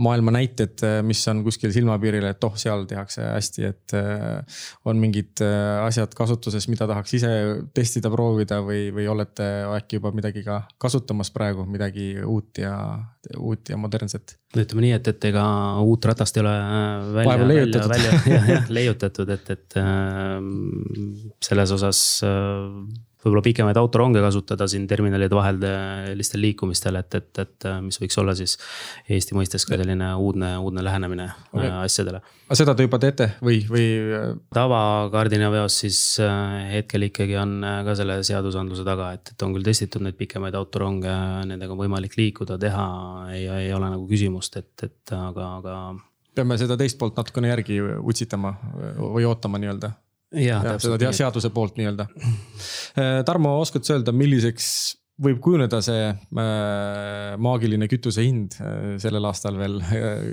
maailma 0.04 0.34
näited, 0.36 0.84
mis 1.08 1.21
on 1.32 1.43
kuskil 1.45 1.71
silmapiiril, 1.75 2.28
et 2.30 2.43
oh, 2.47 2.56
seal 2.60 2.86
tehakse 2.89 3.23
hästi, 3.25 3.65
et 3.69 3.95
äh, 3.97 4.60
on 4.89 4.99
mingid 5.02 5.43
äh, 5.45 5.80
asjad 5.86 6.13
kasutuses, 6.17 6.67
mida 6.71 6.88
tahaks 6.89 7.15
ise 7.19 7.32
testida, 7.75 8.12
proovida 8.12 8.62
või, 8.65 8.89
või 8.95 9.08
olete 9.12 9.47
äkki 9.78 9.99
juba 9.99 10.13
midagi 10.15 10.43
ka 10.45 10.62
kasutamas 10.82 11.32
praegu, 11.36 11.67
midagi 11.69 12.13
uut 12.23 12.62
ja, 12.63 12.75
uut 13.38 13.71
ja 13.71 13.80
modernset? 13.80 14.38
ütleme 14.58 14.88
nii, 14.88 14.95
et, 14.97 15.12
et 15.12 15.30
ega 15.30 15.43
uut 15.86 16.06
ratast 16.10 16.39
ei 16.39 16.41
ole 16.41 16.56
välja, 17.19 17.36
välja, 17.43 17.84
välja 17.91 18.15
jah, 18.34 18.47
jah, 18.56 18.71
leiutatud, 18.73 19.30
et, 19.36 19.54
et 19.56 19.78
äh, 19.80 20.39
selles 21.45 21.75
osas 21.75 22.02
äh, 22.25 23.08
võib-olla 23.19 23.43
pikemaid 23.43 23.77
autoronge 23.79 24.21
kasutada 24.23 24.67
siin 24.71 24.86
terminalide 24.88 25.36
vahelistel 25.36 26.41
liikumistel, 26.43 26.95
et, 27.01 27.17
et, 27.19 27.41
et 27.43 27.67
mis 27.84 27.99
võiks 27.99 28.17
olla 28.21 28.36
siis 28.38 28.55
Eesti 29.12 29.36
mõistes 29.36 29.65
ka 29.67 29.75
selline 29.79 30.13
uudne, 30.15 30.53
uudne 30.63 30.84
lähenemine 30.86 31.27
okay. 31.51 31.67
Äh, 31.67 31.77
asjadele. 31.84 32.21
aga 32.47 32.60
seda 32.62 32.75
te 32.77 32.88
juba 32.88 33.01
teete 33.03 33.29
või, 33.43 33.60
või? 33.67 33.86
tavakardinaveos 34.55 35.82
siis 35.84 36.01
äh, 36.23 36.71
hetkel 36.77 37.10
ikkagi 37.10 37.36
on 37.41 37.60
äh, 37.60 37.79
ka 37.88 37.97
selle 37.99 38.21
seadusandluse 38.23 38.88
taga, 38.88 39.12
et, 39.17 39.34
et 39.34 39.47
on 39.47 39.55
küll 39.58 39.67
testitud 39.67 40.05
neid 40.05 40.19
pikemaid 40.19 40.55
autoronge, 40.60 41.15
nendega 41.49 41.75
on 41.75 41.84
võimalik 41.84 42.15
liikuda, 42.19 42.60
teha, 42.62 42.89
ei, 43.36 43.47
ei 43.67 43.73
ole 43.75 43.91
nagu 43.97 44.08
küsimust, 44.10 44.62
et, 44.62 44.73
et 44.88 45.17
aga, 45.17 45.55
aga. 45.60 45.79
peame 46.39 46.60
seda 46.62 46.79
teist 46.79 46.99
poolt 46.99 47.19
natukene 47.19 47.51
järgi 47.51 47.82
utsitama 47.99 48.55
või 48.99 49.27
ootama 49.27 49.60
nii-öelda 49.60 49.97
ja, 50.35 50.61
ja 50.63 50.77
seda 50.81 51.11
seaduse 51.15 51.51
poolt 51.53 51.79
nii-öelda. 51.79 52.07
Äh, 52.99 53.19
Tarmo, 53.27 53.55
oskad 53.61 53.85
sa 53.87 53.97
öelda, 53.97 54.13
milliseks 54.15 54.69
võib 55.19 55.41
kujuneda 55.43 55.81
see 55.83 56.05
äh, 56.09 57.33
maagiline 57.43 57.89
kütuse 57.91 58.23
hind 58.23 58.55
äh, 58.63 58.93
sellel 59.01 59.27
aastal 59.27 59.57
veel, 59.59 59.79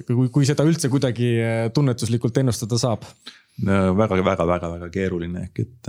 kui, 0.07 0.29
kui 0.35 0.47
seda 0.49 0.67
üldse 0.69 0.91
kuidagi 0.93 1.33
tunnetuslikult 1.75 2.43
ennustada 2.43 2.79
saab? 2.81 3.09
väga, 3.57 4.19
väga, 4.21 4.45
väga, 4.45 4.69
väga 4.75 4.91
keeruline 4.93 5.47
ehk 5.47 5.63
et 5.63 5.89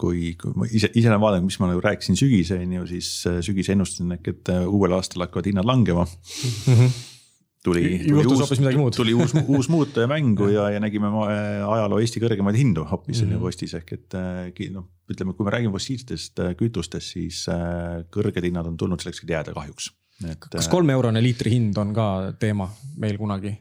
kui, 0.00 0.30
kui 0.40 0.54
ma 0.56 0.64
ise, 0.64 0.88
ise 0.96 1.10
olen 1.10 1.20
vaadanud, 1.20 1.44
mis 1.50 1.58
ma 1.60 1.68
nagu 1.68 1.82
rääkisin 1.84 2.16
sügise 2.16 2.56
on 2.62 2.72
ju, 2.78 2.86
siis 2.94 3.10
sügise 3.44 3.74
ennustasin 3.74 4.16
ehk 4.16 4.32
et 4.32 4.50
uuel 4.64 4.96
aastal 4.96 5.26
hakkavad 5.26 5.50
hinnad 5.50 5.68
langema 5.68 6.06
mm. 6.08 6.74
-hmm 6.78 7.17
tuli, 7.64 7.82
tuli 8.08 8.26
uus, 8.26 8.96
tuli 8.96 9.14
uus, 9.14 9.34
uus 9.46 9.68
muutuja 9.68 10.06
mängu 10.10 10.48
ja, 10.56 10.68
ja 10.70 10.80
nägime 10.80 11.10
ajaloo 11.68 12.00
Eesti 12.02 12.22
kõrgemaid 12.22 12.58
hindu 12.58 12.84
hoopis 12.88 13.22
mm 13.22 13.32
-hmm. 13.32 13.44
postis 13.44 13.74
ehk 13.74 13.92
et 13.92 14.18
äh, 14.18 14.70
noh, 14.72 14.88
ütleme, 15.10 15.34
kui 15.34 15.44
me 15.44 15.54
räägime 15.54 15.72
fossiilsetest 15.72 16.38
äh, 16.44 16.54
kütustest, 16.56 17.14
siis 17.16 17.46
äh, 17.48 18.04
kõrged 18.14 18.44
hinnad 18.44 18.66
on 18.66 18.76
tulnud 18.76 19.00
selleks, 19.00 19.22
et 19.22 19.30
jääda 19.36 19.54
kahjuks. 19.54 19.92
kas 20.50 20.68
kolmeeurone 20.68 21.22
liitri 21.22 21.50
hind 21.50 21.76
on 21.76 21.94
ka 21.94 22.34
teema 22.38 22.70
meil 22.96 23.18
kunagi? 23.18 23.56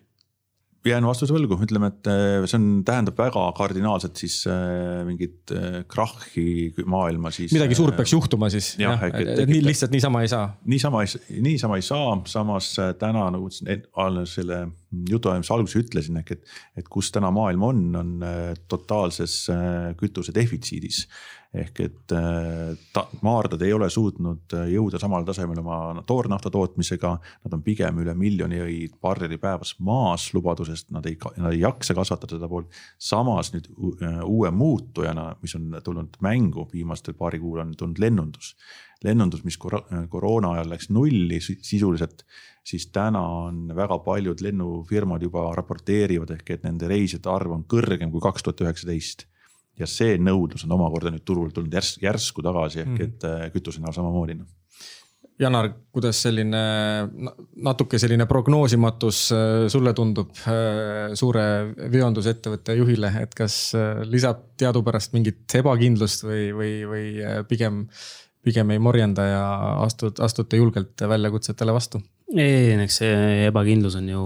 Jään 0.85 1.05
vastuse 1.07 1.33
võlgu, 1.35 1.57
ütleme, 1.65 1.89
et 1.91 2.09
äh, 2.11 2.45
see 2.49 2.57
on, 2.59 2.67
tähendab 2.87 3.17
väga 3.19 3.43
kardinaalselt 3.57 4.19
siis 4.19 4.39
äh, 4.49 5.01
mingit 5.07 5.53
äh, 5.55 5.79
krahhi 5.89 6.73
maailma 6.89 7.31
siis. 7.33 7.53
midagi 7.55 7.77
suurt 7.77 7.97
peaks 7.97 8.13
juhtuma 8.13 8.49
siis, 8.53 8.73
jah, 8.81 9.01
et, 9.07 9.17
et, 9.21 9.33
et 9.43 9.51
nii 9.51 9.63
lihtsalt 9.65 9.95
niisama 9.95 10.23
ei 10.25 10.31
saa. 10.31 10.49
niisama 10.69 11.03
ei, 11.03 11.41
niisama 11.47 11.79
ei 11.79 11.85
saa, 11.85 12.17
samas 12.29 12.73
täna 12.99 13.27
nagu 13.33 13.49
selle 13.51 14.61
jutuajamise 15.09 15.53
alguses 15.55 15.81
ütlesin, 15.81 16.21
ehk 16.21 16.37
et, 16.37 16.53
et 16.79 16.91
kus 16.91 17.11
täna 17.15 17.31
maailm 17.35 17.65
on, 17.67 17.83
on 17.99 18.13
totaalses 18.71 19.41
kütuse 19.99 20.35
defitsiidis 20.35 21.05
ehk 21.61 21.79
et 21.83 22.13
äh, 22.15 22.73
ta, 22.93 23.03
maardlad 23.25 23.61
ei 23.65 23.73
ole 23.73 23.89
suutnud 23.91 24.55
äh, 24.57 24.67
jõuda 24.73 24.99
samale 25.01 25.25
tasemele 25.27 25.61
oma 25.63 26.03
toornafta 26.07 26.51
tootmisega. 26.53 27.13
Nad 27.45 27.55
on 27.57 27.63
pigem 27.65 28.01
üle 28.03 28.13
miljoni 28.17 28.87
barreli 29.01 29.39
päevas 29.41 29.75
maas 29.83 30.29
lubadusest, 30.35 30.91
nad 30.95 31.05
ei, 31.09 31.17
nad 31.37 31.53
ei 31.53 31.61
jaksa 31.63 31.95
kasvatada 31.97 32.37
seda 32.37 32.49
poolt. 32.51 32.73
samas 32.97 33.53
nüüd 33.55 33.69
äh, 34.01 34.19
uue 34.25 34.51
muutujana, 34.51 35.29
mis 35.41 35.55
on 35.59 35.79
tulnud 35.83 36.19
mängu 36.25 36.67
viimastel 36.73 37.17
paari 37.17 37.39
kuul 37.43 37.63
on 37.63 37.73
tulnud 37.77 38.01
lennundus. 38.01 38.55
lennundus, 39.03 39.43
mis 39.45 39.57
koroona 40.09 40.55
ajal 40.55 40.71
läks 40.73 40.89
nulli 40.89 41.37
sisuliselt, 41.41 42.23
siis 42.65 42.87
täna 42.89 43.21
on 43.21 43.67
väga 43.75 43.99
paljud 44.01 44.41
lennufirmad 44.41 45.21
juba 45.21 45.51
raporteerivad 45.55 46.33
ehk 46.33 46.49
et 46.55 46.63
nende 46.65 46.89
reisijate 46.89 47.29
arv 47.29 47.53
on 47.53 47.65
kõrgem 47.69 48.11
kui 48.11 48.23
kaks 48.23 48.43
tuhat 48.43 48.65
üheksateist 48.65 49.27
ja 49.79 49.87
see 49.89 50.17
nõudlus 50.21 50.65
on 50.65 50.75
omakorda 50.77 51.11
nüüd 51.13 51.25
turul 51.27 51.51
tulnud 51.53 51.73
järs, 51.73 51.97
järsku 52.01 52.45
tagasi 52.45 52.83
ehk 52.83 52.93
mm. 52.93 53.07
et 53.07 53.27
äh, 53.27 53.49
kütuse 53.53 53.83
näol 53.83 53.95
samamoodi 53.95 54.37
noh. 54.39 54.49
Janar, 55.37 55.67
kuidas 55.93 56.17
selline 56.25 56.59
natuke 57.61 57.99
selline 58.01 58.25
prognoosimatus 58.29 59.19
äh, 59.35 59.65
sulle 59.69 59.93
tundub 59.97 60.33
äh, 60.49 61.13
suure 61.19 61.45
veondusettevõtte 61.93 62.77
juhile, 62.79 63.11
et 63.21 63.37
kas 63.37 63.59
lisab 64.09 64.47
teadupärast 64.57 65.13
mingit 65.13 65.59
ebakindlust 65.61 66.25
või, 66.25 66.49
või, 66.57 66.71
või 66.89 67.07
pigem, 67.49 67.83
pigem 68.41 68.73
ei 68.73 68.81
morjenda 68.81 69.29
ja 69.29 69.43
astud, 69.85 70.17
astute 70.25 70.57
julgelt 70.57 71.05
väljakutsetele 71.13 71.75
vastu? 71.75 72.01
ei, 72.35 72.73
eks 72.83 72.97
see 72.99 73.45
ebakindlus 73.47 73.95
on 74.01 74.09
ju 74.11 74.23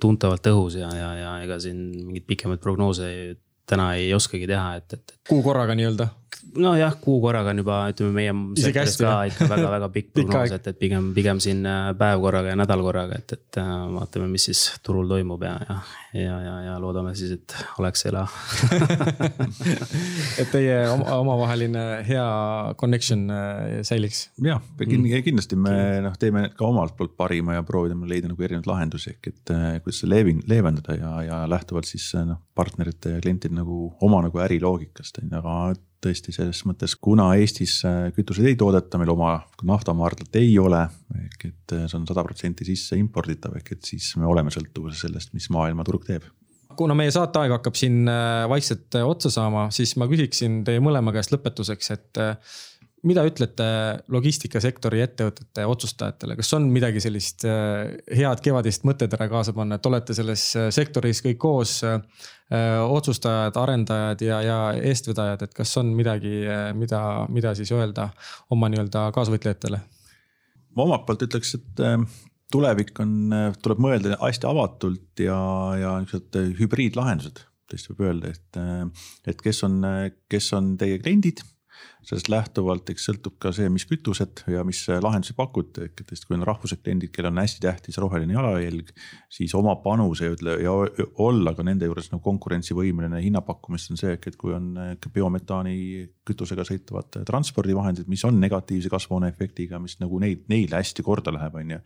tuntavalt 0.00 0.46
õhus 0.52 0.76
ja, 0.78 0.90
ja, 0.94 1.08
ja 1.18 1.32
ega 1.42 1.58
siin 1.62 1.80
mingeid 2.04 2.28
pikemaid 2.28 2.62
prognoose 2.62 3.08
täna 3.66 3.94
ei 3.98 4.12
oskagi 4.14 4.46
teha, 4.50 4.76
et, 4.80 4.98
et. 4.98 5.16
kuu 5.28 5.42
korraga 5.42 5.76
nii-öelda 5.78 6.10
nojah, 6.58 6.96
kuu 7.00 7.20
korraga 7.22 7.50
on 7.54 7.62
juba, 7.62 7.78
ütleme 7.92 8.12
meie 8.14 8.34
sektoris 8.60 8.96
ka 9.00 9.14
ikka 9.30 9.48
väga-väga 9.50 9.90
pikk 9.94 10.12
prognoos, 10.16 10.54
et, 10.56 10.68
et 10.70 10.78
pigem, 10.78 11.10
pigem 11.16 11.40
siin 11.42 11.64
äh, 11.68 11.90
päev 11.98 12.22
korraga 12.24 12.52
ja 12.52 12.58
nädal 12.58 12.84
korraga, 12.84 13.18
et, 13.20 13.36
et 13.36 13.60
äh, 13.60 13.72
vaatame, 13.94 14.28
mis 14.32 14.48
siis 14.50 14.64
turul 14.84 15.08
toimub 15.10 15.42
ja, 15.46 15.56
ja, 15.68 15.78
ja, 16.14 16.36
ja, 16.42 16.54
ja 16.68 16.74
loodame 16.82 17.14
siis, 17.18 17.34
et 17.36 17.54
oleks 17.82 18.06
ela. 18.08 18.24
Et 20.40 20.50
teie 20.50 20.76
omavaheline 20.90 21.84
hea 22.06 22.26
connection 22.80 23.26
äh, 23.34 23.80
säiliks. 23.86 24.28
jah, 24.44 24.62
kindlasti 24.78 25.58
me 25.58 25.74
noh, 26.04 26.16
teeme 26.20 26.48
ka 26.56 26.68
omalt 26.68 26.96
poolt 26.98 27.16
parima 27.18 27.58
ja 27.58 27.64
proovime 27.66 28.08
leida 28.10 28.30
nagu 28.30 28.46
erinevaid 28.46 28.70
lahendusi 28.70 29.14
ehk 29.14 29.30
et 29.32 29.54
kuidas 29.84 30.02
seda 30.02 30.14
leevin-, 30.14 30.44
leevendada 30.50 30.98
ja, 30.98 31.14
ja 31.26 31.40
lähtuvalt 31.50 31.88
siis 31.90 32.10
noh, 32.26 32.40
partnerite 32.54 33.16
ja 33.16 33.24
klientide 33.24 33.56
nagu 33.56 33.88
oma 34.04 34.22
nagu 34.24 34.44
äriloogikast 34.44 35.22
on 35.22 35.28
ju, 35.30 35.42
aga 35.42 35.58
tõesti 36.04 36.34
selles 36.34 36.60
mõttes, 36.68 36.94
kuna 37.00 37.30
Eestis 37.38 37.78
äh, 37.88 38.08
kütuseid 38.14 38.50
ei 38.50 38.58
toodeta, 38.60 38.98
meil 39.00 39.12
oma 39.14 39.36
naftamaardlat 39.66 40.36
ei 40.40 40.52
ole, 40.60 40.82
ehk 41.16 41.46
et 41.48 41.76
äh, 41.76 41.86
see 41.88 41.98
on 41.98 42.06
sada 42.08 42.24
protsenti 42.26 42.66
sisse 42.68 42.98
imporditav, 43.00 43.56
ehk 43.58 43.74
et 43.76 43.88
siis 43.88 44.10
me 44.20 44.28
oleme 44.28 44.52
sõltuvuses 44.54 45.04
sellest, 45.06 45.32
mis 45.36 45.48
maailmaturg 45.54 46.03
teeb 46.06 46.30
kuna 46.74 46.94
meie 46.98 47.12
saateaeg 47.14 47.52
hakkab 47.54 47.76
siin 47.78 48.08
äh, 48.10 48.44
vaikselt 48.50 48.96
otsa 49.04 49.30
saama, 49.30 49.68
siis 49.70 49.92
ma 50.00 50.08
küsiksin 50.10 50.64
teie 50.66 50.80
mõlema 50.82 51.12
käest 51.14 51.30
lõpetuseks, 51.30 51.90
et 51.94 52.22
mida 53.04 53.24
ütlete 53.26 53.66
logistikasektori 54.12 55.02
ettevõtete 55.04 55.66
otsustajatele, 55.68 56.36
kas 56.38 56.52
on 56.56 56.68
midagi 56.72 57.02
sellist 57.04 57.44
äh, 57.48 57.92
head 58.16 58.40
kevadist 58.44 58.86
mõttetera 58.88 59.28
kaasa 59.30 59.54
panna, 59.56 59.78
et 59.78 59.88
olete 59.88 60.16
selles 60.16 60.46
äh, 60.58 60.70
sektoris 60.74 61.20
kõik 61.24 61.40
koos 61.42 61.76
äh, 61.86 61.98
otsustajad, 62.88 63.56
arendajad 63.60 64.24
ja, 64.24 64.40
ja 64.44 64.58
eestvedajad, 64.92 65.44
et 65.46 65.56
kas 65.56 65.72
on 65.80 65.92
midagi, 65.96 66.44
mida, 66.76 67.00
mida 67.32 67.54
siis 67.56 67.72
öelda 67.74 68.10
oma 68.54 68.70
nii-öelda 68.72 69.08
kaasvõitlejatele? 69.16 69.80
ma 70.74 70.82
omalt 70.88 71.04
poolt 71.06 71.22
ütleks, 71.28 71.54
et 71.54 71.82
tulevik 72.54 72.94
on, 73.02 73.16
tuleb 73.62 73.82
mõelda 73.82 74.20
hästi 74.22 74.48
avatult 74.50 75.24
ja, 75.24 75.38
ja 75.80 75.96
niisugused 76.02 76.60
hübriidlahendused 76.60 77.42
tõesti 77.70 77.92
võib 77.92 78.06
öelda, 78.08 78.30
et, 78.34 78.58
et 79.32 79.42
kes 79.42 79.62
on, 79.66 79.80
kes 80.30 80.52
on 80.56 80.74
teie 80.80 81.00
kliendid 81.02 81.42
sellest 82.04 82.28
lähtuvalt, 82.32 82.90
eks 82.92 83.06
sõltub 83.08 83.36
ka 83.40 83.52
see, 83.54 83.70
mis 83.72 83.86
kütused 83.88 84.44
ja 84.50 84.64
mis 84.66 84.82
lahendusi 84.88 85.36
pakute, 85.36 85.88
et 85.88 86.02
kui 86.26 86.36
on 86.36 86.44
rahvused 86.46 86.82
kliendid, 86.84 87.12
kellel 87.14 87.32
on 87.32 87.42
hästi 87.42 87.62
tähtis 87.64 87.98
roheline 88.02 88.36
jalajälg, 88.36 88.92
siis 89.32 89.54
oma 89.56 89.76
panuse 89.84 90.28
ütle 90.34 90.58
ja 90.62 90.74
olla 91.24 91.54
ka 91.56 91.64
nende 91.66 91.88
juures 91.88 92.10
nagu 92.12 92.22
konkurentsivõimeline 92.24 93.22
hinnapakkumist 93.24 93.94
on 93.94 94.00
see, 94.00 94.18
et 94.18 94.38
kui 94.40 94.54
on 94.56 94.74
biometaani 95.14 95.74
kütusega 96.28 96.66
sõitvad 96.68 97.22
transpordivahendid, 97.28 98.08
mis 98.10 98.24
on 98.28 98.38
negatiivse 98.40 98.92
kasvuhooneefektiga, 98.92 99.80
mis 99.82 99.98
nagu 100.02 100.20
neid, 100.22 100.46
neile 100.52 100.80
hästi 100.80 101.04
korda 101.06 101.34
läheb, 101.34 101.60
on 101.60 101.76
ju. 101.76 101.82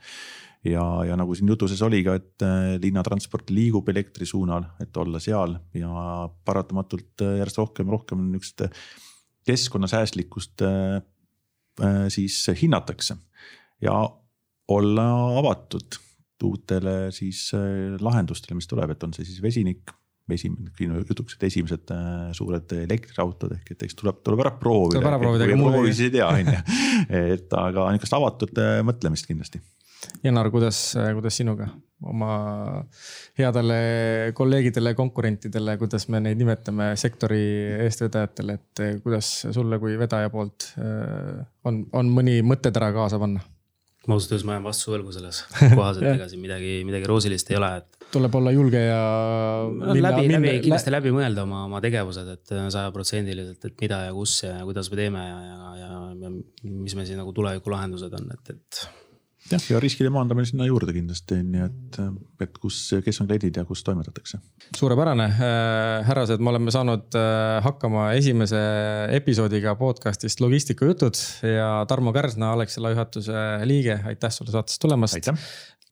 Ja, 0.66 0.84
ja 1.06 1.14
nagu 1.14 1.36
siin 1.38 1.50
jutu 1.52 1.68
sees 1.70 1.82
oli 1.86 2.00
ka, 2.02 2.16
et 2.18 2.42
äh, 2.42 2.72
linnatransport 2.82 3.52
liigub 3.54 3.86
elektri 3.92 4.26
suunal, 4.26 4.66
et 4.82 4.96
olla 4.98 5.20
seal 5.22 5.54
ja 5.78 5.90
paratamatult 6.44 7.22
äh, 7.22 7.36
järjest 7.38 7.60
rohkem, 7.62 7.92
rohkem 7.94 8.24
niisugust 8.32 8.66
keskkonnasäästlikkust 9.48 10.64
äh, 10.66 10.98
äh, 11.82 12.02
siis 12.12 12.40
hinnatakse 12.62 13.16
ja 13.82 13.94
olla 14.68 15.38
avatud 15.38 16.00
uutele 16.44 17.10
siis 17.10 17.50
äh, 17.54 17.96
lahendustele, 18.00 18.58
mis 18.58 18.68
tuleb, 18.70 18.92
et 18.94 19.02
on 19.02 19.14
see 19.16 19.26
siis 19.26 19.42
vesinik 19.42 19.94
esimene 20.28 21.00
jutuks, 21.08 21.38
et 21.38 21.46
esimesed 21.48 21.88
suured 22.36 22.72
elektriautod 22.76 23.54
ehk 23.54 23.70
et 23.72 23.84
eks 23.86 23.96
tuleb, 23.96 24.18
tuleb 24.20 24.42
ära 24.44 24.50
proovida. 24.60 24.98
tuleb 24.98 25.08
ära 25.08 25.20
proovida, 25.22 25.46
aga 25.48 25.56
mul 25.56 25.88
ei. 25.88 26.10
tea, 26.12 26.26
on 26.28 26.50
ju, 26.52 26.64
et 27.38 27.56
aga 27.56 27.86
niisugust 27.94 28.16
avatud 28.18 28.60
mõtlemist 28.84 29.30
kindlasti. 29.30 29.62
Janar, 30.20 30.50
kuidas, 30.52 30.82
kuidas 31.16 31.40
sinuga? 31.40 31.70
Oma 32.06 32.32
headele 33.38 33.78
kolleegidele, 34.38 34.94
konkurentidele, 34.98 35.76
kuidas 35.80 36.06
me 36.12 36.20
neid 36.22 36.38
nimetame, 36.38 36.92
sektori 37.00 37.42
eestvedajatele, 37.86 38.58
et 38.58 38.82
kuidas 39.02 39.32
sulle 39.54 39.80
kui 39.82 39.98
vedaja 39.98 40.30
poolt 40.30 40.70
äh, 40.78 41.46
on, 41.66 41.84
on 41.98 42.10
mõni 42.14 42.40
mõttetera 42.46 42.92
kaasa 42.94 43.20
panna? 43.20 43.42
ma 44.08 44.16
ausalt 44.16 44.32
öeldes 44.32 44.46
ma 44.48 44.54
jään 44.56 44.64
vastuse 44.64 44.92
võlgu 44.94 45.12
selles 45.12 45.40
kohas, 45.78 45.98
et 46.00 46.06
ega 46.14 46.28
siin 46.30 46.40
midagi, 46.40 46.78
midagi 46.88 47.08
roosilist 47.10 47.50
ei 47.52 47.58
ole, 47.58 47.68
et. 47.82 48.06
tuleb 48.14 48.38
olla 48.40 48.54
julge 48.54 48.80
ja 48.80 49.02
no,. 49.68 49.96
läbi, 49.98 50.30
läbi, 50.32 50.54
kindlasti 50.64 50.94
läbi 50.94 51.12
mõelda 51.12 51.44
oma, 51.44 51.66
oma 51.68 51.82
tegevused, 51.84 52.30
et 52.38 52.54
sajaprotsendiliselt, 52.54 53.68
et 53.68 53.84
mida 53.84 54.00
ja 54.06 54.14
kus 54.16 54.38
ja 54.46 54.54
kuidas 54.64 54.88
me 54.92 55.00
teeme 55.02 55.26
ja, 55.26 55.36
ja, 55.50 55.74
ja, 55.82 56.00
ja 56.22 56.32
mis 56.70 56.96
meil 56.96 57.10
siin 57.10 57.20
nagu 57.20 57.34
tulevikulahendused 57.36 58.16
on, 58.16 58.32
et, 58.38 58.54
et 58.56 58.82
jah, 59.52 59.64
ja 59.72 59.80
riskide 59.82 60.10
maandamine 60.12 60.48
sinna 60.48 60.66
juurde 60.68 60.92
kindlasti, 60.94 61.38
nii 61.44 61.64
et, 61.64 61.98
et 62.44 62.60
kus, 62.60 62.80
kes 63.04 63.22
on 63.22 63.28
kliendid 63.30 63.58
ja 63.60 63.64
kus 63.68 63.82
toimetatakse. 63.86 64.40
suurepärane, 64.76 65.26
äh, 65.30 66.06
härrased, 66.08 66.42
me 66.42 66.52
oleme 66.52 66.74
saanud 66.74 67.18
äh, 67.18 67.58
hakkama 67.64 68.10
esimese 68.18 68.60
episoodiga 69.16 69.74
podcast'ist 69.80 70.42
Logistikajutud 70.44 71.18
ja 71.54 71.72
Tarmo 71.88 72.12
Kärsna, 72.16 72.52
Alexela 72.56 72.92
juhatuse 72.94 73.42
liige, 73.68 74.00
aitäh 74.12 74.32
sulle 74.34 74.54
saatesse 74.54 74.80
tulemast. 74.84 75.32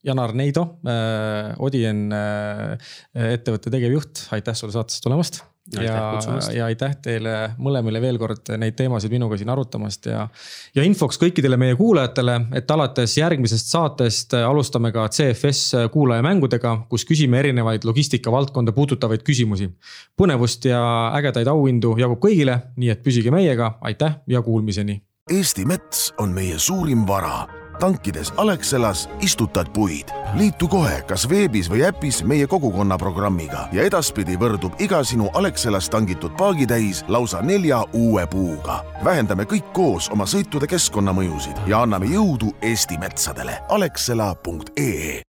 Janar 0.06 0.36
Neido, 0.38 0.68
äh, 0.86 1.56
Odien 1.58 2.06
ettevõtte 2.12 3.72
tegevjuht, 3.74 4.28
aitäh 4.36 4.54
sulle 4.54 4.76
saatesse 4.76 5.02
tulemast 5.02 5.42
ja, 5.74 6.20
ja 6.54 6.66
aitäh 6.68 6.94
teile 7.02 7.34
mõlemile 7.58 8.00
veel 8.02 8.18
kord 8.20 8.52
neid 8.58 8.76
teemasid 8.78 9.12
minuga 9.12 9.38
siin 9.38 9.50
arutamast 9.50 10.06
ja. 10.10 10.26
ja 10.74 10.84
infoks 10.86 11.18
kõikidele 11.22 11.58
meie 11.60 11.76
kuulajatele, 11.78 12.38
et 12.58 12.70
alates 12.70 13.16
järgmisest 13.18 13.72
saatest 13.74 14.36
alustame 14.38 14.92
ka 14.94 15.08
CFS 15.12 15.90
kuulajamängudega, 15.92 16.76
kus 16.90 17.06
küsime 17.08 17.40
erinevaid 17.42 17.84
logistika 17.88 18.32
valdkonda 18.32 18.72
puudutavaid 18.76 19.26
küsimusi. 19.26 19.70
põnevust 20.16 20.64
ja 20.70 20.80
ägedaid 21.18 21.50
auhindu 21.50 21.96
jagub 21.98 22.22
kõigile, 22.22 22.60
nii 22.76 22.94
et 22.94 23.02
püsige 23.02 23.34
meiega, 23.34 23.76
aitäh 23.80 24.20
ja 24.26 24.42
kuulmiseni. 24.42 25.00
Eesti 25.30 25.64
mets 25.66 26.12
on 26.22 26.30
meie 26.34 26.58
suurim 26.58 27.06
vara 27.06 27.65
tankides 27.78 28.32
Alexelas 28.36 29.08
istutad 29.20 29.66
puid. 29.72 30.08
liitu 30.34 30.68
kohe 30.68 31.02
kas 31.06 31.28
veebis 31.28 31.70
või 31.70 31.84
äpis 31.88 32.22
meie 32.24 32.46
kogukonna 32.46 32.98
programmiga 32.98 33.68
ja 33.72 33.82
edaspidi 33.82 34.36
võrdub 34.36 34.80
iga 34.80 35.04
sinu 35.04 35.30
Alexelas 35.34 35.90
tangitud 35.90 36.36
paagitäis 36.36 37.04
lausa 37.08 37.42
nelja 37.42 37.84
uue 37.92 38.26
puuga. 38.26 38.84
vähendame 39.04 39.44
kõik 39.44 39.72
koos 39.72 40.10
oma 40.10 40.24
sõitude 40.24 40.66
keskkonnamõjusid 40.66 41.66
ja 41.66 41.82
anname 41.82 42.06
jõudu 42.06 42.54
Eesti 42.62 42.98
metsadele. 42.98 43.58
Alexela.ee 43.68 45.22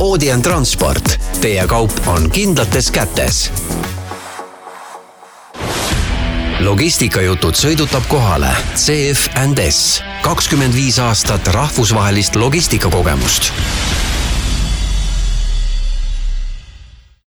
Audien 0.00 0.42
transport, 0.42 1.20
teie 1.40 1.66
kaup 1.66 1.92
on 2.06 2.30
kindlates 2.30 2.90
kätes 2.90 3.50
logistikajutud 6.64 7.58
sõidutab 7.58 8.06
kohale 8.08 8.48
CF 8.78 9.28
and 9.40 9.60
S, 9.60 10.00
kakskümmend 10.24 10.76
viis 10.76 10.96
aastat 11.02 11.50
rahvusvahelist 11.52 12.38
logistikakogemust 12.40 13.52